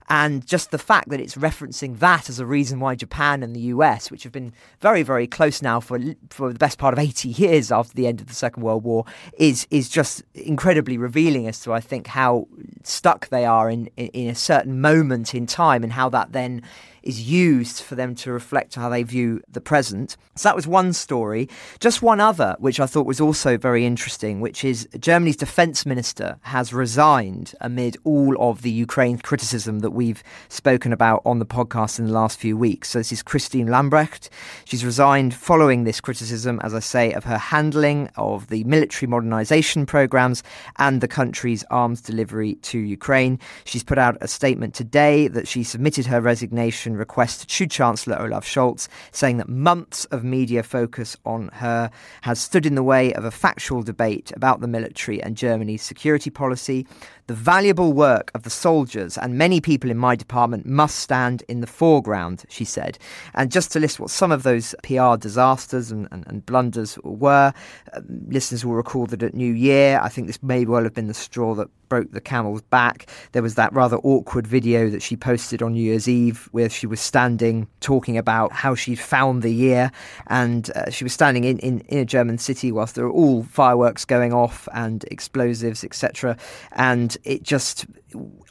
And 0.10 0.46
just 0.46 0.72
the 0.72 0.78
fact 0.78 1.10
that 1.10 1.20
it's 1.20 1.36
referencing 1.36 2.00
that 2.00 2.28
as 2.28 2.40
a 2.40 2.46
reason 2.46 2.80
why 2.80 2.96
Japan 2.96 3.44
and 3.44 3.56
the 3.56 3.62
US, 3.62 4.10
which 4.10 4.24
have 4.24 4.32
been 4.32 4.52
very, 4.82 5.04
very 5.04 5.28
close 5.28 5.62
now 5.62 5.80
for 5.80 6.00
for 6.30 6.52
the 6.52 6.60
best 6.60 6.78
part 6.78 6.94
of 6.94 7.00
80 7.00 7.30
years 7.30 7.72
after 7.72 7.94
the 7.94 8.08
end 8.08 8.20
of 8.20 8.28
the 8.28 8.34
Second 8.34 8.64
World 8.64 8.84
War, 8.84 9.06
is 9.38 9.68
is 9.70 9.90
just 9.90 10.24
incredibly 10.34 10.98
revealing 10.98 11.48
as 11.48 11.60
to 11.62 11.74
I 11.74 11.80
think 11.80 12.08
how 12.08 12.48
stuck 12.84 13.30
they 13.30 13.46
are 13.46 13.70
in 13.70 13.90
in, 13.96 14.08
in 14.08 14.30
a 14.30 14.36
certain 14.36 14.82
moment 14.82 15.34
in 15.34 15.46
time 15.46 15.84
and 15.84 15.94
how 15.94 16.10
that 16.10 16.34
then 16.34 16.64
is 17.04 17.30
used 17.30 17.82
for 17.82 17.96
them 17.96 18.16
to 18.16 18.32
reflect 18.32 18.76
how 18.76 18.90
they 18.90 19.04
view 19.04 19.42
the 19.50 19.62
present. 19.62 20.18
So 20.36 20.50
that 20.50 20.56
was 20.56 20.66
one 20.66 20.94
story. 20.94 21.50
Just 21.80 22.02
one 22.02 22.20
other, 22.20 22.56
which 22.60 22.80
I 22.80 22.86
thought 22.86 23.06
was 23.06 23.22
also 23.22 23.58
very 23.58 23.86
interesting, 23.86 24.42
which 24.42 24.64
is 24.64 24.88
Germany's 25.00 25.38
defense 25.38 25.86
minister 25.86 26.38
has 26.42 26.74
resigned 26.74 27.54
amid 27.62 27.98
all 28.04 28.36
of 28.42 28.62
the 28.62 28.72
Ukraine 28.72 29.18
criticism 29.18 29.80
that 29.80 29.92
we've 29.92 30.24
spoken 30.50 30.94
about 30.94 31.22
on 31.26 31.40
the 31.40 31.46
podcast 31.46 32.00
in 32.00 32.06
the 32.06 32.14
last 32.14 32.40
few 32.40 32.58
weeks. 32.58 32.90
So 32.90 33.00
this 33.00 33.12
is 33.12 33.22
Christine 33.22 33.68
Lambrecht. 33.68 34.30
She's 34.66 34.86
resigned 34.86 35.34
following 35.34 35.84
this 35.84 36.02
criticism, 36.02 36.60
as 36.64 36.74
I 36.74 36.80
say, 36.80 37.14
of 37.14 37.24
her 37.26 37.38
handling 37.38 38.10
of 38.16 38.48
the 38.48 38.64
military 38.64 39.10
modernization 39.10 39.86
programs 39.86 40.44
and 40.78 41.02
the 41.02 41.08
country's 41.08 41.64
arms 41.70 42.02
delivery 42.02 42.56
to 42.56 42.80
Ukraine. 42.80 43.40
She's 43.66 43.84
put 43.84 43.98
out 43.98 44.18
a 44.22 44.28
statement 44.28 44.74
today 44.74 45.28
that 45.28 45.48
she 45.48 45.64
submitted 45.64 46.06
her 46.06 46.22
resignation 46.22 46.93
request 46.96 47.50
to 47.50 47.68
Chancellor 47.68 48.20
Olaf 48.20 48.46
Scholz, 48.46 48.88
saying 49.12 49.38
that 49.38 49.50
months 49.50 50.06
of 50.06 50.24
media 50.24 50.64
focus 50.64 51.18
on 51.26 51.50
her 51.54 51.90
has 52.22 52.40
stood 52.40 52.66
in 52.66 52.76
the 52.76 52.84
way 52.84 53.14
of 53.14 53.26
a 53.26 53.32
factual 53.32 53.84
debate 53.84 54.32
about 54.36 54.62
the 54.62 54.68
military 54.68 55.22
and 55.22 55.38
Germany's 55.38 55.82
security 55.82 56.30
policy. 56.30 56.86
The 57.28 57.34
valuable 57.34 57.94
work 57.94 58.32
of 58.36 58.44
the 58.44 58.50
soldiers 58.50 59.18
and 59.18 59.38
many 59.38 59.62
people 59.62 59.90
in 59.90 59.98
my 59.98 60.16
department 60.16 60.66
must 60.66 61.00
stand 61.00 61.44
in 61.48 61.62
the 61.62 61.68
foreground, 61.68 62.44
she 62.50 62.66
said. 62.66 62.98
And 63.34 63.52
just 63.52 63.72
to 63.72 63.80
list 63.80 64.00
what 64.00 64.10
some 64.10 64.32
of 64.32 64.44
those 64.44 64.76
PR 64.84 65.16
disasters 65.16 65.92
and, 65.92 66.08
and, 66.12 66.28
and 66.28 66.46
blunders 66.46 66.98
were, 67.04 67.54
uh, 67.94 68.02
listeners 68.28 68.66
will 68.66 68.76
recall 68.76 69.06
that 69.08 69.24
at 69.24 69.34
New 69.34 69.54
Year, 69.54 70.00
I 70.04 70.10
think 70.10 70.28
this 70.28 70.44
may 70.44 70.66
well 70.66 70.84
have 70.84 70.94
been 70.94 71.08
the 71.08 71.14
straw 71.14 71.56
that 71.56 71.70
broke 71.90 72.12
the 72.12 72.22
camel's 72.22 72.62
back. 72.62 73.08
There 73.32 73.42
was 73.42 73.56
that 73.56 73.74
rather 73.74 73.98
awkward 73.98 74.48
video 74.48 74.90
that 74.90 75.02
she 75.02 75.16
posted 75.16 75.62
on 75.62 75.74
New 75.74 75.84
Year's 75.84 76.08
Eve 76.08 76.50
where 76.52 76.70
she 76.70 76.88
was 76.88 77.00
standing 77.00 77.68
talking 77.80 78.18
about 78.18 78.52
how 78.52 78.76
she'd 78.76 79.00
found 79.00 79.44
the 79.44 79.54
year. 79.54 79.92
And 80.28 80.70
uh, 80.72 80.90
she 80.90 81.04
was 81.04 81.14
standing 81.14 81.44
in, 81.44 81.60
in, 81.60 81.82
in 81.82 82.00
a 82.00 82.06
German 82.06 82.38
city 82.38 82.72
whilst 82.72 82.96
there 82.96 83.06
were 83.06 83.12
all 83.12 83.44
fireworks 83.44 84.06
going 84.06 84.34
off 84.34 84.68
and 84.74 85.04
explosives, 85.06 85.84
etc. 85.84 86.38
And 86.74 87.18
it 87.24 87.44
just 87.44 87.86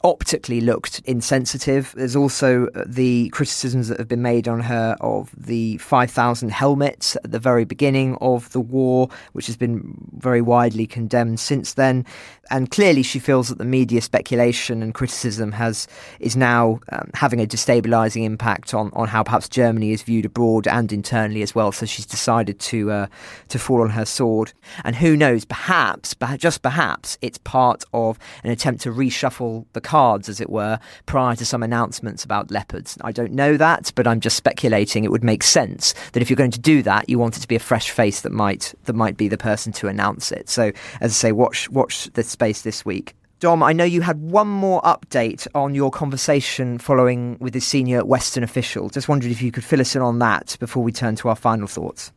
optically 0.03 0.61
looked 0.61 0.99
insensitive. 1.05 1.93
There's 1.95 2.15
also 2.15 2.67
uh, 2.67 2.83
the 2.85 3.29
criticisms 3.29 3.87
that 3.87 3.97
have 3.97 4.07
been 4.07 4.21
made 4.21 4.47
on 4.47 4.59
her 4.61 4.95
of 5.01 5.31
the 5.37 5.77
5,000 5.77 6.49
helmets 6.49 7.15
at 7.17 7.31
the 7.31 7.39
very 7.39 7.65
beginning 7.65 8.17
of 8.21 8.51
the 8.51 8.59
war, 8.59 9.09
which 9.33 9.47
has 9.47 9.57
been 9.57 9.95
very 10.17 10.41
widely 10.41 10.85
condemned 10.85 11.39
since 11.39 11.73
then. 11.73 12.05
And 12.49 12.69
clearly, 12.69 13.03
she 13.03 13.19
feels 13.23 13.49
that 13.49 13.57
the 13.57 13.65
media 13.65 14.01
speculation 14.01 14.83
and 14.83 14.93
criticism 14.93 15.53
has 15.53 15.87
is 16.19 16.35
now 16.35 16.79
um, 16.91 17.09
having 17.13 17.41
a 17.41 17.45
destabilising 17.45 18.23
impact 18.23 18.73
on, 18.73 18.91
on 18.93 19.07
how 19.07 19.23
perhaps 19.23 19.49
Germany 19.49 19.91
is 19.91 20.03
viewed 20.03 20.25
abroad 20.25 20.67
and 20.67 20.91
internally 20.91 21.41
as 21.41 21.55
well. 21.55 21.71
So 21.71 21.85
she's 21.85 22.05
decided 22.05 22.59
to 22.59 22.91
uh, 22.91 23.07
to 23.49 23.59
fall 23.59 23.81
on 23.81 23.91
her 23.91 24.05
sword. 24.05 24.53
And 24.83 24.95
who 24.95 25.15
knows? 25.15 25.45
Perhaps, 25.45 26.15
just 26.37 26.61
perhaps, 26.61 27.17
it's 27.21 27.37
part 27.39 27.83
of 27.93 28.19
an 28.43 28.51
attempt 28.51 28.81
to 28.83 28.91
reshuffle 28.91 29.65
the 29.73 29.81
cards, 29.81 30.29
as 30.29 30.41
it 30.41 30.49
were, 30.49 30.79
prior 31.05 31.35
to 31.35 31.45
some 31.45 31.63
announcements 31.63 32.23
about 32.23 32.51
leopards. 32.51 32.97
I 33.01 33.11
don't 33.11 33.33
know 33.33 33.57
that, 33.57 33.91
but 33.95 34.07
I'm 34.07 34.19
just 34.19 34.37
speculating. 34.37 35.03
It 35.03 35.11
would 35.11 35.23
make 35.23 35.43
sense 35.43 35.93
that 36.11 36.21
if 36.21 36.29
you're 36.29 36.37
going 36.37 36.51
to 36.51 36.59
do 36.59 36.81
that, 36.83 37.09
you 37.09 37.19
want 37.19 37.37
it 37.37 37.41
to 37.41 37.47
be 37.47 37.55
a 37.55 37.59
fresh 37.59 37.89
face 37.89 38.21
that 38.21 38.31
might 38.31 38.73
that 38.85 38.93
might 38.93 39.17
be 39.17 39.27
the 39.27 39.37
person 39.37 39.71
to 39.73 39.87
announce 39.87 40.31
it. 40.31 40.49
So, 40.49 40.71
as 41.01 41.11
I 41.11 41.13
say, 41.13 41.31
watch 41.31 41.69
watch 41.69 42.05
this 42.13 42.29
space 42.29 42.61
this 42.61 42.85
week. 42.85 43.12
Dom, 43.43 43.61
I 43.61 43.73
know 43.73 43.83
you 43.83 43.99
had 43.99 44.21
one 44.21 44.47
more 44.47 44.81
update 44.83 45.47
on 45.53 45.75
your 45.75 45.91
conversation 45.91 46.77
following 46.77 47.35
with 47.41 47.51
the 47.51 47.59
senior 47.59 48.05
Western 48.05 48.41
official. 48.41 48.87
Just 48.87 49.09
wondered 49.09 49.31
if 49.31 49.41
you 49.41 49.51
could 49.51 49.65
fill 49.65 49.81
us 49.81 49.97
in 49.97 50.01
on 50.01 50.19
that 50.19 50.55
before 50.61 50.81
we 50.81 50.93
turn 50.93 51.17
to 51.17 51.27
our 51.27 51.35
final 51.35 51.67
thoughts. 51.67 52.13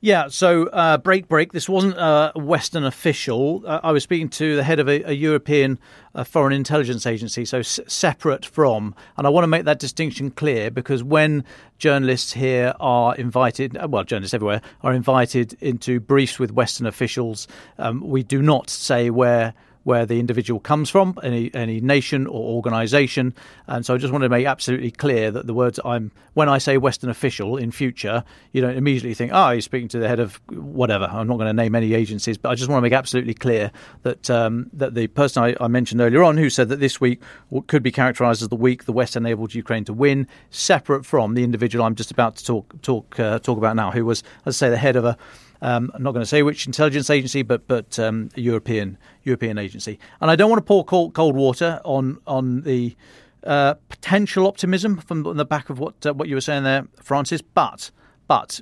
Yeah, 0.00 0.28
so 0.28 0.66
uh, 0.68 0.98
break, 0.98 1.26
break. 1.26 1.50
This 1.50 1.68
wasn't 1.68 1.96
a 1.98 2.30
Western 2.36 2.84
official. 2.84 3.64
Uh, 3.66 3.80
I 3.82 3.90
was 3.90 4.04
speaking 4.04 4.28
to 4.28 4.54
the 4.54 4.62
head 4.62 4.78
of 4.78 4.88
a, 4.88 5.02
a 5.10 5.12
European 5.12 5.76
uh, 6.14 6.22
foreign 6.22 6.52
intelligence 6.52 7.04
agency, 7.04 7.44
so 7.44 7.58
s- 7.58 7.80
separate 7.88 8.46
from. 8.46 8.94
And 9.16 9.26
I 9.26 9.30
want 9.30 9.42
to 9.42 9.48
make 9.48 9.64
that 9.64 9.80
distinction 9.80 10.30
clear 10.30 10.70
because 10.70 11.02
when 11.02 11.42
journalists 11.78 12.32
here 12.32 12.74
are 12.78 13.16
invited, 13.16 13.76
uh, 13.76 13.88
well, 13.90 14.04
journalists 14.04 14.34
everywhere 14.34 14.62
are 14.82 14.92
invited 14.92 15.54
into 15.60 15.98
briefs 15.98 16.38
with 16.38 16.52
Western 16.52 16.86
officials, 16.86 17.48
um, 17.78 18.08
we 18.08 18.22
do 18.22 18.40
not 18.40 18.70
say 18.70 19.10
where 19.10 19.52
where 19.84 20.06
the 20.06 20.20
individual 20.20 20.60
comes 20.60 20.90
from, 20.90 21.18
any 21.22 21.50
any 21.54 21.80
nation 21.80 22.26
or 22.26 22.56
organisation. 22.56 23.34
And 23.66 23.84
so 23.84 23.94
I 23.94 23.98
just 23.98 24.12
want 24.12 24.22
to 24.22 24.28
make 24.28 24.46
absolutely 24.46 24.90
clear 24.90 25.30
that 25.30 25.46
the 25.46 25.54
words 25.54 25.80
I'm 25.84 26.12
when 26.34 26.48
I 26.48 26.58
say 26.58 26.78
Western 26.78 27.10
official 27.10 27.56
in 27.56 27.70
future, 27.70 28.22
you 28.52 28.60
don't 28.60 28.76
immediately 28.76 29.14
think, 29.14 29.32
oh, 29.34 29.50
he's 29.50 29.64
speaking 29.64 29.88
to 29.88 29.98
the 29.98 30.06
head 30.06 30.20
of 30.20 30.36
whatever. 30.50 31.06
I'm 31.06 31.26
not 31.26 31.36
going 31.36 31.48
to 31.48 31.52
name 31.52 31.74
any 31.74 31.94
agencies, 31.94 32.38
but 32.38 32.50
I 32.50 32.54
just 32.54 32.70
want 32.70 32.78
to 32.78 32.82
make 32.82 32.92
absolutely 32.92 33.34
clear 33.34 33.72
that 34.02 34.30
um, 34.30 34.70
that 34.72 34.94
the 34.94 35.06
person 35.08 35.42
I, 35.42 35.56
I, 35.60 35.68
mentioned 35.68 36.00
earlier 36.00 36.22
on, 36.22 36.36
who 36.36 36.50
said 36.50 36.68
that 36.68 36.80
this 36.80 37.00
week 37.00 37.20
could 37.66 37.82
be 37.82 37.90
characterised 37.90 38.42
as 38.42 38.48
the 38.48 38.56
week 38.56 38.84
the 38.84 38.92
West 38.92 39.16
enabled 39.16 39.54
Ukraine 39.54 39.84
to 39.84 39.92
win, 39.92 40.26
separate 40.50 41.04
from 41.04 41.34
the 41.34 41.44
individual 41.44 41.84
I'm 41.84 41.94
just 41.94 42.10
about 42.10 42.36
to 42.36 42.44
talk 42.44 42.82
talk 42.82 43.18
uh, 43.18 43.38
talk 43.38 43.58
about 43.58 43.76
now, 43.76 43.90
who 43.90 44.04
was, 44.04 44.22
as 44.46 44.56
I 44.62 44.66
say, 44.66 44.70
the 44.70 44.76
head 44.76 44.96
of 44.96 45.04
a 45.04 45.16
um, 45.60 45.90
I'm 45.94 46.02
not 46.02 46.12
going 46.12 46.22
to 46.22 46.26
say 46.26 46.42
which 46.42 46.66
intelligence 46.66 47.10
agency, 47.10 47.42
but 47.42 47.66
but 47.66 47.98
um, 47.98 48.30
a 48.36 48.40
European 48.40 48.96
European 49.24 49.58
agency. 49.58 49.98
And 50.20 50.30
I 50.30 50.36
don't 50.36 50.50
want 50.50 50.58
to 50.58 50.64
pour 50.64 50.84
cold, 50.84 51.14
cold 51.14 51.34
water 51.34 51.80
on 51.84 52.18
on 52.26 52.62
the 52.62 52.96
uh, 53.44 53.74
potential 53.88 54.46
optimism 54.46 54.98
from 54.98 55.22
the 55.22 55.44
back 55.44 55.70
of 55.70 55.78
what 55.78 56.06
uh, 56.06 56.14
what 56.14 56.28
you 56.28 56.36
were 56.36 56.40
saying 56.40 56.62
there, 56.62 56.86
Francis. 57.02 57.42
But 57.42 57.90
but 58.28 58.60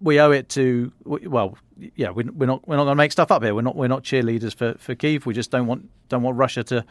we 0.00 0.20
owe 0.20 0.30
it 0.30 0.48
to 0.50 0.92
well, 1.04 1.58
yeah, 1.96 2.10
we, 2.10 2.24
we're 2.24 2.46
not 2.46 2.66
we're 2.68 2.76
not 2.76 2.84
going 2.84 2.96
to 2.96 3.02
make 3.02 3.12
stuff 3.12 3.32
up 3.32 3.42
here. 3.42 3.54
We're 3.54 3.62
not 3.62 3.74
we're 3.74 3.88
not 3.88 4.04
cheerleaders 4.04 4.54
for 4.54 4.74
for 4.78 4.94
Kiev. 4.94 5.26
We 5.26 5.34
just 5.34 5.50
don't 5.50 5.66
want 5.66 5.88
don't 6.08 6.22
want 6.22 6.36
Russia 6.36 6.62
to 6.64 6.84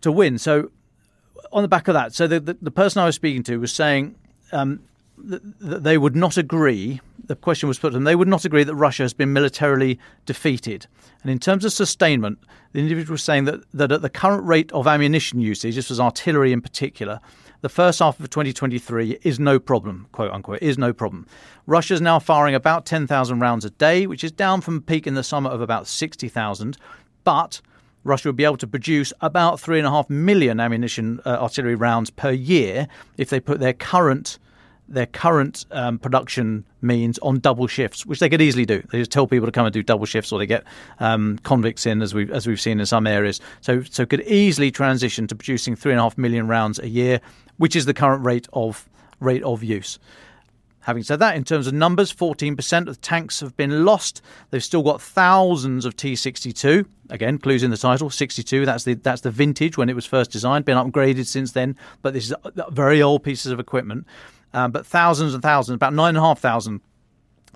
to 0.00 0.10
win. 0.10 0.38
So 0.38 0.70
on 1.52 1.62
the 1.62 1.68
back 1.68 1.86
of 1.86 1.94
that, 1.94 2.12
so 2.12 2.26
the 2.26 2.40
the, 2.40 2.58
the 2.60 2.70
person 2.72 3.00
I 3.00 3.06
was 3.06 3.14
speaking 3.14 3.44
to 3.44 3.58
was 3.58 3.72
saying. 3.72 4.16
Um, 4.50 4.80
that 5.20 5.82
they 5.82 5.98
would 5.98 6.16
not 6.16 6.36
agree. 6.36 7.00
The 7.28 7.36
question 7.36 7.68
was 7.68 7.78
put 7.78 7.90
to 7.90 7.94
them. 7.94 8.04
They 8.04 8.16
would 8.16 8.26
not 8.26 8.44
agree 8.44 8.64
that 8.64 8.74
Russia 8.74 9.04
has 9.04 9.12
been 9.12 9.32
militarily 9.32 9.98
defeated. 10.26 10.86
And 11.22 11.30
in 11.30 11.38
terms 11.38 11.64
of 11.64 11.72
sustainment, 11.72 12.38
the 12.72 12.80
individual 12.80 13.14
was 13.14 13.22
saying 13.22 13.44
that, 13.44 13.60
that 13.72 13.92
at 13.92 14.02
the 14.02 14.10
current 14.10 14.44
rate 14.44 14.72
of 14.72 14.86
ammunition 14.86 15.38
usage, 15.38 15.74
this 15.74 15.90
was 15.90 16.00
artillery 16.00 16.52
in 16.52 16.62
particular, 16.62 17.20
the 17.60 17.68
first 17.68 17.98
half 17.98 18.18
of 18.18 18.30
2023 18.30 19.18
is 19.22 19.38
no 19.38 19.58
problem, 19.58 20.06
quote 20.12 20.30
unquote, 20.30 20.62
is 20.62 20.78
no 20.78 20.92
problem. 20.92 21.26
Russia 21.66 21.94
is 21.94 22.00
now 22.00 22.18
firing 22.18 22.54
about 22.54 22.86
10,000 22.86 23.40
rounds 23.40 23.64
a 23.64 23.70
day, 23.70 24.06
which 24.06 24.24
is 24.24 24.32
down 24.32 24.60
from 24.60 24.76
a 24.76 24.80
peak 24.80 25.06
in 25.06 25.14
the 25.14 25.22
summer 25.22 25.50
of 25.50 25.60
about 25.60 25.86
60,000. 25.86 26.78
But 27.24 27.60
Russia 28.04 28.28
would 28.28 28.36
be 28.36 28.44
able 28.44 28.56
to 28.56 28.66
produce 28.66 29.12
about 29.20 29.56
3.5 29.56 30.08
million 30.08 30.60
ammunition 30.60 31.20
uh, 31.26 31.30
artillery 31.30 31.74
rounds 31.74 32.10
per 32.10 32.30
year 32.30 32.88
if 33.16 33.28
they 33.28 33.40
put 33.40 33.60
their 33.60 33.74
current 33.74 34.38
their 34.88 35.06
current 35.06 35.66
um, 35.70 35.98
production 35.98 36.64
means 36.80 37.18
on 37.18 37.40
double 37.40 37.66
shifts, 37.66 38.06
which 38.06 38.20
they 38.20 38.28
could 38.28 38.40
easily 38.40 38.64
do. 38.64 38.82
They 38.90 38.98
just 38.98 39.10
tell 39.10 39.26
people 39.26 39.46
to 39.46 39.52
come 39.52 39.66
and 39.66 39.72
do 39.72 39.82
double 39.82 40.06
shifts, 40.06 40.32
or 40.32 40.38
they 40.38 40.46
get 40.46 40.64
um, 40.98 41.38
convicts 41.42 41.86
in, 41.86 42.02
as 42.02 42.14
we 42.14 42.30
as 42.32 42.46
we've 42.46 42.60
seen 42.60 42.80
in 42.80 42.86
some 42.86 43.06
areas. 43.06 43.40
So 43.60 43.82
so 43.82 44.06
could 44.06 44.22
easily 44.22 44.70
transition 44.70 45.26
to 45.28 45.34
producing 45.34 45.76
three 45.76 45.92
and 45.92 46.00
a 46.00 46.02
half 46.02 46.16
million 46.16 46.48
rounds 46.48 46.78
a 46.78 46.88
year, 46.88 47.20
which 47.58 47.76
is 47.76 47.84
the 47.84 47.94
current 47.94 48.24
rate 48.24 48.48
of 48.52 48.88
rate 49.20 49.42
of 49.42 49.62
use. 49.62 49.98
Having 50.88 51.02
said 51.02 51.18
that, 51.18 51.36
in 51.36 51.44
terms 51.44 51.66
of 51.66 51.74
numbers, 51.74 52.10
14% 52.10 52.88
of 52.88 52.98
tanks 53.02 53.40
have 53.40 53.54
been 53.58 53.84
lost. 53.84 54.22
They've 54.50 54.64
still 54.64 54.82
got 54.82 55.02
thousands 55.02 55.84
of 55.84 55.96
T62. 55.96 56.86
Again, 57.10 57.36
clues 57.36 57.62
in 57.62 57.70
the 57.70 57.76
title, 57.76 58.08
62. 58.08 58.64
That's 58.64 58.84
the 58.84 58.94
that's 58.94 59.20
the 59.20 59.30
vintage 59.30 59.76
when 59.76 59.90
it 59.90 59.94
was 59.94 60.06
first 60.06 60.30
designed. 60.30 60.64
Been 60.64 60.78
upgraded 60.78 61.26
since 61.26 61.52
then, 61.52 61.76
but 62.00 62.14
this 62.14 62.30
is 62.30 62.34
very 62.70 63.02
old 63.02 63.22
pieces 63.22 63.52
of 63.52 63.60
equipment. 63.60 64.06
Um, 64.52 64.72
but 64.72 64.86
thousands 64.86 65.34
and 65.34 65.42
thousands, 65.42 65.76
about 65.76 65.94
nine 65.94 66.10
and 66.10 66.18
a 66.18 66.20
half 66.22 66.38
thousand. 66.38 66.80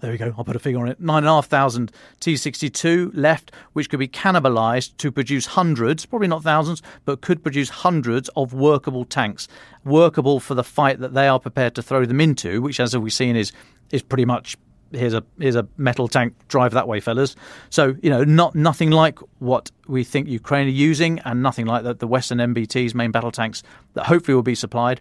There 0.01 0.11
we 0.11 0.18
go. 0.18 0.34
I'll 0.36 0.45
put 0.45 0.57
a 0.57 0.59
figure 0.59 0.80
on 0.80 0.88
it. 0.88 1.01
Nine 1.01 1.18
and 1.18 1.28
a 1.28 1.30
half 1.30 1.47
thousand 1.47 1.93
T62 2.20 3.12
left, 3.14 3.53
which 3.72 3.88
could 3.88 4.01
be 4.01 4.09
cannibalized 4.09 4.97
to 4.97 5.12
produce 5.12 5.47
hundreds, 5.47 6.07
probably 6.07 6.26
not 6.26 6.43
thousands, 6.43 6.82
but 7.05 7.20
could 7.20 7.43
produce 7.43 7.68
hundreds 7.68 8.28
of 8.34 8.53
workable 8.53 9.05
tanks, 9.05 9.47
workable 9.84 10.40
for 10.40 10.55
the 10.55 10.64
fight 10.64 10.99
that 10.99 11.14
they 11.14 11.28
are 11.28 11.38
prepared 11.38 11.76
to 11.76 11.82
throw 11.82 12.05
them 12.05 12.20
into, 12.20 12.61
which, 12.61 12.80
as 12.80 12.97
we've 12.97 13.12
seen, 13.12 13.36
is 13.36 13.53
is 13.93 14.03
pretty 14.03 14.24
much 14.24 14.57
here's 14.93 15.14
a 15.14 15.24
here's 15.38 15.57
a 15.57 15.66
metal 15.76 16.09
tank 16.09 16.34
drive 16.49 16.72
that 16.72 16.86
way 16.86 17.01
fellas 17.01 17.34
so 17.70 17.97
you 18.03 18.11
know 18.11 18.24
not 18.24 18.55
nothing 18.55 18.90
like 18.90 19.18
what 19.38 19.70
we 19.86 20.05
think 20.05 20.28
ukraine 20.28 20.66
are 20.66 20.70
using 20.70 21.18
and 21.20 21.43
nothing 21.43 21.66
like 21.66 21.82
the, 21.82 21.95
the 21.95 22.07
western 22.07 22.38
mbt's 22.38 22.95
main 22.95 23.11
battle 23.11 23.32
tanks 23.32 23.62
that 23.95 24.07
hopefully 24.07 24.34
will 24.34 24.43
be 24.43 24.55
supplied 24.55 25.01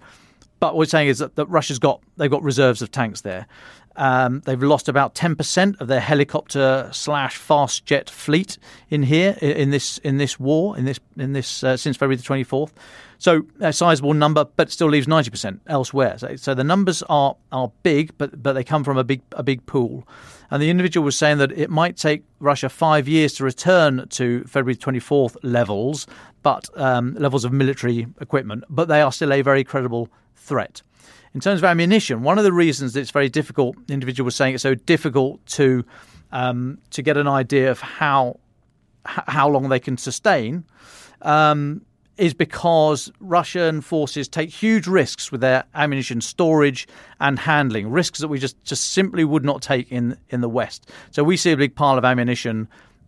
but 0.61 0.67
what 0.67 0.77
we're 0.77 0.85
saying 0.85 1.09
is 1.09 1.17
that, 1.17 1.35
that 1.35 1.47
Russia's 1.47 1.79
got 1.79 2.01
they've 2.15 2.31
got 2.31 2.43
reserves 2.43 2.81
of 2.81 2.91
tanks 2.91 3.21
there. 3.21 3.47
Um, 3.97 4.41
they've 4.45 4.61
lost 4.61 4.87
about 4.87 5.15
ten 5.15 5.35
percent 5.35 5.75
of 5.81 5.87
their 5.89 5.99
helicopter 5.99 6.87
slash 6.93 7.35
fast 7.35 7.85
jet 7.85 8.09
fleet 8.09 8.57
in 8.89 9.03
here 9.03 9.35
in 9.41 9.71
this 9.71 9.97
in 9.97 10.17
this 10.17 10.39
war 10.39 10.77
in 10.77 10.85
this 10.85 10.99
in 11.17 11.33
this 11.33 11.63
uh, 11.63 11.75
since 11.75 11.97
February 11.97 12.15
the 12.15 12.23
twenty 12.23 12.45
fourth. 12.45 12.73
So 13.17 13.43
a 13.59 13.73
sizable 13.73 14.13
number, 14.13 14.45
but 14.45 14.71
still 14.71 14.87
leaves 14.87 15.07
ninety 15.07 15.29
percent 15.29 15.61
elsewhere. 15.67 16.17
So, 16.17 16.35
so, 16.37 16.53
the 16.53 16.63
numbers 16.63 17.03
are 17.03 17.35
are 17.51 17.71
big, 17.83 18.17
but 18.17 18.41
but 18.41 18.53
they 18.53 18.63
come 18.63 18.83
from 18.83 18.97
a 18.97 19.03
big 19.03 19.21
a 19.33 19.43
big 19.43 19.65
pool. 19.65 20.07
And 20.49 20.61
the 20.61 20.69
individual 20.69 21.05
was 21.05 21.17
saying 21.17 21.37
that 21.37 21.51
it 21.51 21.69
might 21.69 21.97
take 21.97 22.23
Russia 22.39 22.67
five 22.67 23.07
years 23.07 23.33
to 23.33 23.43
return 23.43 24.07
to 24.09 24.43
February 24.45 24.75
twenty 24.75 24.99
fourth 24.99 25.37
levels, 25.43 26.07
but 26.43 26.69
um, 26.75 27.15
levels 27.15 27.45
of 27.45 27.51
military 27.51 28.07
equipment, 28.19 28.63
but 28.69 28.87
they 28.87 29.01
are 29.01 29.11
still 29.11 29.31
a 29.33 29.41
very 29.41 29.63
credible 29.63 30.09
threat. 30.35 30.81
In 31.33 31.39
terms 31.39 31.61
of 31.61 31.65
ammunition, 31.65 32.23
one 32.23 32.37
of 32.37 32.43
the 32.43 32.51
reasons 32.51 32.95
it's 32.95 33.11
very 33.11 33.29
difficult, 33.29 33.75
the 33.87 33.93
individual 33.93 34.25
was 34.25 34.35
saying 34.35 34.53
it's 34.53 34.63
so 34.63 34.75
difficult 34.75 35.45
to 35.47 35.85
um, 36.31 36.77
to 36.91 37.01
get 37.01 37.17
an 37.17 37.27
idea 37.27 37.71
of 37.71 37.79
how 37.79 38.39
how 39.05 39.49
long 39.49 39.69
they 39.69 39.79
can 39.79 39.97
sustain, 39.97 40.63
um, 41.21 41.81
is 42.17 42.33
because 42.33 43.11
Russian 43.19 43.81
forces 43.81 44.27
take 44.27 44.49
huge 44.49 44.87
risks 44.87 45.31
with 45.31 45.41
their 45.41 45.63
ammunition 45.73 46.21
storage 46.21 46.87
and 47.19 47.39
handling, 47.39 47.89
risks 47.89 48.19
that 48.19 48.27
we 48.27 48.37
just, 48.37 48.61
just 48.63 48.91
simply 48.91 49.23
would 49.23 49.43
not 49.43 49.61
take 49.61 49.91
in 49.91 50.17
in 50.29 50.41
the 50.41 50.49
West. 50.49 50.89
So 51.11 51.23
we 51.23 51.37
see 51.37 51.51
a 51.51 51.57
big 51.57 51.75
pile 51.75 51.97
of 51.97 52.05
ammunition, 52.05 52.67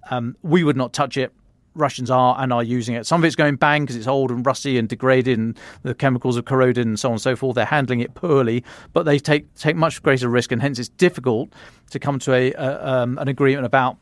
um, 0.10 0.36
we 0.42 0.64
would 0.64 0.78
not 0.78 0.94
touch 0.94 1.18
it. 1.18 1.32
Russians 1.76 2.10
are 2.10 2.36
and 2.40 2.54
are 2.54 2.64
using 2.64 2.96
it. 2.96 3.06
Some 3.06 3.22
of 3.22 3.26
it's 3.26 3.36
going 3.36 3.56
bang 3.56 3.84
because 3.84 3.96
it's 3.96 4.08
old 4.08 4.32
and 4.32 4.46
rusty 4.46 4.78
and 4.78 4.88
degraded, 4.88 5.40
and 5.40 5.58
the 5.84 5.96
chemicals 5.96 6.36
have 6.36 6.46
corroded 6.46 6.86
and 6.86 7.00
so 7.00 7.10
on 7.10 7.14
and 7.14 7.22
so 7.22 7.36
forth. 7.36 7.56
They're 7.56 7.66
handling 7.66 8.00
it 8.00 8.14
poorly, 8.14 8.64
but 8.94 9.04
they 9.04 9.20
take 9.20 9.54
take 9.56 9.76
much 9.76 10.02
greater 10.04 10.30
risk, 10.30 10.52
and 10.52 10.62
hence 10.62 10.80
it's 10.80 10.90
difficult 10.90 11.54
to 11.92 12.00
come 12.00 12.20
to 12.20 12.34
a, 12.34 12.54
a 12.54 12.88
um, 12.88 13.18
an 13.18 13.28
agreement 13.28 13.66
about 13.66 13.98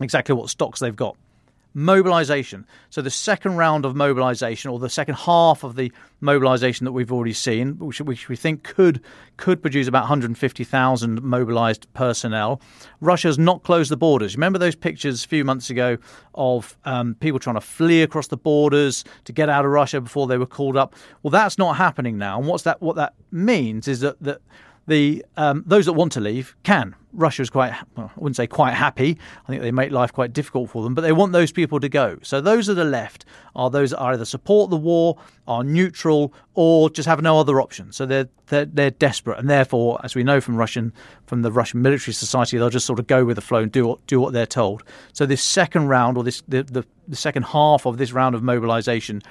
exactly 0.00 0.34
what 0.34 0.48
stocks 0.48 0.80
they've 0.80 0.96
got 0.96 1.16
mobilization. 1.74 2.66
So 2.90 3.02
the 3.02 3.10
second 3.10 3.56
round 3.56 3.84
of 3.84 3.96
mobilization, 3.96 4.70
or 4.70 4.78
the 4.78 4.90
second 4.90 5.14
half 5.14 5.64
of 5.64 5.76
the 5.76 5.92
mobilization 6.20 6.84
that 6.84 6.92
we've 6.92 7.12
already 7.12 7.32
seen, 7.32 7.78
which, 7.78 8.00
which 8.00 8.28
we 8.28 8.36
think 8.36 8.62
could 8.62 9.00
could 9.36 9.60
produce 9.60 9.88
about 9.88 10.02
150,000 10.02 11.22
mobilized 11.22 11.92
personnel. 11.94 12.60
Russia's 13.00 13.38
not 13.38 13.64
closed 13.64 13.90
the 13.90 13.96
borders. 13.96 14.36
Remember 14.36 14.58
those 14.58 14.76
pictures 14.76 15.24
a 15.24 15.28
few 15.28 15.44
months 15.44 15.68
ago 15.70 15.98
of 16.34 16.76
um, 16.84 17.16
people 17.16 17.40
trying 17.40 17.56
to 17.56 17.60
flee 17.60 18.02
across 18.02 18.28
the 18.28 18.36
borders 18.36 19.04
to 19.24 19.32
get 19.32 19.48
out 19.48 19.64
of 19.64 19.70
Russia 19.70 20.00
before 20.00 20.26
they 20.26 20.38
were 20.38 20.46
called 20.46 20.76
up. 20.76 20.94
Well, 21.22 21.30
that's 21.30 21.58
not 21.58 21.76
happening 21.76 22.18
now. 22.18 22.38
And 22.38 22.46
what's 22.46 22.64
that? 22.64 22.80
What 22.80 22.96
that 22.96 23.14
means 23.30 23.88
is 23.88 24.00
that 24.00 24.20
that 24.22 24.40
the 24.86 25.24
um, 25.36 25.64
those 25.66 25.86
that 25.86 25.92
want 25.92 26.12
to 26.12 26.20
leave 26.20 26.56
can. 26.62 26.94
Russia 27.14 27.42
is 27.42 27.50
quite, 27.50 27.74
well, 27.94 28.10
I 28.16 28.20
wouldn't 28.20 28.36
say 28.36 28.46
quite 28.46 28.72
happy. 28.72 29.18
I 29.44 29.48
think 29.48 29.60
they 29.60 29.70
make 29.70 29.90
life 29.90 30.14
quite 30.14 30.32
difficult 30.32 30.70
for 30.70 30.82
them, 30.82 30.94
but 30.94 31.02
they 31.02 31.12
want 31.12 31.32
those 31.32 31.52
people 31.52 31.78
to 31.78 31.88
go. 31.88 32.18
So 32.22 32.40
those 32.40 32.66
that 32.68 32.78
are 32.78 32.84
left 32.84 33.26
are 33.54 33.68
those 33.68 33.90
that 33.90 34.00
either 34.00 34.24
support 34.24 34.70
the 34.70 34.78
war, 34.78 35.18
are 35.46 35.62
neutral, 35.62 36.32
or 36.54 36.88
just 36.88 37.06
have 37.06 37.20
no 37.20 37.38
other 37.38 37.60
option. 37.60 37.92
So 37.92 38.06
they're 38.06 38.28
they're, 38.46 38.64
they're 38.64 38.90
desperate, 38.90 39.38
and 39.38 39.48
therefore, 39.48 40.00
as 40.02 40.14
we 40.14 40.24
know 40.24 40.40
from 40.40 40.56
Russian 40.56 40.92
from 41.26 41.42
the 41.42 41.52
Russian 41.52 41.82
military 41.82 42.14
society, 42.14 42.56
they'll 42.56 42.70
just 42.70 42.86
sort 42.86 42.98
of 42.98 43.06
go 43.06 43.24
with 43.24 43.36
the 43.36 43.42
flow 43.42 43.60
and 43.60 43.70
do 43.70 43.86
what, 43.86 44.06
do 44.06 44.18
what 44.20 44.32
they're 44.32 44.46
told. 44.46 44.82
So 45.12 45.26
this 45.26 45.42
second 45.42 45.88
round, 45.88 46.16
or 46.16 46.24
this 46.24 46.42
the, 46.48 46.62
the, 46.62 46.84
the 47.08 47.16
second 47.16 47.44
half 47.44 47.86
of 47.86 47.98
this 47.98 48.12
round 48.12 48.34
of 48.34 48.42
mobilisation, 48.42 49.22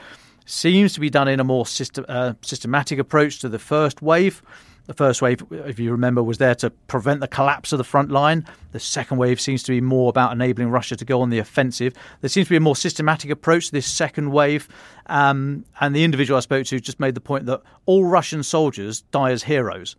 seems 0.46 0.94
to 0.94 1.00
be 1.00 1.10
done 1.10 1.28
in 1.28 1.40
a 1.40 1.44
more 1.44 1.66
system, 1.66 2.06
uh, 2.08 2.34
systematic 2.42 3.00
approach 3.00 3.40
to 3.40 3.50
the 3.50 3.60
first 3.60 4.02
wave. 4.02 4.44
The 4.88 4.94
first 4.94 5.22
wave, 5.22 5.44
if 5.52 5.80
you 5.80 5.92
remember, 5.92 6.24
was 6.24 6.38
there 6.38 6.56
to 6.56 6.70
prevent 6.70 7.22
the 7.22 7.28
collapse 7.28 7.72
of 7.72 7.78
the 7.78 7.84
front 7.84 8.12
line. 8.12 8.46
The 8.72 8.80
second 8.80 9.18
wave 9.18 9.40
seems 9.40 9.64
to 9.64 9.72
be 9.72 9.80
more 9.80 10.10
about 10.10 10.32
enabling 10.32 10.70
Russia 10.70 10.96
to 10.96 11.06
go 11.06 11.22
on 11.22 11.30
the 11.30 11.40
offensive. 11.40 11.94
There 12.22 12.30
seems 12.30 12.48
to 12.48 12.52
be 12.52 12.58
a 12.58 12.62
more 12.62 12.76
systematic 12.76 13.30
approach 13.30 13.68
to 13.68 13.72
this 13.72 13.86
second 13.86 14.32
wave. 14.32 14.68
Um, 15.06 15.66
and 15.80 15.96
the 15.96 16.04
individual 16.04 16.38
I 16.38 16.42
spoke 16.42 16.66
to 16.68 16.80
just 16.80 17.00
made 17.00 17.16
the 17.16 17.22
point 17.22 17.46
that 17.46 17.62
all 17.86 18.06
Russian 18.06 18.44
soldiers 18.44 19.02
die 19.02 19.32
as 19.32 19.44
heroes 19.44 19.96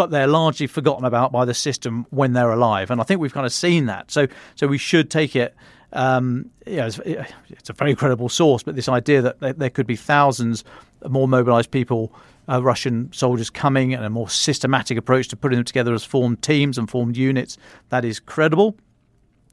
but 0.00 0.08
they're 0.08 0.26
largely 0.26 0.66
forgotten 0.66 1.04
about 1.04 1.30
by 1.30 1.44
the 1.44 1.52
system 1.52 2.06
when 2.08 2.32
they're 2.32 2.52
alive. 2.52 2.90
And 2.90 3.02
I 3.02 3.04
think 3.04 3.20
we've 3.20 3.34
kind 3.34 3.44
of 3.44 3.52
seen 3.52 3.84
that. 3.84 4.10
So, 4.10 4.28
so 4.54 4.66
we 4.66 4.78
should 4.78 5.10
take 5.10 5.36
it. 5.36 5.54
Um, 5.92 6.48
it's, 6.64 6.98
it's, 7.04 7.68
a 7.68 7.74
very 7.74 7.94
credible 7.94 8.30
source, 8.30 8.62
but 8.62 8.76
this 8.76 8.88
idea 8.88 9.20
that 9.20 9.58
there 9.58 9.68
could 9.68 9.86
be 9.86 9.96
thousands 9.96 10.64
more 11.06 11.28
mobilised 11.28 11.70
people 11.70 12.14
uh, 12.50 12.62
Russian 12.62 13.12
soldiers 13.12 13.50
coming 13.50 13.94
and 13.94 14.04
a 14.04 14.10
more 14.10 14.28
systematic 14.28 14.98
approach 14.98 15.28
to 15.28 15.36
putting 15.36 15.56
them 15.56 15.64
together 15.64 15.94
as 15.94 16.04
formed 16.04 16.42
teams 16.42 16.76
and 16.76 16.90
formed 16.90 17.16
units. 17.16 17.56
That 17.90 18.04
is 18.04 18.18
credible. 18.18 18.76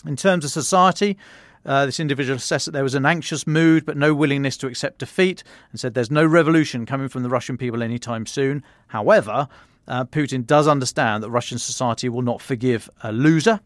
In 0.05 0.15
terms 0.15 0.45
of 0.45 0.51
society, 0.51 1.17
uh, 1.65 1.85
this 1.85 1.99
individual 1.99 2.37
assessed 2.37 2.65
that 2.65 2.71
there 2.71 2.83
was 2.83 2.95
an 2.95 3.05
anxious 3.05 3.45
mood 3.45 3.85
but 3.85 3.97
no 3.97 4.13
willingness 4.13 4.57
to 4.57 4.67
accept 4.67 4.99
defeat 4.99 5.43
and 5.71 5.79
said 5.79 5.93
there's 5.93 6.11
no 6.11 6.25
revolution 6.25 6.85
coming 6.85 7.09
from 7.09 7.23
the 7.23 7.29
Russian 7.29 7.57
people 7.57 7.83
anytime 7.83 8.25
soon. 8.25 8.63
However, 8.87 9.47
uh, 9.87 10.05
Putin 10.05 10.45
does 10.45 10.67
understand 10.67 11.23
that 11.23 11.29
Russian 11.29 11.59
society 11.59 12.09
will 12.09 12.21
not 12.21 12.41
forgive 12.41 12.89
a 13.03 13.11
loser. 13.11 13.59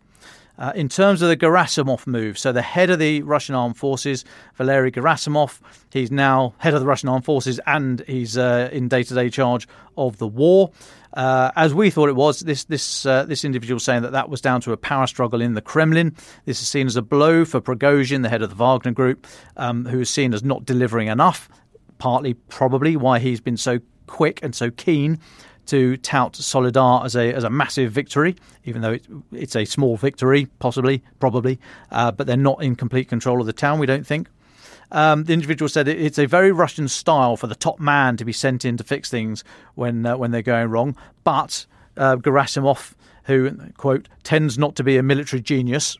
Uh, 0.57 0.71
in 0.75 0.89
terms 0.89 1.21
of 1.21 1.29
the 1.29 1.37
Gerasimov 1.37 2.05
move, 2.05 2.37
so 2.37 2.51
the 2.51 2.61
head 2.61 2.89
of 2.89 2.99
the 2.99 3.21
Russian 3.23 3.55
armed 3.55 3.77
forces, 3.77 4.23
Valery 4.55 4.91
Gerasimov, 4.91 5.59
he's 5.91 6.11
now 6.11 6.53
head 6.59 6.73
of 6.73 6.79
the 6.79 6.85
Russian 6.85 7.09
armed 7.09 7.25
forces 7.25 7.59
and 7.65 8.03
he's 8.07 8.37
uh, 8.37 8.69
in 8.71 8.87
day-to-day 8.87 9.29
charge 9.29 9.67
of 9.97 10.17
the 10.17 10.27
war. 10.27 10.71
Uh, 11.13 11.51
as 11.55 11.73
we 11.73 11.89
thought 11.89 12.07
it 12.07 12.15
was, 12.15 12.39
this 12.41 12.63
this 12.65 13.05
uh, 13.05 13.25
this 13.25 13.43
individual 13.43 13.79
saying 13.79 14.01
that 14.01 14.13
that 14.13 14.29
was 14.29 14.39
down 14.39 14.61
to 14.61 14.71
a 14.71 14.77
power 14.77 15.07
struggle 15.07 15.41
in 15.41 15.55
the 15.55 15.61
Kremlin. 15.61 16.15
This 16.45 16.61
is 16.61 16.67
seen 16.69 16.87
as 16.87 16.95
a 16.95 17.01
blow 17.01 17.43
for 17.43 17.59
Prigozhin, 17.59 18.21
the 18.21 18.29
head 18.29 18.41
of 18.41 18.49
the 18.49 18.55
Wagner 18.55 18.93
Group, 18.93 19.27
um, 19.57 19.85
who 19.85 19.99
is 19.99 20.09
seen 20.09 20.33
as 20.33 20.43
not 20.43 20.65
delivering 20.65 21.07
enough 21.07 21.49
partly 22.01 22.33
probably 22.33 22.97
why 22.97 23.19
he's 23.19 23.39
been 23.39 23.55
so 23.55 23.79
quick 24.07 24.39
and 24.41 24.55
so 24.55 24.71
keen 24.71 25.19
to 25.71 25.95
tout 25.95 26.33
Soledar 26.33 27.05
as 27.05 27.15
a 27.15 27.33
as 27.33 27.45
a 27.45 27.49
massive 27.49 27.93
victory, 27.93 28.35
even 28.65 28.81
though 28.81 28.91
it, 28.91 29.05
it's 29.31 29.55
a 29.55 29.63
small 29.63 29.95
victory, 29.95 30.47
possibly, 30.59 31.01
probably, 31.21 31.59
uh, 31.91 32.11
but 32.11 32.27
they're 32.27 32.35
not 32.35 32.61
in 32.61 32.75
complete 32.75 33.07
control 33.07 33.39
of 33.39 33.47
the 33.47 33.53
town. 33.53 33.79
We 33.79 33.85
don't 33.85 34.05
think. 34.05 34.27
Um, 34.91 35.23
the 35.23 35.31
individual 35.31 35.69
said 35.69 35.87
it's 35.87 36.19
a 36.19 36.25
very 36.25 36.51
Russian 36.51 36.89
style 36.89 37.37
for 37.37 37.47
the 37.47 37.55
top 37.55 37.79
man 37.79 38.17
to 38.17 38.25
be 38.25 38.33
sent 38.33 38.65
in 38.65 38.75
to 38.75 38.83
fix 38.83 39.09
things 39.09 39.45
when 39.75 40.05
uh, 40.05 40.17
when 40.17 40.31
they're 40.31 40.41
going 40.41 40.69
wrong. 40.69 40.97
But 41.23 41.65
uh, 41.95 42.17
Gerasimov, 42.17 42.93
who 43.23 43.51
quote 43.77 44.09
tends 44.23 44.57
not 44.57 44.75
to 44.75 44.83
be 44.83 44.97
a 44.97 45.03
military 45.03 45.41
genius, 45.41 45.97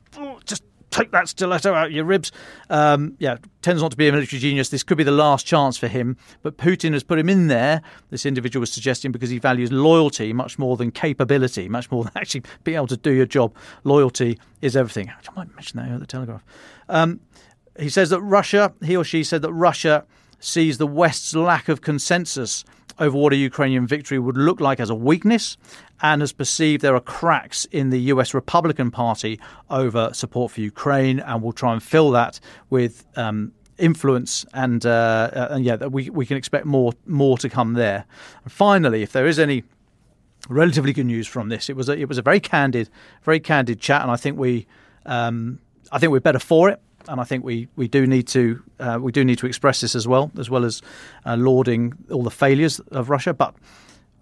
take 0.92 1.12
that 1.12 1.28
stiletto 1.28 1.74
out 1.74 1.92
your 1.92 2.06
ribs. 2.06 2.32
Um, 2.70 3.16
yeah, 3.18 3.38
tends 3.62 3.82
not 3.82 3.92
to 3.92 3.98
be 3.98 4.08
a 4.08 4.12
military 4.12 4.40
genius. 4.40 4.70
This 4.70 4.84
could 4.84 4.98
be 4.98 5.04
the 5.04 5.12
last 5.12 5.46
chance 5.46 5.78
for 5.78 5.88
him. 5.88 6.18
But 6.44 6.58
Putin 6.58 6.94
has 6.94 7.04
put 7.04 7.18
him 7.18 7.30
in 7.30 7.48
there, 7.48 7.82
this 8.10 8.26
individual 8.26 8.62
was 8.62 8.72
suggesting, 8.72 9.12
because 9.12 9.30
he 9.30 9.40
values 9.40 9.72
loyalty 9.72 10.34
much 10.34 10.60
more 10.60 10.78
than 10.78 10.92
capability, 10.92 11.68
much 11.68 11.90
more 11.90 12.04
than 12.04 12.14
actually 12.16 12.44
being 12.64 12.76
able 12.76 12.88
to 12.88 12.98
do 12.98 13.12
your 13.12 13.26
job. 13.26 13.56
Loyalty 13.84 14.38
is 14.62 14.76
everything. 14.76 15.10
I 15.10 15.32
might 15.36 15.56
mention 15.56 15.80
that 15.80 15.90
at 15.90 16.00
the 16.00 16.06
Telegraph. 16.06 16.44
Um, 16.90 17.22
he 17.80 17.90
says 17.90 18.10
that 18.10 18.22
Russia, 18.22 18.74
he 18.84 18.96
or 18.96 19.04
she 19.04 19.24
said 19.24 19.42
that 19.42 19.54
Russia 19.54 20.06
sees 20.40 20.78
the 20.78 20.88
West's 20.88 21.36
lack 21.36 21.70
of 21.70 21.82
consensus 21.82 22.66
over 23.02 23.18
what 23.18 23.34
a 23.34 23.36
Ukrainian 23.36 23.88
victory 23.88 24.20
would 24.20 24.38
look 24.38 24.62
like 24.62 24.80
as 24.80 24.92
a 24.92 24.96
weakness 24.96 25.58
and 26.02 26.22
has 26.22 26.32
perceived 26.32 26.84
there 26.84 26.96
are 26.96 27.02
cracks 27.02 27.66
in 27.66 27.90
the 27.90 28.00
US 28.14 28.34
Republican 28.34 28.92
Party 28.92 29.40
over 29.72 30.14
support 30.14 30.52
for 30.52 30.62
Ukraine 30.62 31.20
and 31.20 31.42
will 31.42 31.52
try 31.52 31.74
and 31.74 31.82
fill 31.82 32.12
that 32.12 32.40
with 32.70 33.04
um, 33.18 33.54
influence 33.80 34.46
and, 34.54 34.86
uh, 34.86 35.48
and 35.50 35.66
yeah, 35.66 35.78
we, 35.88 36.12
we 36.12 36.28
can 36.28 36.38
expect 36.38 36.66
more 36.68 36.94
more 37.08 37.40
to 37.40 37.50
come 37.50 37.74
there. 37.74 38.06
And 38.44 38.52
finally, 38.54 39.02
if 39.02 39.12
there 39.14 39.26
is 39.26 39.40
any 39.40 39.64
relatively 40.48 40.94
good 40.94 41.08
news 41.08 41.28
from 41.28 41.50
this, 41.50 41.70
it 41.70 41.76
was 41.76 41.90
a, 41.90 41.94
it 41.94 42.08
was 42.08 42.20
a 42.20 42.22
very 42.22 42.40
candid, 42.40 42.88
very 43.24 43.40
candid 43.40 43.80
chat, 43.80 44.04
and 44.04 44.12
I 44.12 44.16
think 44.16 44.38
we 44.38 44.68
um, 45.08 45.60
I 45.92 45.98
think 45.98 46.12
we're 46.12 46.20
better 46.20 46.40
for 46.40 46.70
it 46.70 46.80
and 47.08 47.22
I 47.22 47.24
think 47.24 47.44
we, 47.44 47.68
we 47.76 47.88
do 47.88 48.06
need 48.08 48.28
to 48.30 48.64
uh, 48.80 49.00
we 49.02 49.12
do 49.12 49.24
need 49.24 49.40
to 49.40 49.48
express 49.48 49.82
this 49.82 49.96
as 49.96 50.08
well, 50.08 50.32
as 50.38 50.50
well 50.50 50.66
as 50.66 50.82
uh, 51.26 51.36
lauding 51.38 51.94
all 52.12 52.24
the 52.24 52.32
failures 52.32 52.80
of 52.92 53.10
Russia. 53.10 53.34
But 53.34 53.56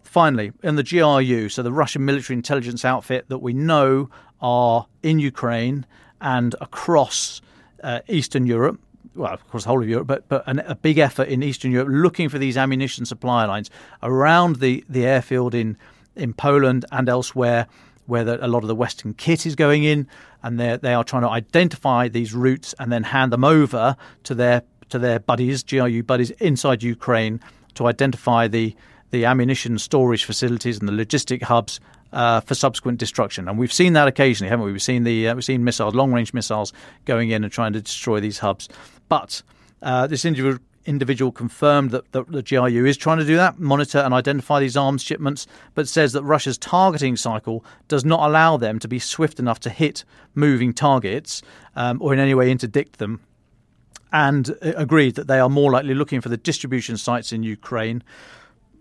finally, 0.04 0.52
in 0.64 0.76
the 0.76 0.84
GRU, 0.84 1.50
so 1.50 1.64
the 1.64 1.72
Russian 1.72 2.06
military 2.06 2.36
intelligence 2.36 2.86
outfit 2.86 3.30
that 3.30 3.40
we 3.40 3.54
know 3.54 4.10
are 4.42 4.88
in 5.04 5.20
Ukraine 5.20 5.86
and 6.22 6.56
across 6.62 7.42
uh, 7.84 8.00
Eastern 8.08 8.46
Europe, 8.46 8.80
well, 9.16 9.34
of 9.34 9.48
course, 9.50 9.64
the 9.64 9.70
whole 9.70 9.82
of 9.82 9.90
Europe, 9.90 10.08
but 10.08 10.28
but 10.28 10.44
an, 10.48 10.60
a 10.60 10.76
big 10.76 10.98
effort 10.98 11.28
in 11.28 11.44
Eastern 11.44 11.72
Europe 11.72 11.90
looking 11.92 12.30
for 12.30 12.38
these 12.38 12.58
ammunition 12.58 13.06
supply 13.06 13.46
lines 13.46 13.70
around 14.04 14.58
the, 14.58 14.84
the 14.90 15.06
airfield 15.06 15.54
in 15.54 15.78
in 16.16 16.34
Poland 16.34 16.86
and 16.92 17.08
elsewhere 17.08 17.68
where 18.10 18.24
the, 18.24 18.46
a 18.46 18.48
lot 18.48 18.64
of 18.64 18.68
the 18.68 18.76
Western 18.76 19.14
kit 19.14 19.46
is 19.46 19.56
going 19.56 19.84
in, 19.84 20.08
and 20.44 20.60
they 20.60 20.78
they 20.78 20.94
are 20.94 21.04
trying 21.04 21.22
to 21.22 21.30
identify 21.30 22.08
these 22.08 22.34
routes 22.34 22.76
and 22.80 22.92
then 22.92 23.04
hand 23.04 23.32
them 23.32 23.44
over 23.44 23.96
to 24.24 24.36
their 24.36 24.64
to 24.90 25.00
their 25.00 25.20
buddies, 25.20 25.64
GRU 25.64 26.04
buddies 26.04 26.32
inside 26.32 26.84
Ukraine, 26.84 27.40
to 27.76 27.88
identify 27.88 28.48
the 28.48 28.76
the 29.12 29.26
ammunition 29.26 29.78
storage 29.78 30.26
facilities 30.26 30.80
and 30.80 30.88
the 30.88 30.94
logistic 30.94 31.44
hubs 31.44 31.80
uh, 32.14 32.42
for 32.42 32.56
subsequent 32.56 33.00
destruction. 33.00 33.48
And 33.48 33.58
we've 33.58 33.74
seen 33.74 33.94
that 33.94 34.08
occasionally, 34.08 34.50
haven't 34.50 34.66
we? 34.66 34.72
We've 34.72 34.82
seen 34.82 35.04
the 35.04 35.30
uh, 35.30 35.36
we've 35.36 35.46
seen 35.46 35.64
missiles, 35.64 35.96
long 35.96 36.12
range 36.12 36.34
missiles, 36.34 36.74
going 37.06 37.30
in 37.30 37.44
and 37.44 37.52
trying 37.54 37.74
to 37.74 37.82
destroy 37.82 38.20
these 38.20 38.40
hubs. 38.40 38.70
But 39.08 39.42
uh, 39.82 40.08
this 40.08 40.26
individual 40.26 40.60
individual 40.90 41.32
confirmed 41.32 41.92
that, 41.92 42.12
the 42.12 42.44
GRU 42.44 42.86
is 42.86 42.98
trying 42.98 43.20
to 43.20 43.26
do 43.26 43.36
that, 43.36 43.60
monitor 43.60 44.00
and 44.00 44.14
identify 44.14 44.60
these 44.60 44.76
arms 44.76 45.04
shipments, 45.04 45.46
but 45.76 45.88
says 45.88 46.14
that 46.14 46.24
Russia's 46.24 46.58
targeting 46.58 47.16
cycle 47.16 47.64
does 47.88 48.04
not 48.04 48.28
allow 48.28 48.58
them 48.58 48.80
to 48.80 48.88
be 48.88 48.98
swift 48.98 49.40
enough 49.40 49.60
to 49.62 49.70
hit 49.70 50.04
moving 50.34 50.74
targets 50.74 51.44
um, 51.76 52.02
or 52.02 52.12
in 52.12 52.20
any 52.20 52.34
way 52.34 52.50
interdict 52.50 52.98
them. 52.98 53.22
And 54.12 54.50
uh, 54.50 54.74
agreed 54.76 55.14
that 55.16 55.28
they 55.28 55.40
are 55.40 55.50
more 55.50 55.72
likely 55.72 55.94
looking 55.94 56.22
for 56.22 56.30
the 56.30 56.38
distribution 56.38 56.98
sites 56.98 57.32
in 57.32 57.44
Ukraine. 57.44 58.04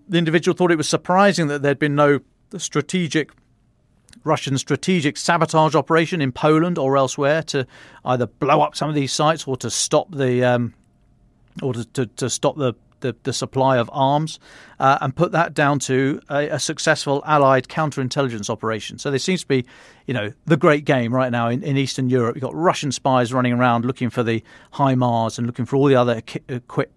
The 0.08 0.16
individual 0.16 0.56
thought 0.56 0.72
it 0.72 0.76
was 0.76 0.88
surprising 0.88 1.48
that 1.48 1.60
there'd 1.60 1.78
been 1.78 1.94
no 1.94 2.20
strategic 2.56 3.32
Russian 4.24 4.56
strategic 4.56 5.18
sabotage 5.18 5.74
operation 5.74 6.22
in 6.22 6.32
Poland 6.32 6.78
or 6.78 6.96
elsewhere 6.96 7.42
to 7.44 7.66
either 8.04 8.26
blow 8.26 8.62
up 8.62 8.74
some 8.74 8.88
of 8.88 8.94
these 8.94 9.12
sites 9.12 9.46
or 9.46 9.56
to 9.58 9.70
stop 9.70 10.10
the 10.10 10.42
um, 10.42 10.74
or 11.62 11.72
to, 11.74 11.84
to, 11.84 12.06
to 12.06 12.30
stop 12.30 12.56
the, 12.56 12.74
the, 13.00 13.14
the, 13.22 13.32
supply 13.32 13.78
of 13.78 13.88
arms 13.92 14.38
uh, 14.78 14.98
and 15.00 15.14
put 15.14 15.32
that 15.32 15.54
down 15.54 15.78
to 15.78 16.20
a, 16.28 16.48
a, 16.48 16.58
successful 16.58 17.22
Allied 17.26 17.68
counterintelligence 17.68 18.50
operation. 18.50 18.98
So 18.98 19.10
there 19.10 19.18
seems 19.18 19.42
to 19.42 19.48
be, 19.48 19.64
you 20.06 20.14
know, 20.14 20.32
the 20.46 20.56
great 20.56 20.84
game 20.84 21.14
right 21.14 21.30
now 21.30 21.48
in, 21.48 21.62
in 21.62 21.76
Eastern 21.76 22.10
Europe. 22.10 22.36
You've 22.36 22.42
got 22.42 22.54
Russian 22.54 22.92
spies 22.92 23.32
running 23.32 23.52
around 23.52 23.84
looking 23.84 24.10
for 24.10 24.22
the 24.22 24.42
high 24.72 24.94
HIMARS 24.94 25.38
and 25.38 25.46
looking 25.46 25.64
for 25.64 25.76
all 25.76 25.86
the 25.86 25.96
other 25.96 26.20
kit, 26.20 26.44
equip, 26.48 26.92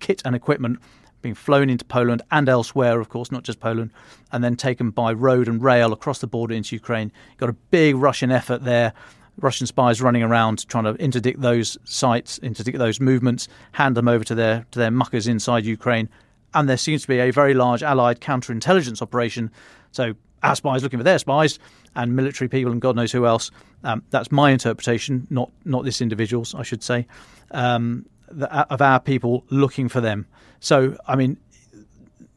kit 0.00 0.22
and 0.24 0.34
equipment 0.34 0.78
being 1.22 1.34
flown 1.34 1.68
into 1.68 1.84
Poland 1.84 2.22
and 2.30 2.48
elsewhere, 2.48 3.00
of 3.00 3.08
course, 3.08 3.32
not 3.32 3.42
just 3.42 3.60
Poland, 3.60 3.90
and 4.30 4.44
then 4.44 4.56
taken 4.56 4.90
by 4.90 5.12
road 5.12 5.48
and 5.48 5.62
rail 5.62 5.92
across 5.92 6.20
the 6.20 6.26
border 6.26 6.54
into 6.54 6.76
Ukraine. 6.76 7.10
You've 7.30 7.38
got 7.38 7.48
a 7.48 7.56
big 7.70 7.96
Russian 7.96 8.30
effort 8.30 8.64
there 8.64 8.92
Russian 9.38 9.66
spies 9.66 10.02
running 10.02 10.22
around 10.22 10.68
trying 10.68 10.84
to 10.84 10.94
interdict 10.94 11.40
those 11.40 11.78
sites, 11.84 12.38
interdict 12.38 12.78
those 12.78 13.00
movements, 13.00 13.48
hand 13.72 13.96
them 13.96 14.08
over 14.08 14.24
to 14.24 14.34
their 14.34 14.66
to 14.72 14.78
their 14.78 14.90
muckers 14.90 15.26
inside 15.26 15.64
Ukraine. 15.64 16.08
And 16.54 16.68
there 16.68 16.76
seems 16.76 17.02
to 17.02 17.08
be 17.08 17.18
a 17.18 17.30
very 17.30 17.54
large 17.54 17.82
Allied 17.82 18.20
counterintelligence 18.20 19.02
operation. 19.02 19.50
So 19.92 20.14
our 20.42 20.56
spies 20.56 20.82
looking 20.82 20.98
for 20.98 21.04
their 21.04 21.18
spies 21.18 21.58
and 21.94 22.16
military 22.16 22.48
people 22.48 22.72
and 22.72 22.80
God 22.80 22.96
knows 22.96 23.12
who 23.12 23.26
else. 23.26 23.50
Um, 23.84 24.02
that's 24.10 24.32
my 24.32 24.50
interpretation, 24.50 25.26
not 25.30 25.50
not 25.64 25.84
this 25.84 26.00
individual's, 26.00 26.54
I 26.54 26.62
should 26.62 26.82
say, 26.82 27.06
um, 27.50 28.06
the, 28.30 28.50
of 28.72 28.80
our 28.80 29.00
people 29.00 29.44
looking 29.50 29.88
for 29.88 30.00
them. 30.00 30.26
So 30.60 30.96
I 31.06 31.16
mean, 31.16 31.36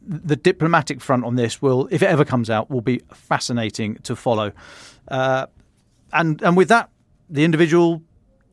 the 0.05 0.35
diplomatic 0.35 1.01
front 1.01 1.23
on 1.23 1.35
this 1.35 1.61
will, 1.61 1.87
if 1.91 2.01
it 2.01 2.07
ever 2.07 2.25
comes 2.25 2.49
out, 2.49 2.69
will 2.69 2.81
be 2.81 3.01
fascinating 3.13 3.95
to 4.03 4.15
follow. 4.15 4.51
Uh, 5.07 5.47
and 6.13 6.41
and 6.41 6.57
with 6.57 6.67
that, 6.69 6.89
the 7.29 7.43
individual 7.43 8.01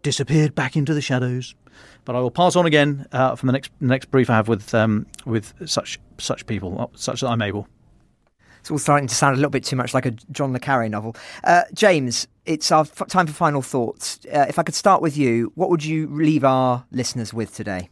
disappeared 0.02 0.54
back 0.54 0.76
into 0.76 0.94
the 0.94 1.00
shadows. 1.00 1.54
But 2.04 2.16
I 2.16 2.20
will 2.20 2.30
pass 2.30 2.56
on 2.56 2.64
again 2.64 3.06
uh, 3.12 3.36
from 3.36 3.48
the 3.48 3.52
next 3.52 3.70
next 3.80 4.11
brief 4.11 4.30
I 4.30 4.36
have 4.36 4.48
with 4.48 4.74
um, 4.74 5.06
with 5.26 5.52
such 5.68 5.98
such 6.18 6.46
people, 6.46 6.80
uh, 6.80 6.86
such 6.94 7.20
that 7.20 7.28
I'm 7.28 7.42
able. 7.42 7.68
It's 8.61 8.70
all 8.70 8.78
starting 8.78 9.06
to 9.09 9.14
sound 9.14 9.34
a 9.34 9.36
little 9.36 9.50
bit 9.50 9.64
too 9.64 9.76
much 9.76 9.94
like 9.94 10.06
a 10.06 10.11
John 10.32 10.52
le 10.52 10.59
Carre 10.59 10.88
novel. 10.88 11.14
Uh, 11.44 11.62
James, 11.74 12.26
it's 12.44 12.72
our 12.72 12.80
f- 12.80 13.06
time 13.09 13.26
for 13.26 13.32
final 13.32 13.62
thoughts. 13.62 14.18
Uh, 14.26 14.46
if 14.48 14.59
I 14.59 14.62
could 14.62 14.74
start 14.74 15.00
with 15.00 15.16
you, 15.16 15.52
what 15.54 15.70
would 15.70 15.84
you 15.84 16.09
leave 16.09 16.44
our 16.44 16.84
listeners 16.90 17.32
with 17.32 17.54
today? 17.54 17.88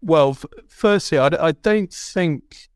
Well, 0.00 0.30
f- 0.30 0.44
firstly, 0.68 1.18
I 1.18 1.28
d- 1.28 1.36
I 1.38 1.52
don't 1.52 1.92
think 1.92 2.68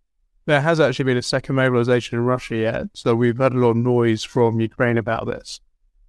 there 0.47 0.61
has 0.61 0.79
actually 0.79 1.05
been 1.05 1.17
a 1.17 1.23
second 1.23 1.57
mobilization 1.57 2.19
in 2.19 2.25
Russia 2.25 2.57
yet, 2.57 2.87
so 2.95 3.15
we've 3.17 3.39
had 3.39 3.53
a 3.53 3.59
lot 3.59 3.71
of 3.71 3.77
noise 3.77 4.23
from 4.23 4.61
Ukraine 4.61 4.97
about 4.97 5.27
this. 5.27 5.61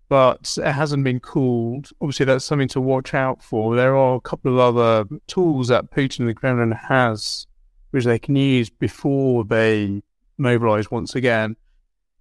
But 0.10 0.58
it 0.64 0.72
hasn't 0.72 1.04
been 1.04 1.20
called. 1.20 1.90
Obviously, 2.00 2.28
that's 2.28 2.46
something 2.46 2.68
to 2.70 2.80
watch 2.80 3.14
out 3.14 3.44
for. 3.44 3.76
There 3.76 3.98
are 3.98 4.16
a 4.16 4.22
couple 4.22 4.54
of 4.54 4.60
other 4.60 5.06
tools 5.26 5.68
that 5.68 5.92
Putin 5.92 6.22
and 6.22 6.30
the 6.30 6.36
Kremlin 6.36 6.72
has, 6.72 7.48
which 7.90 8.06
they 8.06 8.20
can 8.20 8.36
use 8.36 8.70
before 8.70 9.44
they 9.44 10.02
mobilize 10.38 10.90
once 10.92 11.16
again. 11.16 11.58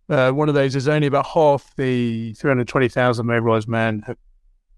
Uh, 0.08 0.32
one 0.32 0.48
of 0.48 0.54
those 0.54 0.74
is 0.74 0.88
only 0.88 1.06
about 1.06 1.26
half 1.26 1.76
the 1.76 2.32
320,000 2.34 3.26
mobilized 3.26 3.68
men 3.68 4.02
have 4.06 4.16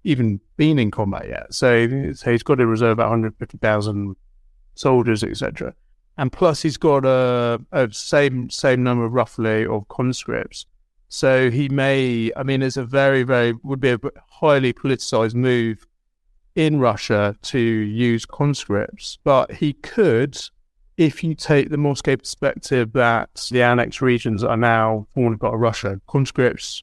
even 0.03 0.41
been 0.57 0.79
in 0.79 0.91
combat 0.91 1.29
yet. 1.29 1.55
So, 1.55 2.13
so 2.15 2.33
he's 2.33 2.43
got 2.43 2.57
to 2.57 2.67
reserve 2.67 2.93
about 2.93 3.11
150,000 3.11 4.17
soldiers, 4.75 5.23
etc 5.23 5.75
and 6.19 6.33
plus 6.33 6.63
he's 6.63 6.77
got 6.77 7.05
a, 7.05 7.61
a 7.73 7.89
same 7.93 8.51
same 8.51 8.83
number 8.83 9.09
roughly 9.09 9.65
of 9.65 9.89
conscripts. 9.89 10.67
So 11.09 11.51
he 11.51 11.71
may, 11.71 12.31
I 12.37 12.43
mean, 12.43 12.61
it's 12.61 12.77
a 12.77 12.85
very, 12.85 13.23
very 13.23 13.55
would 13.63 13.81
be 13.81 13.91
a 13.91 14.01
highly 14.29 14.75
politicized 14.75 15.35
move 15.35 15.87
in 16.55 16.81
Russia 16.81 17.37
to 17.43 17.59
use 17.59 18.27
conscripts, 18.27 19.19
but 19.25 19.53
he 19.53 19.73
could, 19.73 20.37
if 20.99 21.25
you 21.25 21.35
take 21.35 21.71
the 21.71 21.79
Moscow 21.79 22.17
perspective 22.17 22.93
that 22.93 23.49
the 23.51 23.63
annexed 23.63 24.03
regions 24.03 24.45
are 24.45 24.57
now 24.57 25.07
formed 25.15 25.41
part 25.41 25.55
of 25.55 25.61
Russia, 25.61 26.01
conscripts, 26.09 26.83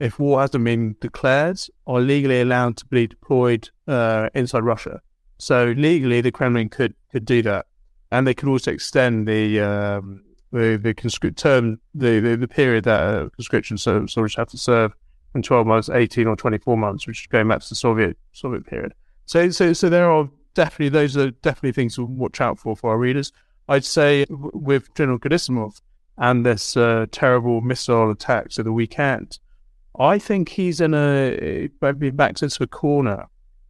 if 0.00 0.18
war 0.18 0.40
hasn't 0.40 0.64
been 0.64 0.96
declared, 1.00 1.60
are 1.86 2.00
legally 2.00 2.40
allowed 2.40 2.78
to 2.78 2.86
be 2.86 3.06
deployed 3.06 3.68
uh, 3.86 4.30
inside 4.34 4.64
Russia. 4.64 5.00
So 5.38 5.74
legally, 5.76 6.22
the 6.22 6.32
Kremlin 6.32 6.70
could 6.70 6.94
could 7.12 7.24
do 7.24 7.42
that 7.42 7.66
and 8.12 8.26
they 8.26 8.34
can 8.34 8.48
also 8.48 8.72
extend 8.72 9.26
the 9.26 9.60
um, 9.60 10.24
the 10.52 10.78
the 10.82 10.94
conscript 10.94 11.38
term 11.38 11.80
the, 11.94 12.20
the, 12.20 12.36
the 12.36 12.48
period 12.48 12.84
that 12.84 13.00
uh, 13.00 13.28
conscription 13.30 13.78
so 13.78 14.06
soldiers 14.06 14.36
have 14.36 14.48
to 14.48 14.58
serve 14.58 14.92
from 15.32 15.42
12 15.42 15.66
months 15.66 15.88
18 15.88 16.26
or 16.26 16.36
24 16.36 16.76
months 16.76 17.06
which 17.06 17.20
is 17.20 17.26
going 17.28 17.46
back 17.46 17.60
to 17.60 17.68
the 17.68 17.74
soviet 17.74 18.16
soviet 18.32 18.66
period 18.66 18.92
so 19.26 19.48
so 19.50 19.72
so 19.72 19.88
there 19.88 20.10
are 20.10 20.28
definitely 20.54 20.88
those 20.88 21.16
are 21.16 21.30
definitely 21.30 21.72
things 21.72 21.96
to 21.96 22.04
watch 22.04 22.40
out 22.40 22.58
for 22.58 22.76
for 22.76 22.90
our 22.90 22.98
readers. 22.98 23.32
I'd 23.68 23.84
say 23.84 24.26
with 24.28 24.92
General 24.94 25.18
Gerasimov 25.18 25.80
and 26.18 26.44
this 26.44 26.76
uh, 26.76 27.06
terrible 27.12 27.60
missile 27.60 28.10
attacks 28.10 28.58
at 28.58 28.64
the 28.64 28.72
weekend, 28.72 29.38
I 29.98 30.18
think 30.18 30.48
he's 30.48 30.80
in 30.80 30.94
a 30.94 31.68
being 31.98 32.16
backed 32.16 32.42
into 32.42 32.62
a 32.62 32.66
corner, 32.66 33.26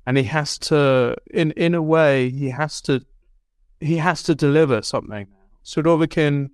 and 0.06 0.16
he 0.16 0.24
has 0.24 0.58
to, 0.58 1.16
in 1.30 1.52
in 1.52 1.74
a 1.74 1.82
way, 1.82 2.30
he 2.30 2.48
has 2.48 2.80
to, 2.82 3.04
he 3.80 3.96
has 3.96 4.22
to 4.24 4.34
deliver 4.34 4.82
something. 4.82 5.26
Surovikin 5.64 6.50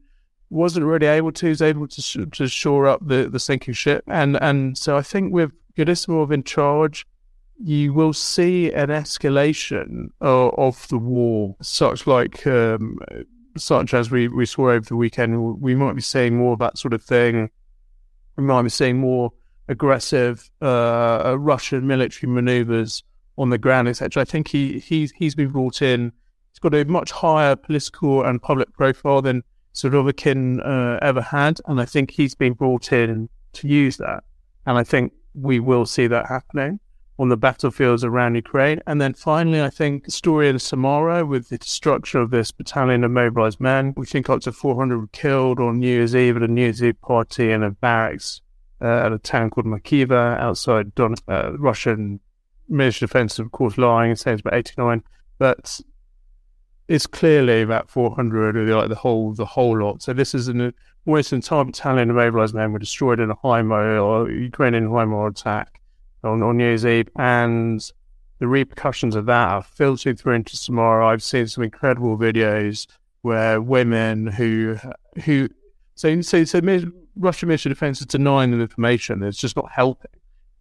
wasn't 0.50 0.86
really 0.86 1.06
able 1.06 1.32
to. 1.32 1.46
He 1.46 1.50
was 1.50 1.62
able 1.62 1.88
to 1.88 2.00
sh- 2.02 2.18
to 2.32 2.48
shore 2.48 2.86
up 2.86 3.06
the, 3.06 3.28
the 3.28 3.40
sinking 3.40 3.74
ship, 3.74 4.04
and 4.06 4.36
and 4.42 4.78
so 4.78 4.96
I 4.96 5.02
think 5.02 5.32
with 5.32 5.52
Gerasimov 5.76 6.32
in 6.32 6.42
charge, 6.44 7.06
you 7.58 7.92
will 7.92 8.12
see 8.12 8.72
an 8.72 8.88
escalation 8.88 10.10
uh, 10.20 10.48
of 10.48 10.86
the 10.88 10.98
war, 10.98 11.56
such 11.60 12.06
like 12.06 12.46
um, 12.46 12.98
such 13.56 13.94
as 13.94 14.10
we, 14.10 14.28
we 14.28 14.46
saw 14.46 14.70
over 14.70 14.84
the 14.84 14.96
weekend. 14.96 15.60
We 15.60 15.74
might 15.74 15.94
be 15.94 16.02
seeing 16.02 16.36
more 16.36 16.52
of 16.52 16.58
that 16.60 16.78
sort 16.78 16.94
of 16.94 17.02
thing. 17.02 17.50
We 18.36 18.44
might 18.44 18.62
be 18.62 18.68
seeing 18.68 18.98
more 18.98 19.32
aggressive 19.68 20.48
uh, 20.62 21.36
Russian 21.38 21.86
military 21.86 22.30
maneuvers 22.30 23.02
on 23.38 23.50
the 23.50 23.58
ground, 23.58 23.88
etc. 23.88 24.22
I 24.22 24.24
think 24.24 24.48
he 24.48 24.78
he's 24.78 25.12
he's 25.12 25.34
been 25.34 25.50
brought 25.50 25.82
in. 25.82 26.12
He's 26.56 26.70
got 26.70 26.74
a 26.74 26.86
much 26.86 27.10
higher 27.10 27.54
political 27.54 28.24
and 28.24 28.40
public 28.40 28.72
profile 28.72 29.20
than 29.20 29.44
Surovikin 29.74 30.66
uh, 30.66 30.98
ever 31.02 31.20
had, 31.20 31.60
and 31.66 31.78
I 31.78 31.84
think 31.84 32.10
he's 32.10 32.34
been 32.34 32.54
brought 32.54 32.94
in 32.94 33.28
to 33.52 33.68
use 33.68 33.98
that. 33.98 34.24
And 34.64 34.78
I 34.78 34.82
think 34.82 35.12
we 35.34 35.60
will 35.60 35.84
see 35.84 36.06
that 36.06 36.24
happening 36.24 36.80
on 37.18 37.28
the 37.28 37.36
battlefields 37.36 38.04
around 38.04 38.36
Ukraine. 38.36 38.80
And 38.86 39.02
then 39.02 39.12
finally, 39.12 39.60
I 39.60 39.68
think 39.68 40.06
the 40.06 40.10
story 40.10 40.48
in 40.48 40.58
Samara 40.58 41.26
with 41.26 41.50
the 41.50 41.58
destruction 41.58 42.22
of 42.22 42.30
this 42.30 42.52
battalion 42.52 43.04
of 43.04 43.10
mobilized 43.10 43.60
men. 43.60 43.92
We 43.94 44.06
think 44.06 44.30
up 44.30 44.40
to 44.40 44.52
400 44.52 44.98
were 44.98 45.06
killed 45.08 45.60
on 45.60 45.80
New 45.80 45.86
Year's 45.86 46.16
Eve 46.16 46.38
at 46.38 46.42
a 46.42 46.48
New 46.48 46.62
Year's 46.62 46.82
Eve 46.82 46.98
party 47.02 47.52
in 47.52 47.62
a 47.64 47.70
barracks 47.70 48.40
uh, 48.80 48.86
at 48.86 49.12
a 49.12 49.18
town 49.18 49.50
called 49.50 49.66
Makiva 49.66 50.40
outside 50.40 50.94
Don- 50.94 51.16
uh, 51.28 51.52
Russian 51.58 52.18
Ministry 52.66 53.04
of 53.04 53.10
Defense, 53.10 53.38
of 53.38 53.52
course, 53.52 53.76
lying 53.76 54.16
saying 54.16 54.36
it's 54.36 54.40
about 54.40 54.54
89. 54.54 55.02
But 55.38 55.82
it's 56.88 57.06
clearly 57.06 57.62
about 57.62 57.90
400 57.90 58.56
or 58.56 58.76
like 58.76 58.88
the 58.88 58.94
whole 58.94 59.32
the 59.32 59.44
whole 59.44 59.78
lot. 59.78 60.02
So 60.02 60.12
this 60.12 60.34
is 60.34 60.48
an 60.48 60.72
almost 61.04 61.32
entire 61.32 61.64
battalion 61.64 62.10
of 62.10 62.16
mobilized 62.16 62.54
men 62.54 62.72
were 62.72 62.78
destroyed 62.78 63.20
in 63.20 63.30
a 63.30 63.36
HIMARS 63.36 64.02
or 64.02 64.30
Ukrainian 64.30 64.88
HIMARS 64.88 65.30
attack 65.30 65.80
on, 66.22 66.42
on 66.42 66.56
New 66.56 66.64
Year's 66.64 66.86
Eve, 66.86 67.08
and 67.16 67.80
the 68.38 68.46
repercussions 68.46 69.16
of 69.16 69.26
that 69.26 69.48
are 69.48 69.62
filtering 69.62 70.16
through 70.16 70.34
into 70.34 70.56
Samara. 70.56 71.08
I've 71.08 71.22
seen 71.22 71.48
some 71.48 71.64
incredible 71.64 72.16
videos 72.16 72.86
where 73.22 73.60
women 73.60 74.28
who 74.28 74.76
who 75.24 75.48
so 75.96 76.20
so 76.20 76.44
so 76.44 76.60
Russian 77.16 77.48
Ministry 77.48 77.72
of 77.72 77.76
Defense 77.76 78.00
is 78.00 78.06
denying 78.06 78.52
the 78.52 78.60
information. 78.60 79.22
It's 79.24 79.38
just 79.38 79.56
not 79.56 79.72
helping, 79.72 80.12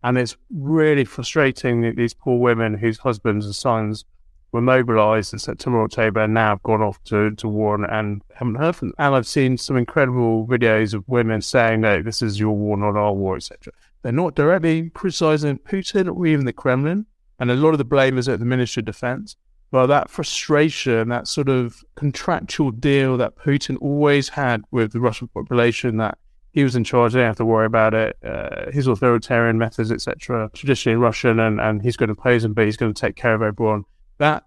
and 0.03 0.17
it's 0.17 0.37
really 0.49 1.05
frustrating 1.05 1.81
that 1.81 1.97
these 1.97 2.15
poor 2.15 2.39
women 2.39 2.73
whose 2.73 2.97
husbands 2.97 3.45
and 3.45 3.55
sons 3.55 4.05
were 4.51 4.61
mobilised 4.61 5.33
in 5.33 5.39
September, 5.39 5.83
October, 5.83 6.21
and 6.21 6.33
now 6.33 6.49
have 6.49 6.63
gone 6.63 6.81
off 6.81 7.03
to, 7.05 7.31
to 7.31 7.47
war 7.47 7.75
and, 7.75 8.21
haven't 8.33 8.55
heard 8.55 8.75
from 8.75 8.89
them. 8.89 8.95
And 8.97 9.15
I've 9.15 9.27
seen 9.27 9.57
some 9.57 9.77
incredible 9.77 10.47
videos 10.47 10.93
of 10.93 11.07
women 11.07 11.41
saying, 11.41 11.81
"No, 11.81 12.01
this 12.01 12.21
is 12.21 12.39
your 12.39 12.55
war, 12.55 12.77
not 12.77 12.95
our 12.95 13.13
war," 13.13 13.35
etc. 13.35 13.73
They're 14.01 14.11
not 14.11 14.35
directly 14.35 14.89
criticizing 14.91 15.57
Putin 15.59 16.15
or 16.15 16.25
even 16.25 16.45
the 16.45 16.53
Kremlin, 16.53 17.05
and 17.39 17.51
a 17.51 17.55
lot 17.55 17.71
of 17.71 17.77
the 17.77 17.85
blame 17.85 18.17
is 18.17 18.29
at 18.29 18.39
the 18.39 18.45
Ministry 18.45 18.81
of 18.81 18.85
Defense. 18.85 19.35
But 19.71 19.87
that 19.87 20.09
frustration, 20.09 21.09
that 21.09 21.27
sort 21.27 21.49
of 21.49 21.83
contractual 21.95 22.71
deal 22.71 23.17
that 23.17 23.35
Putin 23.35 23.77
always 23.81 24.29
had 24.29 24.61
with 24.71 24.93
the 24.93 24.99
Russian 24.99 25.27
population, 25.27 25.97
that 25.97 26.17
he 26.55 26.63
was 26.63 26.75
in 26.77 26.85
charge, 26.85 27.11
they 27.11 27.19
didn't 27.19 27.31
have 27.31 27.35
to 27.37 27.45
worry 27.45 27.65
about 27.65 27.93
it, 27.93 28.15
uh, 28.23 28.71
his 28.71 28.87
authoritarian 28.87 29.57
methods, 29.57 29.91
etc., 29.91 30.49
traditionally 30.53 30.95
Russian, 30.95 31.39
and, 31.39 31.59
and 31.59 31.81
he's 31.81 31.97
going 31.97 32.07
to 32.07 32.13
oppose 32.13 32.45
him, 32.45 32.53
but 32.53 32.63
he's 32.63 32.77
going 32.77 32.93
to 32.93 32.99
take 32.99 33.17
care 33.17 33.35
of 33.35 33.41
everyone. 33.41 33.83
That 34.17 34.45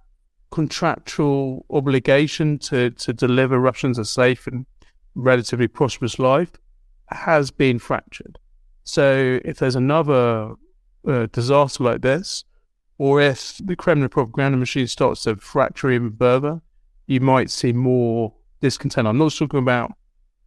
contractual 0.51 1.67
obligation 1.71 2.59
to, 2.59 2.91
to 2.91 3.13
deliver 3.13 3.59
Russians 3.59 3.99
a 3.99 4.05
safe 4.05 4.47
and 4.47 4.67
relatively 5.15 5.69
prosperous 5.69 6.19
life 6.19 6.53
has 7.09 7.51
been 7.51 7.79
fractured. 7.79 8.39
So 8.85 9.41
if 9.45 9.59
there's 9.59 9.77
another 9.77 10.55
uh, 11.07 11.27
disaster 11.33 11.85
like 11.85 12.01
this, 12.01 12.45
or 12.99 13.21
if 13.21 13.61
the 13.65 13.77
Kremlin 13.77 14.09
propaganda 14.09 14.59
machine 14.59 14.87
starts 14.87 15.23
to 15.23 15.37
fracture 15.37 15.91
even 15.91 16.17
further, 16.17 16.61
you 17.07 17.21
might 17.21 17.51
see 17.51 17.73
more 17.73 18.35
discontent. 18.61 19.07
I'm 19.07 19.19
not 19.19 19.33
talking 19.33 19.61
about 19.61 19.93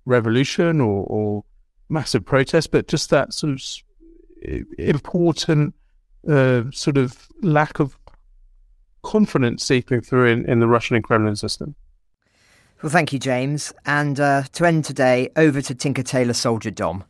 revolution 0.05 0.81
or, 0.81 1.05
or 1.05 1.43
massive 1.89 2.25
protest, 2.25 2.71
but 2.71 2.87
just 2.87 3.09
that 3.11 3.33
sort 3.33 3.53
of 3.53 3.61
important 4.77 5.75
uh, 6.27 6.63
sort 6.71 6.97
of 6.97 7.27
lack 7.41 7.79
of 7.79 8.00
confidence 9.03 9.63
seeping 9.63 10.01
through 10.01 10.27
in, 10.27 10.49
in 10.49 10.59
the 10.59 10.67
Russian 10.67 10.95
and 10.95 11.03
Kremlin 11.03 11.35
system. 11.35 11.75
Well, 12.81 12.91
thank 12.91 13.13
you, 13.13 13.19
James. 13.19 13.73
And 13.85 14.19
uh, 14.19 14.43
to 14.53 14.65
end 14.65 14.85
today, 14.85 15.29
over 15.35 15.61
to 15.61 15.75
Tinker 15.75 16.03
Tailor 16.03 16.33
Soldier 16.33 16.71
Dom. 16.71 17.03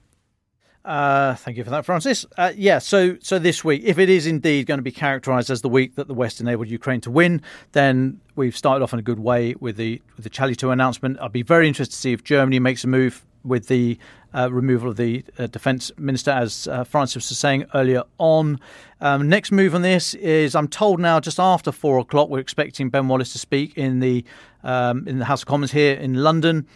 Uh, 0.83 1.35
thank 1.35 1.57
you 1.57 1.63
for 1.63 1.69
that, 1.69 1.85
Francis. 1.85 2.25
Uh, 2.37 2.51
yeah, 2.55 2.79
so 2.79 3.15
so 3.21 3.37
this 3.37 3.63
week, 3.63 3.83
if 3.85 3.99
it 3.99 4.09
is 4.09 4.25
indeed 4.25 4.65
going 4.65 4.79
to 4.79 4.83
be 4.83 4.91
characterised 4.91 5.51
as 5.51 5.61
the 5.61 5.69
week 5.69 5.95
that 5.95 6.07
the 6.07 6.13
West 6.13 6.41
enabled 6.41 6.67
Ukraine 6.69 6.99
to 7.01 7.11
win, 7.11 7.41
then 7.73 8.19
we've 8.35 8.57
started 8.57 8.83
off 8.83 8.91
in 8.91 8.97
a 8.97 9.03
good 9.03 9.19
way 9.19 9.53
with 9.59 9.77
the 9.77 10.01
with 10.15 10.23
the 10.23 10.29
Chally 10.29 10.55
2 10.55 10.71
announcement. 10.71 11.19
I'd 11.21 11.31
be 11.31 11.43
very 11.43 11.67
interested 11.67 11.93
to 11.93 11.99
see 11.99 12.13
if 12.13 12.23
Germany 12.23 12.59
makes 12.59 12.83
a 12.83 12.87
move 12.87 13.23
with 13.43 13.67
the 13.67 13.97
uh, 14.33 14.51
removal 14.51 14.89
of 14.89 14.97
the 14.97 15.23
uh, 15.37 15.47
defence 15.47 15.91
minister, 15.97 16.31
as 16.31 16.67
uh, 16.67 16.83
Francis 16.83 17.29
was 17.29 17.37
saying 17.37 17.65
earlier 17.73 18.03
on. 18.17 18.59
Um, 18.99 19.27
next 19.27 19.51
move 19.51 19.75
on 19.75 19.81
this 19.81 20.13
is, 20.15 20.55
I'm 20.55 20.67
told 20.67 20.99
now, 20.99 21.19
just 21.19 21.39
after 21.39 21.71
four 21.71 21.99
o'clock, 21.99 22.29
we're 22.29 22.39
expecting 22.39 22.89
Ben 22.89 23.07
Wallace 23.07 23.33
to 23.33 23.39
speak 23.39 23.77
in 23.77 23.99
the 23.99 24.23
um, 24.63 25.07
in 25.07 25.19
the 25.19 25.25
House 25.25 25.41
of 25.41 25.47
Commons 25.47 25.71
here 25.71 25.95
in 25.95 26.15
London. 26.15 26.67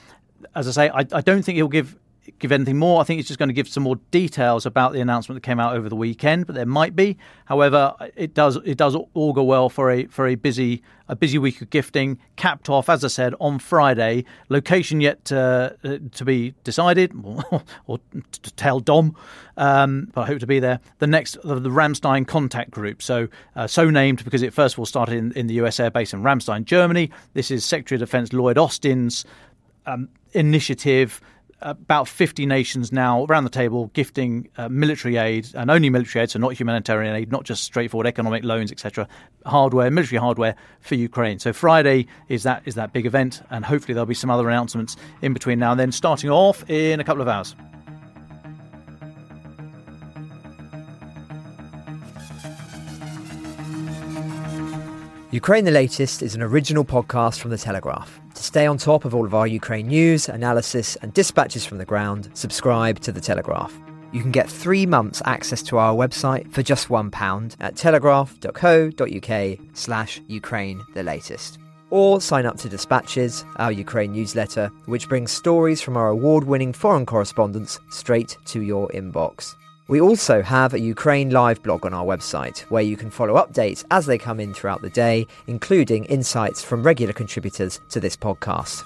As 0.55 0.67
I 0.67 0.71
say, 0.71 0.89
I, 0.89 0.99
I 0.99 1.21
don't 1.21 1.43
think 1.43 1.55
he'll 1.55 1.67
give 1.67 1.95
give 2.39 2.51
anything 2.51 2.77
more. 2.77 3.01
I 3.01 3.03
think 3.03 3.19
it's 3.19 3.27
just 3.27 3.39
going 3.39 3.49
to 3.49 3.53
give 3.53 3.67
some 3.67 3.83
more 3.83 3.97
details 4.11 4.65
about 4.65 4.93
the 4.93 5.01
announcement 5.01 5.37
that 5.37 5.45
came 5.45 5.59
out 5.59 5.75
over 5.75 5.89
the 5.89 5.95
weekend, 5.95 6.45
but 6.47 6.55
there 6.55 6.65
might 6.65 6.95
be. 6.95 7.17
However, 7.45 7.93
it 8.15 8.33
does 8.33 8.57
it 8.57 8.77
does 8.77 8.95
augur 9.13 9.43
well 9.43 9.69
for 9.69 9.91
a 9.91 10.05
for 10.07 10.27
a 10.27 10.35
busy 10.35 10.81
a 11.07 11.15
busy 11.15 11.37
week 11.37 11.61
of 11.61 11.69
gifting, 11.69 12.17
capped 12.35 12.69
off 12.69 12.89
as 12.89 13.03
I 13.03 13.09
said 13.09 13.35
on 13.39 13.59
Friday. 13.59 14.25
Location 14.49 15.01
yet 15.01 15.25
to 15.25 16.23
be 16.23 16.53
decided, 16.63 17.11
or, 17.23 17.63
or 17.87 17.99
to 18.31 18.53
tell 18.55 18.79
Dom, 18.79 19.15
um, 19.57 20.09
but 20.13 20.21
I 20.21 20.25
hope 20.25 20.39
to 20.39 20.47
be 20.47 20.59
there. 20.59 20.79
The 20.99 21.07
next 21.07 21.37
the, 21.43 21.59
the 21.59 21.69
Ramstein 21.69 22.27
contact 22.27 22.71
group, 22.71 23.01
so 23.01 23.27
uh, 23.55 23.67
so 23.67 23.89
named 23.89 24.23
because 24.23 24.41
it 24.41 24.53
first 24.53 24.75
of 24.75 24.79
all 24.79 24.85
started 24.85 25.15
in, 25.15 25.31
in 25.33 25.47
the 25.47 25.55
US 25.55 25.79
Air 25.79 25.91
Base 25.91 26.13
in 26.13 26.21
Ramstein, 26.23 26.65
Germany. 26.65 27.11
This 27.33 27.51
is 27.51 27.63
Secretary 27.63 27.97
of 27.97 28.07
Defense 28.07 28.33
Lloyd 28.33 28.57
Austin's 28.57 29.25
um, 29.85 30.09
initiative 30.33 31.21
about 31.61 32.07
50 32.07 32.45
nations 32.45 32.91
now 32.91 33.25
around 33.25 33.43
the 33.43 33.49
table 33.49 33.89
gifting 33.93 34.49
uh, 34.57 34.69
military 34.69 35.17
aid 35.17 35.47
and 35.55 35.71
only 35.71 35.89
military 35.89 36.23
aid, 36.23 36.29
so 36.29 36.39
not 36.39 36.53
humanitarian 36.53 37.15
aid, 37.15 37.31
not 37.31 37.43
just 37.43 37.63
straightforward 37.63 38.07
economic 38.07 38.43
loans, 38.43 38.71
etc. 38.71 39.07
Hardware, 39.45 39.89
military 39.89 40.19
hardware 40.19 40.55
for 40.81 40.95
Ukraine. 40.95 41.39
So 41.39 41.53
Friday 41.53 42.07
is 42.27 42.43
that 42.43 42.63
is 42.65 42.75
that 42.75 42.93
big 42.93 43.05
event, 43.05 43.41
and 43.49 43.65
hopefully 43.65 43.93
there'll 43.93 44.05
be 44.05 44.13
some 44.13 44.29
other 44.29 44.47
announcements 44.49 44.97
in 45.21 45.33
between 45.33 45.59
now 45.59 45.71
and 45.71 45.79
then. 45.79 45.91
Starting 45.91 46.29
off 46.29 46.69
in 46.69 46.99
a 46.99 47.03
couple 47.03 47.21
of 47.21 47.27
hours. 47.27 47.55
Ukraine 55.31 55.65
the 55.65 55.71
Latest 55.71 56.21
is 56.21 56.33
an 56.33 56.41
original 56.41 56.85
podcast 56.85 57.39
from 57.39 57.51
The 57.51 57.57
Telegraph. 57.57 58.21
To 58.35 58.43
stay 58.43 58.67
on 58.67 58.77
top 58.77 59.05
of 59.05 59.15
all 59.15 59.25
of 59.25 59.33
our 59.33 59.47
Ukraine 59.47 59.87
news, 59.87 60.27
analysis, 60.27 60.97
and 60.97 61.13
dispatches 61.13 61.65
from 61.65 61.77
the 61.77 61.85
ground, 61.85 62.29
subscribe 62.33 62.99
to 62.99 63.13
The 63.13 63.21
Telegraph. 63.21 63.73
You 64.11 64.21
can 64.21 64.31
get 64.31 64.49
three 64.49 64.85
months 64.85 65.21
access 65.25 65.61
to 65.63 65.77
our 65.77 65.95
website 65.95 66.51
for 66.51 66.61
just 66.61 66.89
£1 66.89 67.55
at 67.61 67.75
telegraph.co.uk 67.75 69.59
slash 69.73 70.21
Ukraine 70.27 70.81
the 70.93 71.03
latest. 71.03 71.59
Or 71.89 72.19
sign 72.19 72.45
up 72.45 72.57
to 72.57 72.69
Dispatches, 72.69 73.45
our 73.55 73.71
Ukraine 73.71 74.11
newsletter, 74.11 74.69
which 74.85 75.07
brings 75.07 75.31
stories 75.31 75.81
from 75.81 75.95
our 75.95 76.09
award 76.09 76.43
winning 76.43 76.73
foreign 76.73 77.05
correspondents 77.05 77.79
straight 77.89 78.37
to 78.45 78.61
your 78.61 78.89
inbox. 78.89 79.55
We 79.87 80.01
also 80.01 80.41
have 80.41 80.73
a 80.73 80.79
Ukraine 80.79 81.29
Live 81.29 81.61
blog 81.61 81.85
on 81.85 81.93
our 81.93 82.03
website 82.03 82.61
where 82.71 82.81
you 82.81 82.97
can 82.97 83.11
follow 83.11 83.35
updates 83.35 83.85
as 83.91 84.07
they 84.07 84.17
come 84.17 84.39
in 84.39 84.51
throughout 84.51 84.81
the 84.81 84.89
day, 84.89 85.27
including 85.45 86.05
insights 86.05 86.63
from 86.63 86.81
regular 86.81 87.13
contributors 87.13 87.79
to 87.89 87.99
this 87.99 88.17
podcast. 88.17 88.83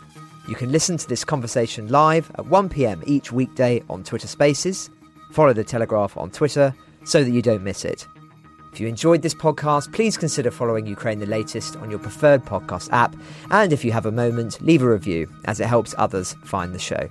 You 0.50 0.56
can 0.56 0.74
listen 0.74 0.98
to 0.98 1.08
this 1.08 1.24
conversation 1.24 1.88
live 1.88 2.30
at 2.32 2.44
1pm 2.44 3.04
each 3.08 3.32
weekday 3.32 3.82
on 3.90 4.04
Twitter 4.04 4.28
Spaces. 4.28 4.90
Follow 5.32 5.54
The 5.54 5.64
Telegraph 5.64 6.18
on 6.18 6.32
Twitter 6.32 6.76
so 7.06 7.24
that 7.24 7.32
you 7.32 7.42
don't 7.42 7.64
miss 7.64 7.86
it. 7.86 8.06
If 8.74 8.82
you 8.82 8.88
enjoyed 8.88 9.22
this 9.22 9.34
podcast, 9.34 9.94
please 9.94 10.18
consider 10.18 10.52
following 10.52 10.86
Ukraine 10.86 11.20
the 11.20 11.26
Latest 11.28 11.78
on 11.78 11.90
your 11.90 12.00
preferred 12.00 12.44
podcast 12.44 12.90
app. 12.92 13.16
And 13.52 13.72
if 13.72 13.86
you 13.86 13.94
have 13.94 14.06
a 14.06 14.12
moment, 14.12 14.60
leave 14.62 14.84
a 14.84 14.92
review, 14.92 15.32
as 15.46 15.62
it 15.62 15.68
helps 15.68 15.96
others 15.98 16.36
find 16.44 16.76
the 16.76 16.80
show. 16.80 17.10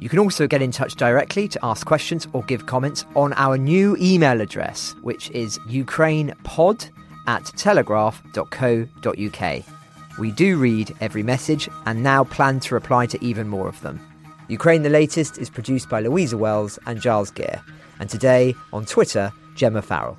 You 0.00 0.08
can 0.08 0.18
also 0.18 0.46
get 0.46 0.62
in 0.62 0.70
touch 0.70 0.94
directly 0.94 1.48
to 1.48 1.58
ask 1.62 1.86
questions 1.86 2.26
or 2.32 2.42
give 2.44 2.66
comments 2.66 3.04
on 3.16 3.32
our 3.34 3.58
new 3.58 3.96
email 4.00 4.40
address, 4.40 4.94
which 5.02 5.30
is 5.30 5.58
ukrainepod 5.60 6.90
at 7.26 7.44
telegraph.co.uk. 7.56 9.64
We 10.18 10.32
do 10.32 10.58
read 10.58 10.94
every 11.00 11.22
message 11.22 11.68
and 11.86 12.02
now 12.02 12.24
plan 12.24 12.60
to 12.60 12.74
reply 12.74 13.06
to 13.06 13.24
even 13.24 13.48
more 13.48 13.68
of 13.68 13.80
them. 13.82 14.00
Ukraine 14.48 14.82
the 14.82 14.88
Latest 14.88 15.38
is 15.38 15.50
produced 15.50 15.88
by 15.88 16.00
Louisa 16.00 16.36
Wells 16.36 16.78
and 16.86 17.00
Giles 17.00 17.30
Gear, 17.30 17.62
and 18.00 18.08
today 18.08 18.54
on 18.72 18.86
Twitter, 18.86 19.32
Gemma 19.54 19.82
Farrell. 19.82 20.18